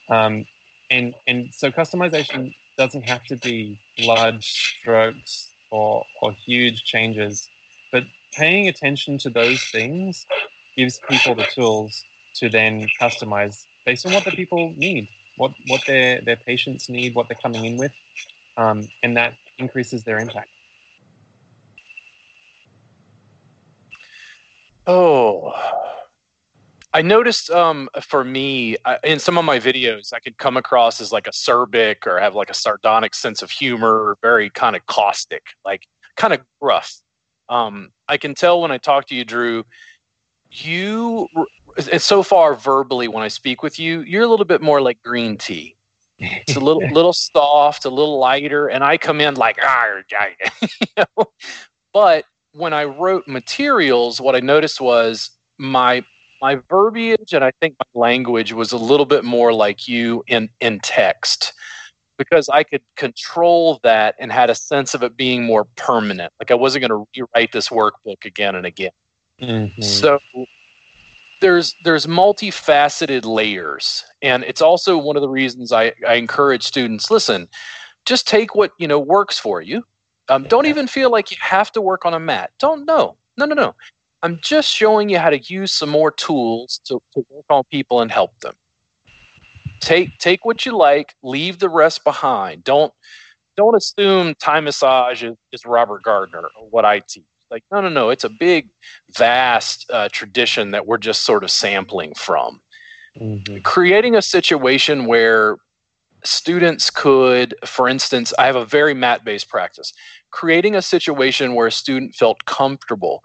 Um, 0.08 0.46
and, 0.90 1.14
and 1.26 1.52
so 1.52 1.70
customization 1.70 2.54
doesn't 2.76 3.08
have 3.08 3.24
to 3.24 3.36
be 3.36 3.78
large 3.98 4.44
strokes 4.44 5.54
or, 5.70 6.06
or 6.20 6.32
huge 6.32 6.84
changes, 6.84 7.50
but 7.90 8.06
paying 8.32 8.68
attention 8.68 9.18
to 9.18 9.30
those 9.30 9.62
things 9.70 10.26
gives 10.76 11.00
people 11.08 11.34
the 11.34 11.44
tools 11.44 12.04
to 12.34 12.48
then 12.48 12.86
customize 13.00 13.66
based 13.84 14.04
on 14.04 14.12
what 14.12 14.24
the 14.24 14.30
people 14.32 14.72
need 14.74 15.08
what 15.36 15.54
what 15.66 15.84
their 15.86 16.20
their 16.20 16.36
patients 16.36 16.88
need, 16.88 17.14
what 17.14 17.28
they're 17.28 17.36
coming 17.36 17.64
in 17.64 17.76
with, 17.76 17.94
um, 18.56 18.88
and 19.02 19.16
that 19.16 19.38
increases 19.58 20.04
their 20.04 20.18
impact. 20.18 20.50
Oh, 24.86 26.05
I 26.96 27.02
noticed 27.02 27.50
um, 27.50 27.90
for 28.00 28.24
me 28.24 28.78
I, 28.86 28.98
in 29.04 29.18
some 29.18 29.36
of 29.36 29.44
my 29.44 29.58
videos, 29.58 30.14
I 30.14 30.18
could 30.18 30.38
come 30.38 30.56
across 30.56 30.98
as 30.98 31.12
like 31.12 31.24
acerbic 31.24 32.06
or 32.06 32.18
have 32.18 32.34
like 32.34 32.48
a 32.48 32.54
sardonic 32.54 33.14
sense 33.14 33.42
of 33.42 33.50
humor, 33.50 34.16
very 34.22 34.48
kind 34.48 34.74
of 34.74 34.86
caustic, 34.86 35.48
like 35.62 35.86
kind 36.16 36.32
of 36.32 36.40
gruff. 36.58 36.90
Um, 37.50 37.92
I 38.08 38.16
can 38.16 38.34
tell 38.34 38.62
when 38.62 38.70
I 38.70 38.78
talk 38.78 39.04
to 39.08 39.14
you, 39.14 39.26
Drew, 39.26 39.62
you 40.50 41.28
and 41.92 42.00
so 42.00 42.22
far 42.22 42.54
verbally 42.54 43.08
when 43.08 43.22
I 43.22 43.28
speak 43.28 43.62
with 43.62 43.78
you, 43.78 44.00
you're 44.00 44.22
a 44.24 44.28
little 44.28 44.46
bit 44.46 44.62
more 44.62 44.80
like 44.80 45.02
green 45.02 45.36
tea. 45.36 45.76
It's 46.18 46.56
a 46.56 46.60
little 46.60 46.88
little 46.92 47.12
soft, 47.12 47.84
a 47.84 47.90
little 47.90 48.18
lighter, 48.18 48.68
and 48.68 48.82
I 48.82 48.96
come 48.96 49.20
in 49.20 49.34
like 49.34 49.58
ah, 49.60 50.00
you 50.62 50.86
know? 50.96 51.26
but 51.92 52.24
when 52.52 52.72
I 52.72 52.84
wrote 52.84 53.28
materials, 53.28 54.18
what 54.18 54.34
I 54.34 54.40
noticed 54.40 54.80
was 54.80 55.32
my 55.58 56.02
my 56.40 56.56
verbiage 56.68 57.32
and 57.32 57.44
I 57.44 57.52
think 57.60 57.76
my 57.78 58.00
language 58.00 58.52
was 58.52 58.72
a 58.72 58.78
little 58.78 59.06
bit 59.06 59.24
more 59.24 59.52
like 59.52 59.88
you 59.88 60.24
in 60.26 60.50
in 60.60 60.80
text 60.80 61.52
because 62.16 62.48
I 62.48 62.62
could 62.62 62.82
control 62.96 63.80
that 63.82 64.14
and 64.18 64.32
had 64.32 64.50
a 64.50 64.54
sense 64.54 64.94
of 64.94 65.02
it 65.02 65.16
being 65.16 65.44
more 65.44 65.64
permanent. 65.76 66.32
Like 66.40 66.50
I 66.50 66.54
wasn't 66.54 66.86
going 66.86 67.06
to 67.06 67.08
rewrite 67.16 67.52
this 67.52 67.68
workbook 67.68 68.24
again 68.24 68.54
and 68.54 68.64
again. 68.64 68.92
Mm-hmm. 69.38 69.82
So 69.82 70.18
there's 71.40 71.74
there's 71.84 72.06
multifaceted 72.06 73.24
layers 73.24 74.04
and 74.22 74.42
it's 74.44 74.62
also 74.62 74.96
one 74.96 75.16
of 75.16 75.22
the 75.22 75.28
reasons 75.28 75.72
I, 75.72 75.92
I 76.06 76.14
encourage 76.14 76.62
students 76.62 77.10
listen 77.10 77.48
just 78.06 78.26
take 78.26 78.54
what 78.54 78.72
you 78.78 78.88
know 78.88 78.98
works 78.98 79.38
for 79.38 79.60
you 79.60 79.86
um, 80.28 80.44
don't 80.44 80.66
even 80.66 80.86
feel 80.86 81.10
like 81.10 81.30
you 81.30 81.36
have 81.40 81.70
to 81.72 81.82
work 81.82 82.06
on 82.06 82.14
a 82.14 82.18
mat 82.18 82.52
don't 82.58 82.86
no 82.86 83.18
no 83.36 83.44
no 83.44 83.54
no 83.54 83.74
i'm 84.22 84.38
just 84.40 84.68
showing 84.68 85.08
you 85.08 85.18
how 85.18 85.30
to 85.30 85.38
use 85.38 85.72
some 85.72 85.88
more 85.88 86.10
tools 86.10 86.80
to, 86.84 87.02
to 87.12 87.24
work 87.28 87.46
on 87.50 87.62
people 87.64 88.00
and 88.00 88.10
help 88.10 88.38
them 88.40 88.56
take 89.80 90.16
take 90.18 90.44
what 90.44 90.64
you 90.64 90.76
like 90.76 91.14
leave 91.22 91.58
the 91.58 91.68
rest 91.68 92.04
behind 92.04 92.64
don't 92.64 92.92
don't 93.56 93.74
assume 93.74 94.34
Thai 94.34 94.60
massage 94.60 95.22
is, 95.22 95.34
is 95.52 95.64
robert 95.64 96.02
gardner 96.02 96.48
or 96.56 96.68
what 96.68 96.84
i 96.84 97.00
teach 97.00 97.24
like, 97.50 97.64
no, 97.70 97.80
no, 97.80 97.88
no. 97.88 98.10
It's 98.10 98.24
a 98.24 98.28
big, 98.28 98.68
vast 99.16 99.90
uh, 99.90 100.08
tradition 100.10 100.72
that 100.72 100.86
we're 100.86 100.98
just 100.98 101.22
sort 101.22 101.44
of 101.44 101.50
sampling 101.50 102.14
from. 102.14 102.60
Mm-hmm. 103.18 103.58
Creating 103.58 104.14
a 104.14 104.22
situation 104.22 105.06
where 105.06 105.56
students 106.24 106.90
could, 106.90 107.54
for 107.64 107.88
instance, 107.88 108.32
I 108.38 108.46
have 108.46 108.56
a 108.56 108.64
very 108.64 108.94
mat 108.94 109.24
based 109.24 109.48
practice, 109.48 109.92
creating 110.30 110.74
a 110.74 110.82
situation 110.82 111.54
where 111.54 111.68
a 111.68 111.72
student 111.72 112.14
felt 112.14 112.44
comfortable 112.46 113.22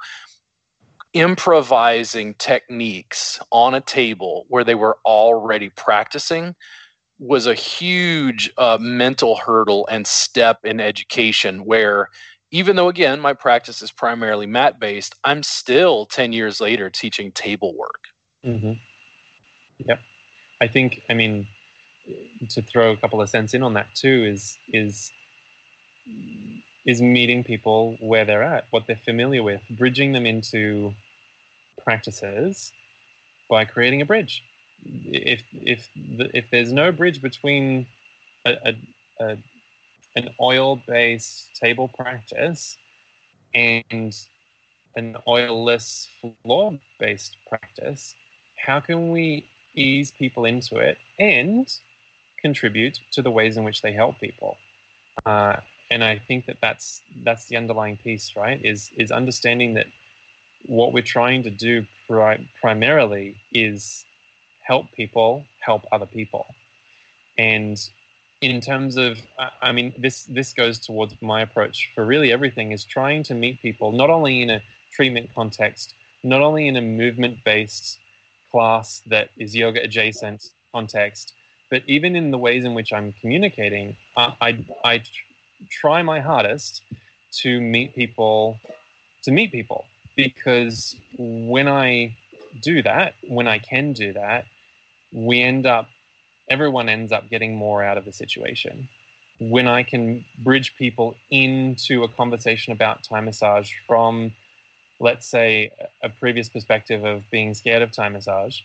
improvising 1.14 2.34
techniques 2.36 3.40
on 3.52 3.74
a 3.74 3.82
table 3.82 4.46
where 4.48 4.64
they 4.64 4.76
were 4.76 4.98
already 5.06 5.70
practicing 5.70 6.56
was 7.20 7.46
a 7.46 7.54
huge 7.54 8.52
uh, 8.58 8.78
mental 8.80 9.36
hurdle 9.36 9.86
and 9.88 10.08
step 10.08 10.60
in 10.64 10.80
education 10.80 11.66
where 11.66 12.10
even 12.50 12.76
though 12.76 12.88
again 12.88 13.20
my 13.20 13.34
practice 13.34 13.82
is 13.82 13.92
primarily 13.92 14.48
mat 14.48 14.80
based 14.80 15.16
i'm 15.24 15.44
still 15.44 16.06
10 16.06 16.34
years 16.34 16.62
later 16.62 16.90
teaching 16.90 17.32
table 17.32 17.76
work 17.76 18.06
mm-hmm. 18.44 18.74
i 20.62 20.68
think 20.68 21.04
i 21.10 21.14
mean 21.14 21.46
to 22.50 22.62
throw 22.62 22.92
a 22.92 22.98
couple 22.98 23.22
of 23.22 23.30
cents 23.30 23.54
in 23.54 23.62
on 23.64 23.74
that 23.74 23.94
too 23.94 24.24
is 24.24 24.58
is 24.70 25.12
is 26.86 27.02
meeting 27.02 27.44
people 27.44 27.96
where 27.98 28.26
they're 28.26 28.44
at 28.44 28.66
what 28.72 28.88
they're 28.88 28.96
familiar 28.96 29.44
with 29.44 29.62
bridging 29.70 30.14
them 30.14 30.26
into 30.26 30.94
practices 31.78 32.74
by 33.50 33.66
creating 33.66 34.02
a 34.02 34.06
bridge 34.06 34.44
if 35.06 35.44
if 35.54 35.90
the, 35.96 36.36
if 36.36 36.50
there's 36.50 36.74
no 36.74 36.92
bridge 36.92 37.22
between 37.22 37.88
a, 38.46 38.74
a, 39.20 39.24
a 39.26 39.38
an 40.16 40.36
oil 40.40 40.76
based 40.76 41.54
table 41.56 41.88
practice 41.88 42.78
and 43.54 44.28
an 44.96 45.14
oilless 45.28 46.08
floor 46.08 46.80
based 47.00 47.38
practice, 47.48 48.16
how 48.58 48.80
can 48.80 49.12
we 49.12 49.48
ease 49.74 50.12
people 50.12 50.46
into 50.46 50.78
it 50.78 50.98
and 51.18 51.80
contribute 52.38 53.02
to 53.12 53.22
the 53.22 53.32
ways 53.32 53.56
in 53.56 53.64
which 53.64 53.82
they 53.82 53.94
help 53.94 54.20
people? 54.20 54.58
Uh, 55.26 55.62
and 55.92 56.04
I 56.04 56.18
think 56.18 56.46
that 56.46 56.62
that's 56.62 57.04
that's 57.18 57.48
the 57.48 57.58
underlying 57.58 57.98
piece, 57.98 58.36
right? 58.36 58.64
Is 58.64 58.92
is 58.92 59.12
understanding 59.12 59.74
that 59.76 59.88
what 60.66 60.94
we're 60.94 61.04
trying 61.04 61.44
to 61.44 61.52
do 61.52 61.86
pri- 62.08 62.48
primarily 62.56 63.38
is 63.52 64.06
help 64.62 64.92
people 64.92 65.46
help 65.60 65.86
other 65.92 66.06
people, 66.06 66.46
and 67.38 67.92
in 68.42 68.60
terms 68.60 68.98
of 68.98 69.26
i 69.62 69.72
mean 69.72 69.94
this 69.98 70.24
this 70.24 70.54
goes 70.54 70.80
towards 70.80 71.20
my 71.22 71.42
approach 71.42 71.92
for 71.94 72.06
really 72.06 72.32
everything 72.32 72.72
is 72.72 72.84
trying 72.84 73.22
to 73.22 73.36
meet 73.36 73.60
people 73.60 73.92
not 73.92 74.10
only 74.10 74.42
in 74.42 74.50
a 74.50 74.62
treatment 74.90 75.32
context 75.36 75.94
not 76.24 76.42
only 76.42 76.68
in 76.68 76.76
a 76.76 76.82
movement 76.82 77.44
based 77.44 78.00
class 78.50 79.02
that 79.06 79.30
is 79.38 79.56
yoga 79.56 79.82
adjacent 79.84 80.54
context 80.72 81.36
but 81.70 81.84
even 81.88 82.16
in 82.16 82.32
the 82.32 82.38
ways 82.38 82.66
in 82.66 82.74
which 82.74 82.92
i'm 82.92 83.14
communicating 83.14 83.96
i 84.18 84.36
i, 84.42 84.66
I 84.84 85.04
try 85.70 86.02
my 86.02 86.20
hardest 86.20 86.84
to 87.32 87.62
meet 87.62 87.96
people 87.96 88.60
to 89.24 89.32
meet 89.32 89.52
people 89.52 89.88
because 90.16 91.00
when 91.18 91.68
I 91.68 92.16
do 92.60 92.82
that, 92.82 93.16
when 93.22 93.48
I 93.48 93.60
can 93.60 93.94
do 93.94 94.14
that, 94.14 94.48
we 95.12 95.42
end 95.42 95.66
up, 95.66 95.92
everyone 96.48 96.90
ends 96.90 97.12
up 97.12 97.30
getting 97.30 97.56
more 97.56 97.84
out 97.84 97.98
of 97.98 98.06
the 98.06 98.12
situation. 98.12 98.90
When 99.40 99.68
I 99.68 99.84
can 99.84 100.26
bridge 100.40 100.76
people 100.76 101.18
into 101.30 102.04
a 102.04 102.10
conversation 102.10 102.74
about 102.74 103.04
Thai 103.04 103.22
massage 103.22 103.74
from, 103.88 104.36
let's 105.00 105.26
say, 105.26 105.72
a 106.02 106.10
previous 106.10 106.50
perspective 106.50 107.04
of 107.04 107.30
being 107.30 107.54
scared 107.54 107.82
of 107.82 107.92
Thai 107.92 108.10
massage, 108.10 108.62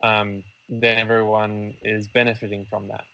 um, 0.00 0.44
then 0.68 0.96
everyone 0.98 1.76
is 1.82 2.08
benefiting 2.08 2.64
from 2.64 2.88
that, 2.88 3.06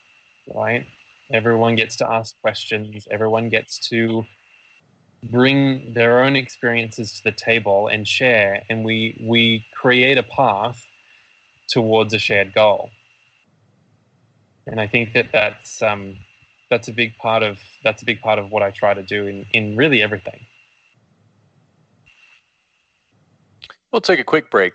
right? 0.47 0.87
Everyone 1.31 1.77
gets 1.77 1.97
to 1.97 2.11
ask 2.11 2.41
questions, 2.41 3.07
everyone 3.11 3.49
gets 3.49 3.79
to 3.89 4.27
bring 5.25 5.93
their 5.93 6.21
own 6.21 6.35
experiences 6.35 7.19
to 7.19 7.25
the 7.25 7.33
table 7.33 7.89
and 7.89 8.09
share 8.09 8.65
and 8.71 8.85
we 8.85 9.17
we 9.21 9.65
create 9.71 10.17
a 10.17 10.23
path 10.23 10.89
towards 11.69 12.15
a 12.15 12.19
shared 12.19 12.53
goal. 12.53 12.91
And 14.67 14.81
i 14.81 14.87
think 14.87 15.13
that 15.13 15.31
that's 15.33 15.83
um, 15.83 16.19
that's 16.71 16.89
a 16.89 16.93
big 16.93 17.17
part 17.17 17.43
of 17.43 17.61
that's 17.83 18.03
a 18.03 18.05
big 18.05 18.21
part 18.21 18.39
of 18.39 18.51
what 18.51 18.63
i 18.63 18.71
try 18.71 18.95
to 18.95 19.03
do 19.03 19.27
in 19.27 19.47
in 19.53 19.77
really 19.77 20.03
everything. 20.03 20.47
We'll 23.93 24.01
take 24.01 24.21
a 24.21 24.25
quick 24.25 24.51
break 24.51 24.75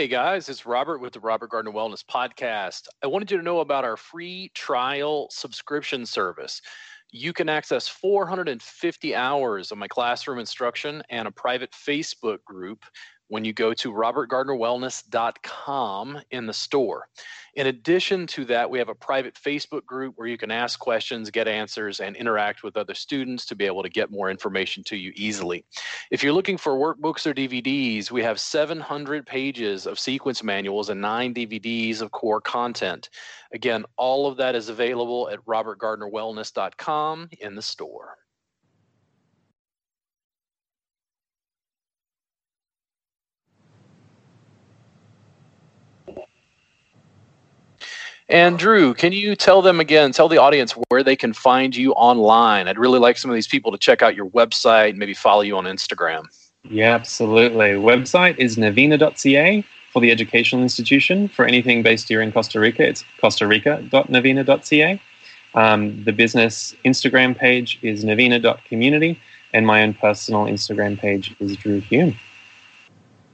Hey 0.00 0.08
guys, 0.08 0.48
it's 0.48 0.64
Robert 0.64 1.02
with 1.02 1.12
the 1.12 1.20
Robert 1.20 1.50
Gardner 1.50 1.72
Wellness 1.72 2.02
Podcast. 2.02 2.88
I 3.04 3.06
wanted 3.06 3.30
you 3.30 3.36
to 3.36 3.42
know 3.42 3.60
about 3.60 3.84
our 3.84 3.98
free 3.98 4.50
trial 4.54 5.28
subscription 5.30 6.06
service. 6.06 6.62
You 7.10 7.34
can 7.34 7.50
access 7.50 7.86
450 7.86 9.14
hours 9.14 9.70
of 9.70 9.76
my 9.76 9.88
classroom 9.88 10.38
instruction 10.38 11.02
and 11.10 11.28
a 11.28 11.30
private 11.30 11.72
Facebook 11.72 12.42
group 12.46 12.82
when 13.30 13.44
you 13.44 13.52
go 13.52 13.72
to 13.72 13.92
robertgardnerwellness.com 13.92 16.20
in 16.30 16.46
the 16.46 16.52
store. 16.52 17.06
In 17.54 17.68
addition 17.68 18.26
to 18.28 18.44
that, 18.46 18.70
we 18.70 18.78
have 18.78 18.88
a 18.88 18.94
private 18.94 19.34
Facebook 19.34 19.84
group 19.84 20.14
where 20.16 20.28
you 20.28 20.36
can 20.36 20.50
ask 20.50 20.78
questions, 20.78 21.30
get 21.30 21.48
answers, 21.48 22.00
and 22.00 22.16
interact 22.16 22.62
with 22.62 22.76
other 22.76 22.94
students 22.94 23.46
to 23.46 23.56
be 23.56 23.66
able 23.66 23.82
to 23.82 23.88
get 23.88 24.10
more 24.10 24.30
information 24.30 24.84
to 24.84 24.96
you 24.96 25.12
easily. 25.14 25.64
If 26.10 26.22
you're 26.22 26.32
looking 26.32 26.56
for 26.56 26.74
workbooks 26.74 27.26
or 27.26 27.34
DVDs, 27.34 28.10
we 28.10 28.22
have 28.22 28.40
700 28.40 29.26
pages 29.26 29.86
of 29.86 29.98
sequence 29.98 30.42
manuals 30.42 30.90
and 30.90 31.00
nine 31.00 31.32
DVDs 31.32 32.02
of 32.02 32.10
core 32.10 32.40
content. 32.40 33.10
Again, 33.52 33.84
all 33.96 34.26
of 34.26 34.36
that 34.38 34.54
is 34.54 34.68
available 34.68 35.28
at 35.30 35.44
robertgardnerwellness.com 35.44 37.28
in 37.40 37.54
the 37.54 37.62
store. 37.62 38.16
And 48.30 48.60
Drew, 48.60 48.94
can 48.94 49.10
you 49.10 49.34
tell 49.34 49.60
them 49.60 49.80
again, 49.80 50.12
tell 50.12 50.28
the 50.28 50.38
audience 50.38 50.72
where 50.88 51.02
they 51.02 51.16
can 51.16 51.32
find 51.32 51.74
you 51.74 51.92
online? 51.94 52.68
I'd 52.68 52.78
really 52.78 53.00
like 53.00 53.18
some 53.18 53.28
of 53.28 53.34
these 53.34 53.48
people 53.48 53.72
to 53.72 53.78
check 53.78 54.02
out 54.02 54.14
your 54.14 54.30
website 54.30 54.90
and 54.90 54.98
maybe 54.98 55.14
follow 55.14 55.40
you 55.40 55.56
on 55.56 55.64
Instagram. 55.64 56.26
Yeah, 56.62 56.94
absolutely. 56.94 57.70
Website 57.70 58.38
is 58.38 58.56
navina.ca 58.56 59.64
for 59.92 60.00
the 60.00 60.12
educational 60.12 60.62
institution. 60.62 61.26
For 61.26 61.44
anything 61.44 61.82
based 61.82 62.08
here 62.08 62.22
in 62.22 62.30
Costa 62.30 62.60
Rica, 62.60 62.84
it's 62.84 63.04
Costa 63.20 63.48
Rica.navina.ca. 63.48 65.02
Um, 65.54 66.04
the 66.04 66.12
business 66.12 66.76
Instagram 66.84 67.36
page 67.36 67.80
is 67.82 68.04
navina.community, 68.04 69.20
and 69.52 69.66
my 69.66 69.82
own 69.82 69.94
personal 69.94 70.44
Instagram 70.44 70.96
page 70.96 71.34
is 71.40 71.56
Drew 71.56 71.80
Hume. 71.80 72.16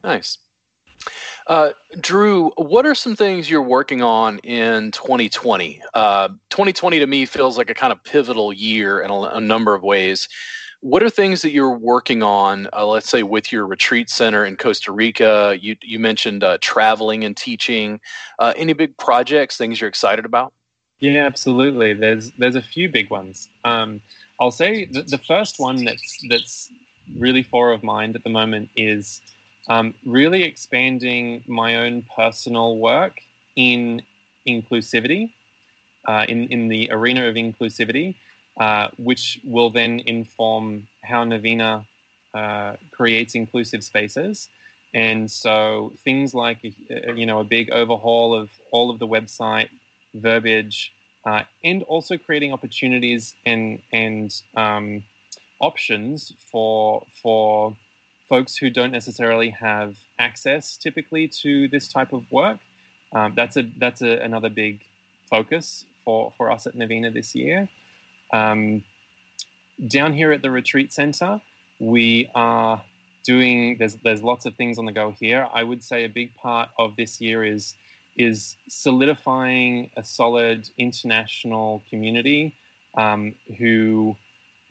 Nice. 0.03 0.39
Uh, 1.47 1.73
Drew, 2.01 2.51
what 2.57 2.87
are 2.87 2.95
some 2.95 3.15
things 3.15 3.49
you're 3.49 3.63
working 3.63 4.03
on 4.03 4.39
in 4.41 4.91
2020? 4.91 5.83
Uh, 5.95 6.29
2020 6.51 6.99
to 6.99 7.07
me 7.07 7.27
feels 7.27 7.57
like 7.57 7.71
a 7.71 7.75
kind 7.75 7.93
of 7.93 8.03
pivotal 8.03 8.53
year 8.53 9.01
in 9.01 9.11
a, 9.11 9.21
a 9.21 9.41
number 9.41 9.75
of 9.75 9.83
ways. 9.83 10.29
What 10.81 11.03
are 11.03 11.11
things 11.11 11.43
that 11.43 11.51
you're 11.51 11.77
working 11.77 12.23
on, 12.23 12.69
uh, 12.73 12.87
let's 12.87 13.09
say, 13.09 13.23
with 13.23 13.51
your 13.51 13.67
retreat 13.67 14.11
center 14.11 14.45
in 14.45 14.57
Costa 14.57 14.93
Rica? 14.93 15.57
You, 15.61 15.77
you 15.83 15.99
mentioned 15.99 16.45
uh, 16.45 16.59
traveling 16.61 17.25
and 17.25 17.37
teaching. 17.37 18.01
Uh, 18.39 18.53
any 18.57 18.73
big 18.73 18.97
projects, 18.99 19.57
things 19.57 19.81
you're 19.81 19.89
excited 19.89 20.25
about? 20.25 20.53
Yeah, 21.01 21.27
absolutely. 21.27 21.93
There's 21.93 22.33
there's 22.33 22.55
a 22.55 22.63
few 22.63 22.89
big 22.89 23.11
ones. 23.11 23.51
Um, 23.65 24.03
I'll 24.41 24.51
say 24.51 24.87
the, 24.87 25.03
the 25.03 25.19
first 25.19 25.59
one 25.59 25.85
that's 25.85 26.27
that's 26.29 26.73
really 27.15 27.43
fore 27.43 27.73
of 27.73 27.83
mind 27.83 28.17
at 28.17 28.25
the 28.25 28.31
moment 28.31 28.71
is 28.77 29.21
um, 29.69 29.95
really 30.05 30.43
expanding 30.43 31.43
my 31.47 31.77
own 31.77 32.03
personal 32.03 32.77
work 32.79 33.23
in 33.57 34.03
inclusivity, 34.47 35.33
uh, 36.05 36.25
in, 36.29 36.49
in 36.49 36.69
the 36.69 36.89
arena 36.91 37.27
of 37.27 37.35
inclusivity, 37.35 38.15
uh, 38.59 38.91
which 38.97 39.41
will 39.45 39.71
then 39.71 40.01
inform 40.01 40.89
how 41.03 41.25
Navina 41.25 41.87
uh, 42.35 42.77
creates 42.91 43.35
inclusive 43.35 43.83
spaces. 43.83 44.49
And 44.95 45.31
so 45.31 45.93
things 45.97 46.35
like, 46.35 46.65
uh, 46.65 47.13
you 47.13 47.27
know, 47.27 47.41
a 47.41 47.45
big 47.45 47.71
overhaul 47.71 48.35
of 48.35 48.51
all 48.71 48.91
of 48.91 48.99
the 48.99 49.07
website 49.07 49.69
verbiage, 50.15 50.93
uh, 51.25 51.45
and 51.65 51.83
also 51.85 52.17
creating 52.17 52.53
opportunities 52.53 53.37
and 53.45 53.83
and 53.93 54.43
um, 54.55 55.05
options 55.61 56.33
for 56.39 57.05
for 57.13 57.77
folks 58.27 58.57
who 58.57 58.71
don't 58.71 58.91
necessarily 58.91 59.51
have 59.51 60.05
access 60.19 60.77
typically 60.77 61.29
to 61.29 61.69
this 61.69 61.89
type 61.89 62.13
of 62.13 62.31
work. 62.31 62.61
Um, 63.13 63.35
that's 63.35 63.57
a 63.57 63.63
that's 63.63 64.03
a, 64.03 64.19
another 64.19 64.51
big 64.51 64.87
focus 65.27 65.87
for, 66.05 66.33
for 66.33 66.51
us 66.51 66.67
at 66.67 66.75
Navina 66.75 67.13
this 67.13 67.35
year. 67.35 67.69
Um, 68.33 68.85
down 69.87 70.13
here 70.13 70.33
at 70.33 70.43
the 70.43 70.51
retreat 70.51 70.93
center, 70.93 71.41
we 71.79 72.29
are 72.35 72.85
doing 73.23 73.77
there's 73.79 73.97
there's 73.97 74.23
lots 74.23 74.47
of 74.47 74.57
things 74.57 74.79
on 74.79 74.87
the 74.87 74.93
go 74.93 75.11
here. 75.13 75.49
I 75.53 75.63
would 75.63 75.83
say 75.83 76.05
a 76.05 76.09
big 76.09 76.35
part 76.35 76.71
of 76.79 76.97
this 76.97 77.21
year 77.21 77.45
is 77.45 77.77
is 78.17 78.57
solidifying 78.67 79.91
a 79.97 80.03
solid 80.03 80.71
international 80.79 81.83
community 81.89 82.55
um, 82.95 83.39
who 83.59 84.17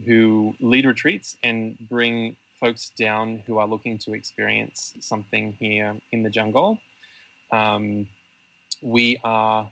who 0.03 0.55
lead 0.59 0.85
retreats 0.85 1.37
and 1.43 1.77
bring 1.79 2.35
folks 2.65 2.89
down 2.89 3.37
who 3.45 3.59
are 3.59 3.67
looking 3.67 3.95
to 3.95 4.15
experience 4.15 4.95
something 4.99 5.53
here 5.53 6.01
in 6.11 6.23
the 6.23 6.31
jungle. 6.31 6.81
Um, 7.51 8.09
we 8.81 9.19
are 9.23 9.71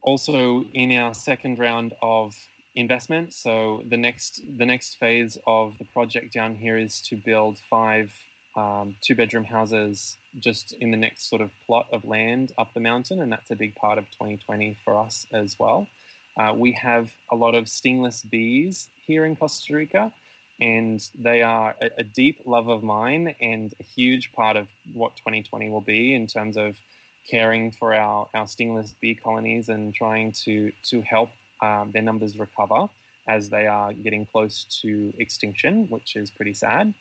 also 0.00 0.64
in 0.82 0.90
our 0.90 1.14
second 1.14 1.60
round 1.60 1.96
of 2.02 2.48
investment. 2.74 3.32
So 3.32 3.82
the 3.82 3.96
next 3.96 4.42
the 4.62 4.66
next 4.66 4.96
phase 4.96 5.38
of 5.46 5.78
the 5.78 5.84
project 5.84 6.32
down 6.32 6.56
here 6.56 6.76
is 6.76 7.00
to 7.02 7.16
build 7.16 7.56
five 7.56 8.08
um, 8.56 8.96
two 9.00 9.14
bedroom 9.14 9.44
houses 9.44 10.18
just 10.46 10.72
in 10.72 10.90
the 10.90 10.96
next 11.06 11.22
sort 11.28 11.40
of 11.40 11.52
plot 11.64 11.88
of 11.92 12.04
land 12.04 12.52
up 12.58 12.74
the 12.74 12.80
mountain, 12.80 13.20
and 13.20 13.30
that's 13.32 13.52
a 13.52 13.56
big 13.64 13.76
part 13.76 13.96
of 13.96 14.10
2020 14.10 14.74
for 14.74 14.94
us 14.98 15.24
as 15.30 15.56
well. 15.56 15.88
Uh, 16.36 16.52
we 16.64 16.72
have 16.72 17.16
a 17.28 17.36
lot 17.36 17.54
of 17.54 17.68
stingless 17.68 18.24
bees 18.24 18.90
here 19.06 19.24
in 19.24 19.36
Costa 19.36 19.72
Rica, 19.76 20.12
and 20.60 21.10
they 21.14 21.42
are 21.42 21.76
a, 21.80 21.90
a, 21.98 22.04
deep 22.04 22.44
love 22.46 22.68
of 22.68 22.82
mine 22.82 23.28
and 23.40 23.74
a 23.80 23.82
huge 23.82 24.32
part 24.32 24.56
of 24.56 24.68
what 24.92 25.16
2020 25.16 25.70
will 25.70 25.80
be 25.80 26.14
in 26.14 26.26
terms 26.26 26.56
of 26.56 26.80
caring 27.24 27.72
for 27.72 27.94
our, 27.94 28.28
our 28.34 28.46
stingless 28.46 28.92
bee 28.92 29.14
colonies 29.14 29.68
and 29.68 29.94
trying 29.94 30.32
to 30.32 30.72
to 30.82 31.00
help 31.00 31.30
um, 31.60 31.92
their 31.92 32.02
numbers 32.02 32.38
recover 32.38 32.88
as 33.26 33.50
they 33.50 33.66
are 33.66 33.92
getting 33.92 34.26
close 34.26 34.64
to 34.64 35.14
extinction, 35.18 35.88
which 35.88 36.16
is 36.16 36.30
pretty 36.30 36.54
sad. 36.54 36.94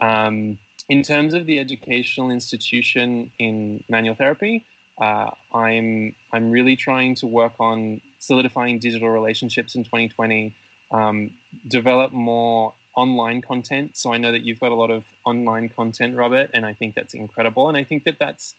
Um, 0.00 0.58
in 0.88 1.02
terms 1.02 1.34
of 1.34 1.46
the 1.46 1.58
educational 1.58 2.30
institution 2.30 3.32
in 3.38 3.84
manual 3.88 4.14
therapy, 4.14 4.64
uh, 4.98 5.34
I'm 5.52 6.14
I'm 6.32 6.50
really 6.50 6.76
trying 6.76 7.14
to 7.16 7.26
work 7.26 7.54
on 7.58 8.00
solidifying 8.18 8.78
digital 8.78 9.08
relationships 9.08 9.74
in 9.74 9.84
2020. 9.84 10.54
Um, 10.90 11.38
develop 11.66 12.12
more 12.12 12.74
online 12.96 13.42
content. 13.42 13.96
So 13.96 14.12
I 14.12 14.18
know 14.18 14.32
that 14.32 14.42
you've 14.42 14.60
got 14.60 14.72
a 14.72 14.74
lot 14.74 14.90
of 14.90 15.04
online 15.24 15.68
content, 15.68 16.16
Robert, 16.16 16.50
and 16.54 16.64
I 16.66 16.74
think 16.74 16.94
that's 16.94 17.14
incredible. 17.14 17.68
And 17.68 17.76
I 17.76 17.84
think 17.84 18.04
that 18.04 18.18
that's 18.18 18.54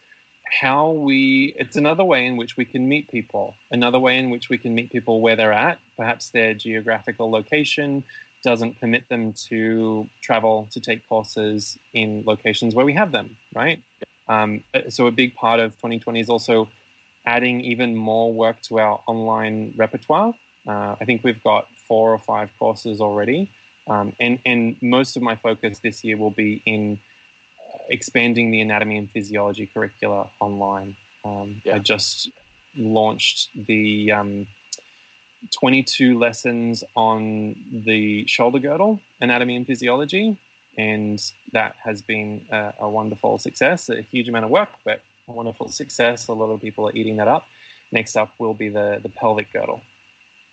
how 0.46 0.92
we, 0.92 1.54
it's 1.58 1.76
another 1.76 2.04
way 2.04 2.26
in 2.26 2.38
which 2.38 2.56
we 2.58 2.66
can 2.66 2.88
meet 2.88 3.10
people, 3.10 3.56
another 3.72 4.00
way 4.00 4.18
in 4.18 4.30
which 4.30 4.50
we 4.50 4.58
can 4.58 4.76
meet 4.76 4.92
people 4.92 5.22
where 5.22 5.36
they're 5.36 5.54
at. 5.54 5.80
Perhaps 5.98 6.32
their 6.32 6.54
geographical 6.54 7.30
location 7.30 8.04
doesn't 8.42 8.80
permit 8.80 9.08
them 9.10 9.34
to 9.34 10.08
travel 10.22 10.68
to 10.72 10.80
take 10.80 11.08
courses 11.08 11.80
in 11.94 12.24
locations 12.26 12.76
where 12.76 12.86
we 12.86 12.94
have 12.94 13.12
them, 13.12 13.38
right? 13.54 13.84
Um, 14.28 14.64
so 14.90 15.08
a 15.08 15.12
big 15.12 15.34
part 15.34 15.60
of 15.60 15.74
2020 15.74 16.20
is 16.20 16.30
also 16.30 16.70
adding 17.26 17.62
even 17.62 17.96
more 17.96 18.32
work 18.32 18.62
to 18.62 18.80
our 18.80 19.04
online 19.08 19.74
repertoire. 19.76 20.38
Uh, 20.68 20.96
I 21.00 21.06
think 21.06 21.24
we've 21.24 21.44
got 21.44 21.70
four 21.76 22.14
or 22.14 22.20
five 22.20 22.52
courses 22.58 23.02
already, 23.02 23.50
um, 23.88 24.16
and 24.20 24.40
and 24.46 24.82
most 24.82 25.16
of 25.16 25.22
my 25.22 25.36
focus 25.36 25.80
this 25.80 26.04
year 26.04 26.18
will 26.18 26.32
be 26.32 26.62
in 26.66 27.00
expanding 27.90 28.52
the 28.52 28.62
anatomy 28.62 28.98
and 28.98 29.12
physiology 29.12 29.68
curricula 29.68 30.32
online. 30.40 30.96
Um, 31.24 31.62
yeah. 31.66 31.76
I 31.76 31.80
just 31.80 32.30
launched 32.76 33.50
the 33.54 34.12
um, 34.12 34.48
22 35.52 36.18
lessons 36.18 36.84
on 36.96 37.56
the 37.72 38.26
shoulder 38.28 38.60
girdle, 38.60 39.00
anatomy 39.22 39.56
and 39.56 39.66
physiology, 39.68 40.38
and 40.78 41.34
that 41.52 41.76
has 41.76 42.02
been 42.02 42.48
a, 42.52 42.74
a, 42.80 42.90
wonderful 42.90 43.38
success. 43.38 43.90
A 43.90 44.02
huge 44.02 44.28
amount 44.28 44.46
of 44.46 44.52
work, 44.52 44.70
but 44.84 45.02
a 45.28 45.32
wonderful 45.32 45.70
success. 45.70 46.28
A 46.28 46.34
lot 46.34 46.52
of 46.52 46.62
people 46.62 46.88
are 46.88 46.94
eating 46.96 47.18
that 47.18 47.28
up. 47.28 47.48
Next 47.92 48.16
up 48.16 48.38
will 48.40 48.54
be 48.54 48.70
the 48.70 49.00
the 49.02 49.10
pelvic 49.10 49.52
girdle. 49.52 49.82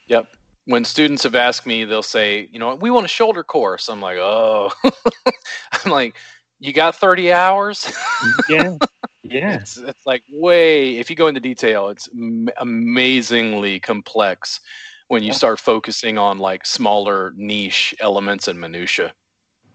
Yep. 0.07 0.37
When 0.65 0.85
students 0.85 1.25
have 1.25 1.35
asked 1.35 1.67
me, 1.67 1.85
they'll 1.85 2.03
say, 2.03 2.49
you 2.53 2.59
know, 2.59 2.75
we 2.77 2.91
want 2.91 3.05
a 3.05 3.09
shoulder 3.09 3.43
course. 3.43 3.89
I'm 3.89 4.01
like, 4.01 4.19
oh, 4.19 4.73
I'm 5.73 5.91
like, 5.91 6.17
you 6.61 6.73
got 6.73 6.95
30 6.95 7.33
hours? 7.33 7.93
yeah. 8.49 8.77
Yeah. 9.25 9.57
It's, 9.57 9.77
it's, 9.77 10.07
like 10.07 10.23
way, 10.29 10.99
if 10.99 11.11
you 11.11 11.17
go 11.17 11.27
into 11.27 11.41
detail, 11.41 11.89
it's 11.89 12.09
m- 12.15 12.51
amazingly 12.59 13.81
complex 13.81 14.61
when 15.09 15.23
you 15.23 15.29
yeah. 15.29 15.35
start 15.35 15.61
focusing 15.61 16.19
on 16.19 16.39
like 16.39 16.65
smaller 16.65 17.33
niche 17.37 17.95
elements 18.01 18.47
and 18.47 18.61
minutia. 18.61 19.15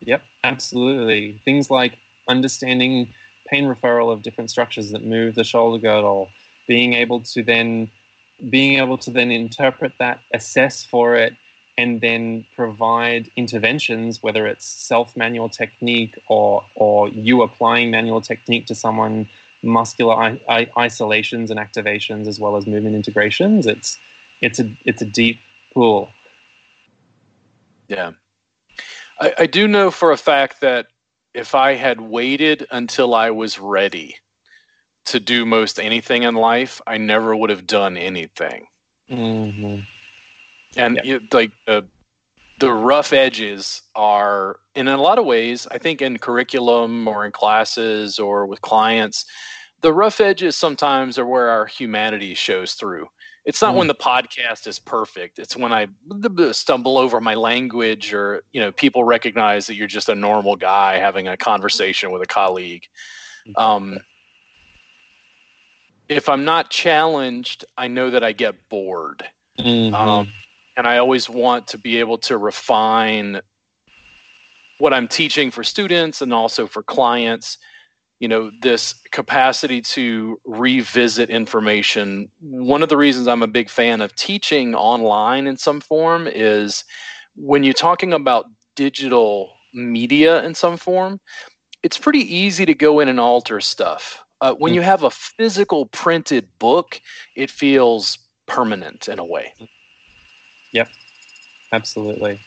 Yep, 0.02 0.24
absolutely. 0.44 1.40
Things 1.40 1.70
like 1.70 2.00
understanding 2.28 3.14
pain 3.48 3.66
referral 3.66 4.12
of 4.12 4.22
different 4.22 4.50
structures 4.50 4.92
that 4.92 5.04
move 5.04 5.36
the 5.36 5.44
shoulder 5.44 5.82
girdle, 5.82 6.30
being 6.68 6.94
able 6.94 7.22
to 7.22 7.44
then 7.44 7.90
being 8.50 8.78
able 8.78 8.98
to 9.00 9.12
then 9.12 9.32
interpret 9.32 9.94
that, 9.98 10.22
assess 10.32 10.84
for 10.84 11.16
it, 11.16 11.36
and 11.78 12.02
then 12.02 12.46
provide 12.56 13.30
interventions, 13.36 14.24
whether 14.24 14.48
it's 14.48 14.66
self 14.66 15.16
manual 15.16 15.50
technique 15.50 16.18
or 16.28 16.66
or 16.76 17.10
you 17.10 17.42
applying 17.42 17.92
manual 17.92 18.22
technique 18.22 18.66
to 18.68 18.76
someone, 18.76 19.30
muscular 19.62 20.16
I- 20.16 20.72
isolations 20.78 21.52
and 21.52 21.60
activations 21.60 22.28
as 22.28 22.40
well 22.40 22.56
as 22.58 22.66
movement 22.66 22.96
integrations. 22.96 23.68
It's 23.68 24.00
it's 24.42 24.60
a 24.60 24.72
it's 24.86 25.02
a 25.02 25.06
deep 25.06 25.40
pool. 25.74 26.12
Yeah, 27.88 28.12
I, 29.20 29.34
I 29.40 29.46
do 29.46 29.68
know 29.68 29.92
for 29.92 30.12
a 30.12 30.18
fact 30.18 30.62
that 30.62 30.88
if 31.34 31.54
I 31.54 31.74
had 31.74 32.02
waited 32.02 32.68
until 32.72 33.14
I 33.14 33.30
was 33.30 33.60
ready 33.60 34.18
to 35.08 35.20
do 35.20 35.46
most 35.46 35.80
anything 35.80 36.24
in 36.24 36.36
life, 36.36 36.82
I 36.88 36.98
never 36.98 37.36
would 37.36 37.50
have 37.50 37.66
done 37.66 37.98
anything. 37.98 38.68
Mm-hmm. 39.10 39.82
And 40.80 41.02
yeah. 41.04 41.20
like 41.32 41.52
the 41.66 41.88
the 42.60 42.74
rough 42.74 43.14
edges 43.14 43.84
are, 43.96 44.60
and 44.76 44.90
in 44.90 44.96
a 44.96 45.02
lot 45.02 45.20
of 45.20 45.26
ways, 45.26 45.68
I 45.68 45.78
think 45.78 46.02
in 46.02 46.18
curriculum 46.18 47.08
or 47.08 47.26
in 47.26 47.32
classes 47.32 48.18
or 48.18 48.48
with 48.48 48.62
clients, 48.62 49.26
the 49.82 49.94
rough 49.94 50.20
edges 50.20 50.56
sometimes 50.56 51.20
are 51.20 51.26
where 51.26 51.50
our 51.50 51.68
humanity 51.68 52.34
shows 52.34 52.74
through. 52.74 53.10
It's 53.46 53.62
not 53.62 53.76
mm. 53.76 53.78
when 53.78 53.88
the 53.88 53.96
podcast 53.96 54.66
is 54.66 54.80
perfect. 54.80 55.38
It's 55.40 55.56
when 55.56 55.72
I 55.72 55.88
stumble 56.52 56.98
over 56.98 57.22
my 57.22 57.36
language 57.36 58.12
or, 58.12 58.44
you 58.52 58.60
know, 58.60 58.72
people 58.72 59.04
recognize 59.04 59.68
that 59.68 59.76
you're 59.76 59.88
just 59.88 60.10
a 60.10 60.16
normal 60.16 60.56
guy 60.56 60.96
having 60.96 61.28
a 61.28 61.38
conversation 61.38 62.12
with 62.12 62.24
a 62.24 62.26
colleague. 62.26 62.90
Um, 63.56 64.00
if 66.10 66.30
I'm 66.30 66.46
not 66.46 66.70
challenged, 66.70 67.66
I 67.78 67.88
know 67.88 68.10
that 68.10 68.24
I 68.24 68.32
get 68.32 68.70
bored. 68.70 69.30
Mm-hmm. 69.60 69.94
Um, 69.94 70.30
and 70.76 70.88
I 70.88 70.98
always 70.98 71.30
want 71.30 71.68
to 71.70 71.78
be 71.78 71.98
able 72.00 72.18
to 72.20 72.38
refine 72.38 73.42
what 74.78 74.94
I'm 74.94 75.08
teaching 75.08 75.50
for 75.52 75.64
students 75.64 76.22
and 76.22 76.34
also 76.34 76.68
for 76.68 76.84
clients 76.84 77.58
you 78.20 78.28
know 78.28 78.50
this 78.62 78.94
capacity 79.12 79.82
to 79.82 80.40
revisit 80.44 81.30
information 81.30 82.32
one 82.40 82.82
of 82.82 82.90
the 82.90 82.98
reasons 82.98 83.28
i'm 83.28 83.44
a 83.44 83.48
big 83.48 83.70
fan 83.70 84.02
of 84.02 84.16
teaching 84.16 84.76
online 84.76 85.48
in 85.48 85.58
some 85.58 85.80
form 85.80 86.28
is 86.28 86.84
when 87.36 87.64
you're 87.64 87.74
talking 87.74 88.14
about 88.14 88.50
digital 88.76 89.54
media 89.74 90.44
in 90.44 90.56
some 90.56 90.78
form 90.78 91.20
it's 91.84 91.98
pretty 91.98 92.22
easy 92.22 92.66
to 92.66 92.74
go 92.74 93.00
in 93.00 93.08
and 93.08 93.20
alter 93.20 93.62
stuff 93.62 94.26
uh, 94.42 94.54
when 94.56 94.74
you 94.74 94.82
have 94.82 95.04
a 95.04 95.12
physical 95.12 95.86
printed 95.88 96.50
book 96.60 97.02
it 97.36 97.52
feels 97.52 98.20
permanent 98.46 99.08
in 99.08 99.20
a 99.20 99.26
way. 99.26 99.54
Yep. 100.72 100.90
Absolutely. 101.72 102.40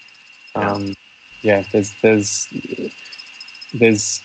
Um, 0.55 0.97
yeah 1.43 1.65
there's 1.73 1.93
there's 2.01 2.49
there's 3.75 4.23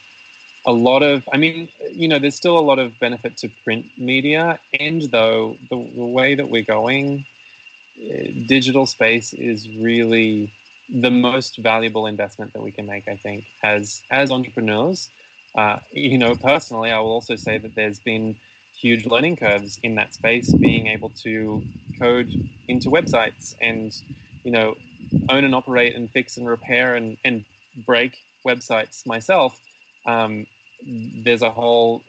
a 0.66 0.74
lot 0.74 1.03
of 1.03 1.28
i 1.32 1.38
mean 1.38 1.70
you 1.91 2.07
know 2.07 2.20
there's 2.20 2.36
still 2.36 2.57
a 2.57 2.61
lot 2.61 2.80
of 2.80 2.97
benefit 2.99 3.38
to 3.38 3.49
print 3.49 3.86
media 3.97 4.59
and 4.80 5.03
though 5.03 5.53
the, 5.70 5.78
the 5.78 6.05
way 6.05 6.36
that 6.36 6.49
we're 6.49 6.63
going 6.63 7.26
uh, 7.97 8.32
digital 8.45 8.86
space 8.86 9.34
is 9.34 9.70
really 9.70 10.51
the 10.89 11.11
most 11.11 11.57
valuable 11.57 12.05
investment 12.05 12.53
that 12.53 12.61
we 12.61 12.72
can 12.72 12.86
make 12.86 13.07
i 13.07 13.16
think 13.16 13.51
as 13.63 14.03
as 14.09 14.32
entrepreneurs 14.32 15.09
uh, 15.56 15.80
you 15.91 16.18
know 16.18 16.36
personally 16.36 16.91
i 16.91 16.99
will 16.99 17.12
also 17.12 17.36
say 17.36 17.58
that 17.58 17.76
there's 17.76 17.99
been 17.99 18.39
huge 18.76 19.06
learning 19.06 19.36
curves 19.36 19.80
in 19.80 19.95
that 19.95 20.14
space 20.14 20.53
being 20.56 20.88
able 20.88 21.10
to 21.10 21.66
code 21.97 22.30
into 22.68 22.89
websites 22.89 23.56
and 23.62 24.03
you 24.43 24.51
know 24.51 24.78
own 25.30 25.43
and 25.45 25.56
operate 25.56 25.95
and 25.95 26.12
fix 26.12 26.38
and 26.38 26.47
repair 26.47 26.95
and, 26.95 27.18
and 27.24 27.45
break 27.78 28.26
websites 28.45 29.06
myself. 29.06 29.62
Um, 30.06 30.47
there's 30.82 31.41
a 31.41 31.51
whole 31.51 32.03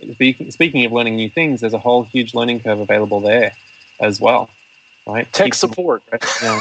speaking 0.50 0.84
of 0.84 0.92
learning 0.92 1.16
new 1.16 1.30
things 1.30 1.60
there's 1.60 1.72
a 1.72 1.78
whole 1.78 2.02
huge 2.04 2.34
learning 2.34 2.60
curve 2.60 2.80
available 2.80 3.20
there 3.20 3.52
as 4.00 4.20
well 4.20 4.50
right? 5.06 5.32
Tech 5.32 5.54
people, 5.54 5.56
support. 5.56 6.02
Yeah. 6.42 6.58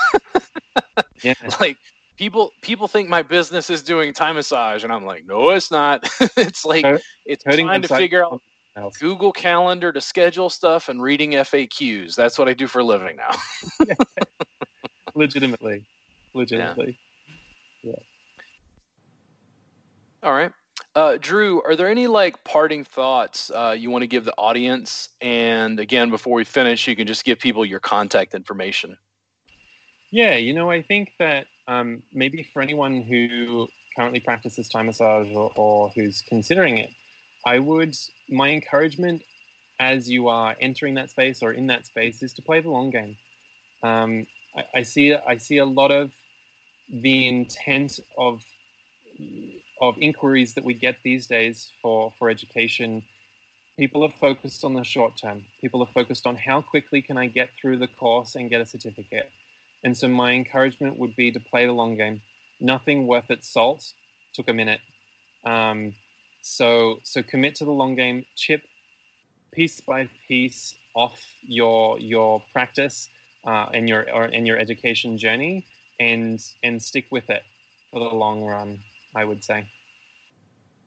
yeah. 1.23 1.33
Like 1.59 1.79
people 2.17 2.53
people 2.61 2.87
think 2.87 3.09
my 3.09 3.21
business 3.21 3.69
is 3.69 3.83
doing 3.83 4.13
Thai 4.13 4.33
massage 4.33 4.83
and 4.83 4.91
i'm 4.91 5.05
like 5.05 5.25
no 5.25 5.51
it's 5.51 5.71
not 5.71 6.03
it's 6.37 6.65
like 6.65 6.85
it's 7.25 7.43
trying 7.43 7.81
to 7.81 7.87
figure 7.87 8.25
out 8.25 8.41
else. 8.75 8.97
google 8.97 9.31
calendar 9.31 9.91
to 9.91 10.01
schedule 10.01 10.49
stuff 10.49 10.89
and 10.89 11.01
reading 11.01 11.31
faqs 11.31 12.15
that's 12.15 12.37
what 12.37 12.47
i 12.47 12.53
do 12.53 12.67
for 12.67 12.79
a 12.79 12.83
living 12.83 13.17
now 13.17 13.31
legitimately 15.15 15.87
legitimately 16.33 16.97
yeah. 17.81 17.91
yeah 17.91 18.03
all 20.23 20.33
right 20.33 20.53
uh, 20.93 21.17
Drew, 21.17 21.61
are 21.63 21.75
there 21.75 21.89
any 21.89 22.07
like 22.07 22.45
parting 22.45 22.85
thoughts 22.85 23.51
uh, 23.51 23.75
you 23.77 23.91
want 23.91 24.03
to 24.03 24.07
give 24.07 24.23
the 24.23 24.35
audience? 24.37 25.09
And 25.19 25.77
again, 25.77 26.09
before 26.09 26.33
we 26.33 26.45
finish, 26.45 26.87
you 26.87 26.95
can 26.95 27.05
just 27.05 27.25
give 27.25 27.37
people 27.37 27.65
your 27.65 27.81
contact 27.81 28.33
information. 28.33 28.97
Yeah, 30.11 30.35
you 30.35 30.53
know, 30.53 30.69
I 30.69 30.81
think 30.81 31.13
that 31.17 31.47
um, 31.67 32.03
maybe 32.11 32.43
for 32.43 32.61
anyone 32.61 33.01
who 33.01 33.69
currently 33.95 34.19
practices 34.19 34.69
Thai 34.69 34.83
massage 34.83 35.29
or, 35.29 35.51
or 35.55 35.89
who's 35.89 36.21
considering 36.21 36.77
it, 36.77 36.93
I 37.45 37.59
would, 37.59 37.97
my 38.27 38.49
encouragement 38.49 39.23
as 39.79 40.09
you 40.09 40.27
are 40.27 40.55
entering 40.59 40.93
that 40.95 41.09
space 41.09 41.43
or 41.43 41.51
in 41.51 41.67
that 41.67 41.85
space 41.85 42.23
is 42.23 42.33
to 42.33 42.41
play 42.41 42.61
the 42.61 42.69
long 42.69 42.91
game. 42.91 43.17
Um, 43.83 44.27
I, 44.55 44.67
I 44.75 44.83
see, 44.83 45.13
I 45.13 45.37
see 45.37 45.57
a 45.57 45.65
lot 45.65 45.91
of 45.91 46.15
the 46.87 47.27
intent 47.27 47.99
of 48.17 48.45
of 49.77 49.97
inquiries 50.01 50.53
that 50.55 50.63
we 50.63 50.73
get 50.73 51.01
these 51.01 51.27
days 51.27 51.71
for, 51.81 52.11
for 52.11 52.29
education, 52.29 53.05
people 53.77 54.03
are 54.03 54.11
focused 54.11 54.63
on 54.63 54.73
the 54.73 54.83
short 54.83 55.17
term. 55.17 55.45
People 55.61 55.81
are 55.81 55.87
focused 55.87 56.27
on 56.27 56.35
how 56.35 56.61
quickly 56.61 57.01
can 57.01 57.17
I 57.17 57.27
get 57.27 57.53
through 57.53 57.77
the 57.77 57.87
course 57.87 58.35
and 58.35 58.49
get 58.49 58.61
a 58.61 58.65
certificate. 58.65 59.31
And 59.85 59.95
so 59.95 60.07
my 60.07 60.33
encouragement 60.33 60.97
would 60.97 61.15
be 61.15 61.31
to 61.31 61.39
play 61.39 61.67
the 61.67 61.71
long 61.71 61.95
game. 61.95 62.23
Nothing 62.59 63.05
worth 63.05 63.29
its 63.29 63.47
salt 63.47 63.93
took 64.33 64.49
a 64.49 64.53
minute. 64.53 64.81
Um, 65.43 65.95
so 66.41 66.99
so 67.03 67.21
commit 67.21 67.53
to 67.55 67.65
the 67.65 67.71
long 67.71 67.93
game. 67.93 68.25
Chip 68.33 68.67
piece 69.51 69.79
by 69.79 70.07
piece 70.27 70.75
off 70.95 71.37
your 71.43 71.99
your 71.99 72.41
practice 72.51 73.09
uh, 73.43 73.69
and 73.75 73.87
your 73.87 74.11
or, 74.11 74.23
and 74.23 74.47
your 74.47 74.57
education 74.57 75.19
journey, 75.19 75.63
and 75.99 76.43
and 76.63 76.81
stick 76.81 77.05
with 77.11 77.29
it 77.29 77.43
for 77.91 77.99
the 77.99 78.09
long 78.09 78.43
run. 78.43 78.83
I 79.13 79.23
would 79.23 79.43
say. 79.43 79.69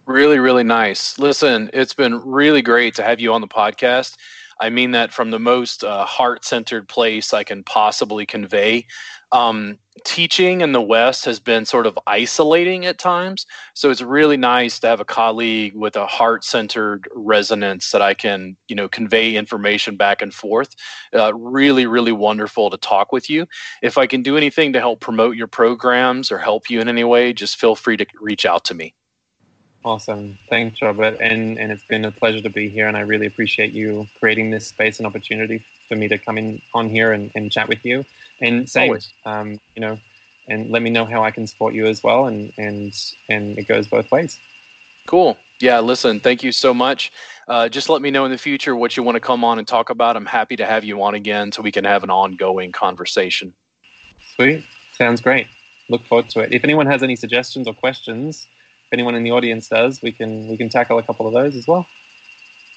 Really, 0.07 0.40
really 0.40 0.64
nice. 0.64 1.18
Listen, 1.20 1.70
it's 1.72 1.94
been 1.94 2.20
really 2.28 2.62
great 2.62 2.96
to 2.96 3.05
have 3.05 3.20
you 3.20 3.32
on 3.32 3.42
the 3.42 3.49
podcast. 3.49 4.16
I 4.61 4.70
mean 4.70 4.90
that 4.92 5.12
from 5.12 5.30
the 5.30 5.38
most 5.38 5.84
uh, 5.84 6.04
heart 6.04 6.44
centered 6.44 6.88
place 6.88 7.32
I 7.32 7.44
can 7.44 7.62
possibly 7.62 8.26
convey. 8.26 8.86
Um, 9.30 9.78
teaching 10.04 10.62
in 10.62 10.72
the 10.72 10.80
West 10.80 11.24
has 11.26 11.38
been 11.38 11.66
sort 11.66 11.86
of 11.86 11.98
isolating 12.06 12.86
at 12.86 12.98
times. 12.98 13.46
So 13.74 13.90
it's 13.90 14.00
really 14.00 14.36
nice 14.36 14.80
to 14.80 14.86
have 14.86 15.00
a 15.00 15.04
colleague 15.04 15.74
with 15.74 15.96
a 15.96 16.06
heart 16.06 16.44
centered 16.44 17.09
resonance 17.12 17.90
that 17.90 18.00
I 18.00 18.14
can, 18.14 18.56
you 18.68 18.74
know, 18.74 18.88
convey 18.88 19.36
information 19.36 19.96
back 19.96 20.22
and 20.22 20.32
forth. 20.34 20.74
Uh, 21.14 21.34
really, 21.34 21.86
really 21.86 22.12
wonderful 22.12 22.70
to 22.70 22.76
talk 22.76 23.12
with 23.12 23.28
you. 23.28 23.46
If 23.82 23.98
I 23.98 24.06
can 24.06 24.22
do 24.22 24.36
anything 24.36 24.72
to 24.72 24.80
help 24.80 25.00
promote 25.00 25.36
your 25.36 25.48
programs 25.48 26.32
or 26.32 26.38
help 26.38 26.70
you 26.70 26.80
in 26.80 26.88
any 26.88 27.04
way, 27.04 27.32
just 27.32 27.56
feel 27.61 27.74
free 27.74 27.96
to 27.98 28.06
reach 28.20 28.46
out 28.46 28.64
to 28.64 28.74
me. 28.74 28.94
Awesome. 29.89 30.39
Thanks, 30.49 30.82
Robert. 30.82 31.16
And, 31.18 31.59
and 31.59 31.72
it's 31.72 31.82
been 31.82 32.05
a 32.05 32.12
pleasure 32.12 32.43
to 32.43 32.51
be 32.51 32.68
here. 32.68 32.86
And 32.89 32.95
I 32.95 33.01
really 33.01 33.24
appreciate 33.24 33.72
you 33.72 34.07
creating 34.18 34.51
this 34.51 34.66
space 34.66 34.99
and 34.99 35.07
opportunity 35.07 35.64
for 35.89 35.97
me 35.97 36.09
to 36.09 36.18
come 36.18 36.36
in 36.36 36.61
on 36.74 36.91
here 36.91 37.11
and, 37.11 37.32
and 37.34 37.51
chat 37.51 37.68
with 37.68 37.82
you. 37.86 38.05
And 38.39 38.68
same, 38.68 38.99
um, 39.24 39.59
you 39.74 39.80
know, 39.80 39.99
and 40.47 40.70
let 40.70 40.82
me 40.82 40.91
know 40.91 41.07
how 41.07 41.24
I 41.24 41.30
can 41.30 41.47
support 41.47 41.72
you 41.72 41.86
as 41.86 42.03
well. 42.03 42.26
And, 42.26 42.53
and, 42.59 43.14
and 43.30 43.57
it 43.59 43.62
goes 43.62 43.86
both 43.86 44.11
ways. 44.11 44.39
Cool. 45.07 45.39
Yeah, 45.59 45.80
listen, 45.80 46.20
thank 46.20 46.43
you 46.43 46.53
so 46.53 46.74
much. 46.74 47.11
Uh, 47.49 47.70
just 47.70 47.89
let 47.89 48.03
me 48.03 48.11
know 48.11 48.26
in 48.26 48.30
the 48.30 48.36
future 48.36 48.76
what 48.76 48.95
you 48.95 49.03
want 49.03 49.16
to 49.16 49.20
come 49.20 49.43
on 49.43 49.59
and 49.59 49.66
talk 49.66 49.89
about. 49.89 50.18
I'm 50.18 50.26
happy 50.26 50.57
to 50.57 50.66
have 50.66 50.84
you 50.84 51.03
on 51.03 51.14
again 51.14 51.51
so 51.51 51.62
we 51.62 51.72
can 51.72 51.86
have 51.86 52.05
an 52.05 52.11
ongoing 52.11 52.72
conversation. 52.72 53.55
Sweet. 54.34 54.66
Sounds 54.93 55.22
great. 55.22 55.47
Look 55.89 56.03
forward 56.03 56.28
to 56.28 56.41
it. 56.41 56.53
If 56.53 56.62
anyone 56.62 56.84
has 56.84 57.03
any 57.03 57.16
suggestions 57.16 57.66
or 57.66 57.72
questions, 57.72 58.47
if 58.89 58.93
anyone 58.93 59.14
in 59.14 59.22
the 59.22 59.32
audience 59.32 59.68
does, 59.68 60.01
we 60.01 60.12
can 60.12 60.49
we 60.49 60.57
can 60.57 60.70
tackle 60.70 60.99
a 60.99 61.03
couple 61.03 61.26
of 61.26 61.34
those 61.34 61.55
as 61.55 61.66
well. 61.66 61.86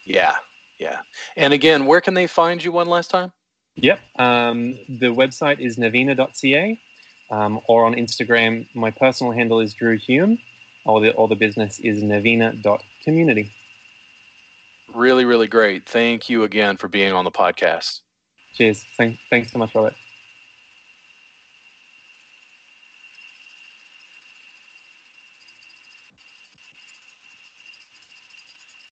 Yeah, 0.03 0.39
yeah. 0.77 1.03
And 1.37 1.53
again, 1.53 1.85
where 1.85 2.01
can 2.01 2.15
they 2.15 2.27
find 2.27 2.61
you 2.61 2.73
one 2.73 2.87
last 2.87 3.09
time? 3.09 3.31
Yep. 3.75 4.01
Um, 4.19 4.73
the 4.89 5.13
website 5.13 5.59
is 5.59 5.77
navina.ca 5.77 6.77
um, 7.31 7.61
or 7.67 7.85
on 7.85 7.93
Instagram, 7.93 8.67
my 8.75 8.91
personal 8.91 9.31
handle 9.31 9.61
is 9.61 9.73
Drew 9.73 9.97
Hume 9.97 10.39
or 10.83 10.99
the, 10.99 11.13
or 11.15 11.27
the 11.29 11.35
business 11.35 11.79
is 11.79 12.03
navina.community. 12.03 13.49
Really, 14.89 15.23
really 15.23 15.47
great. 15.47 15.87
Thank 15.87 16.29
you 16.29 16.43
again 16.43 16.75
for 16.75 16.89
being 16.89 17.13
on 17.13 17.23
the 17.23 17.31
podcast. 17.31 18.01
Cheers. 18.53 18.83
Thank, 18.83 19.17
thanks 19.29 19.51
so 19.51 19.57
much, 19.57 19.73
Robert. 19.73 19.95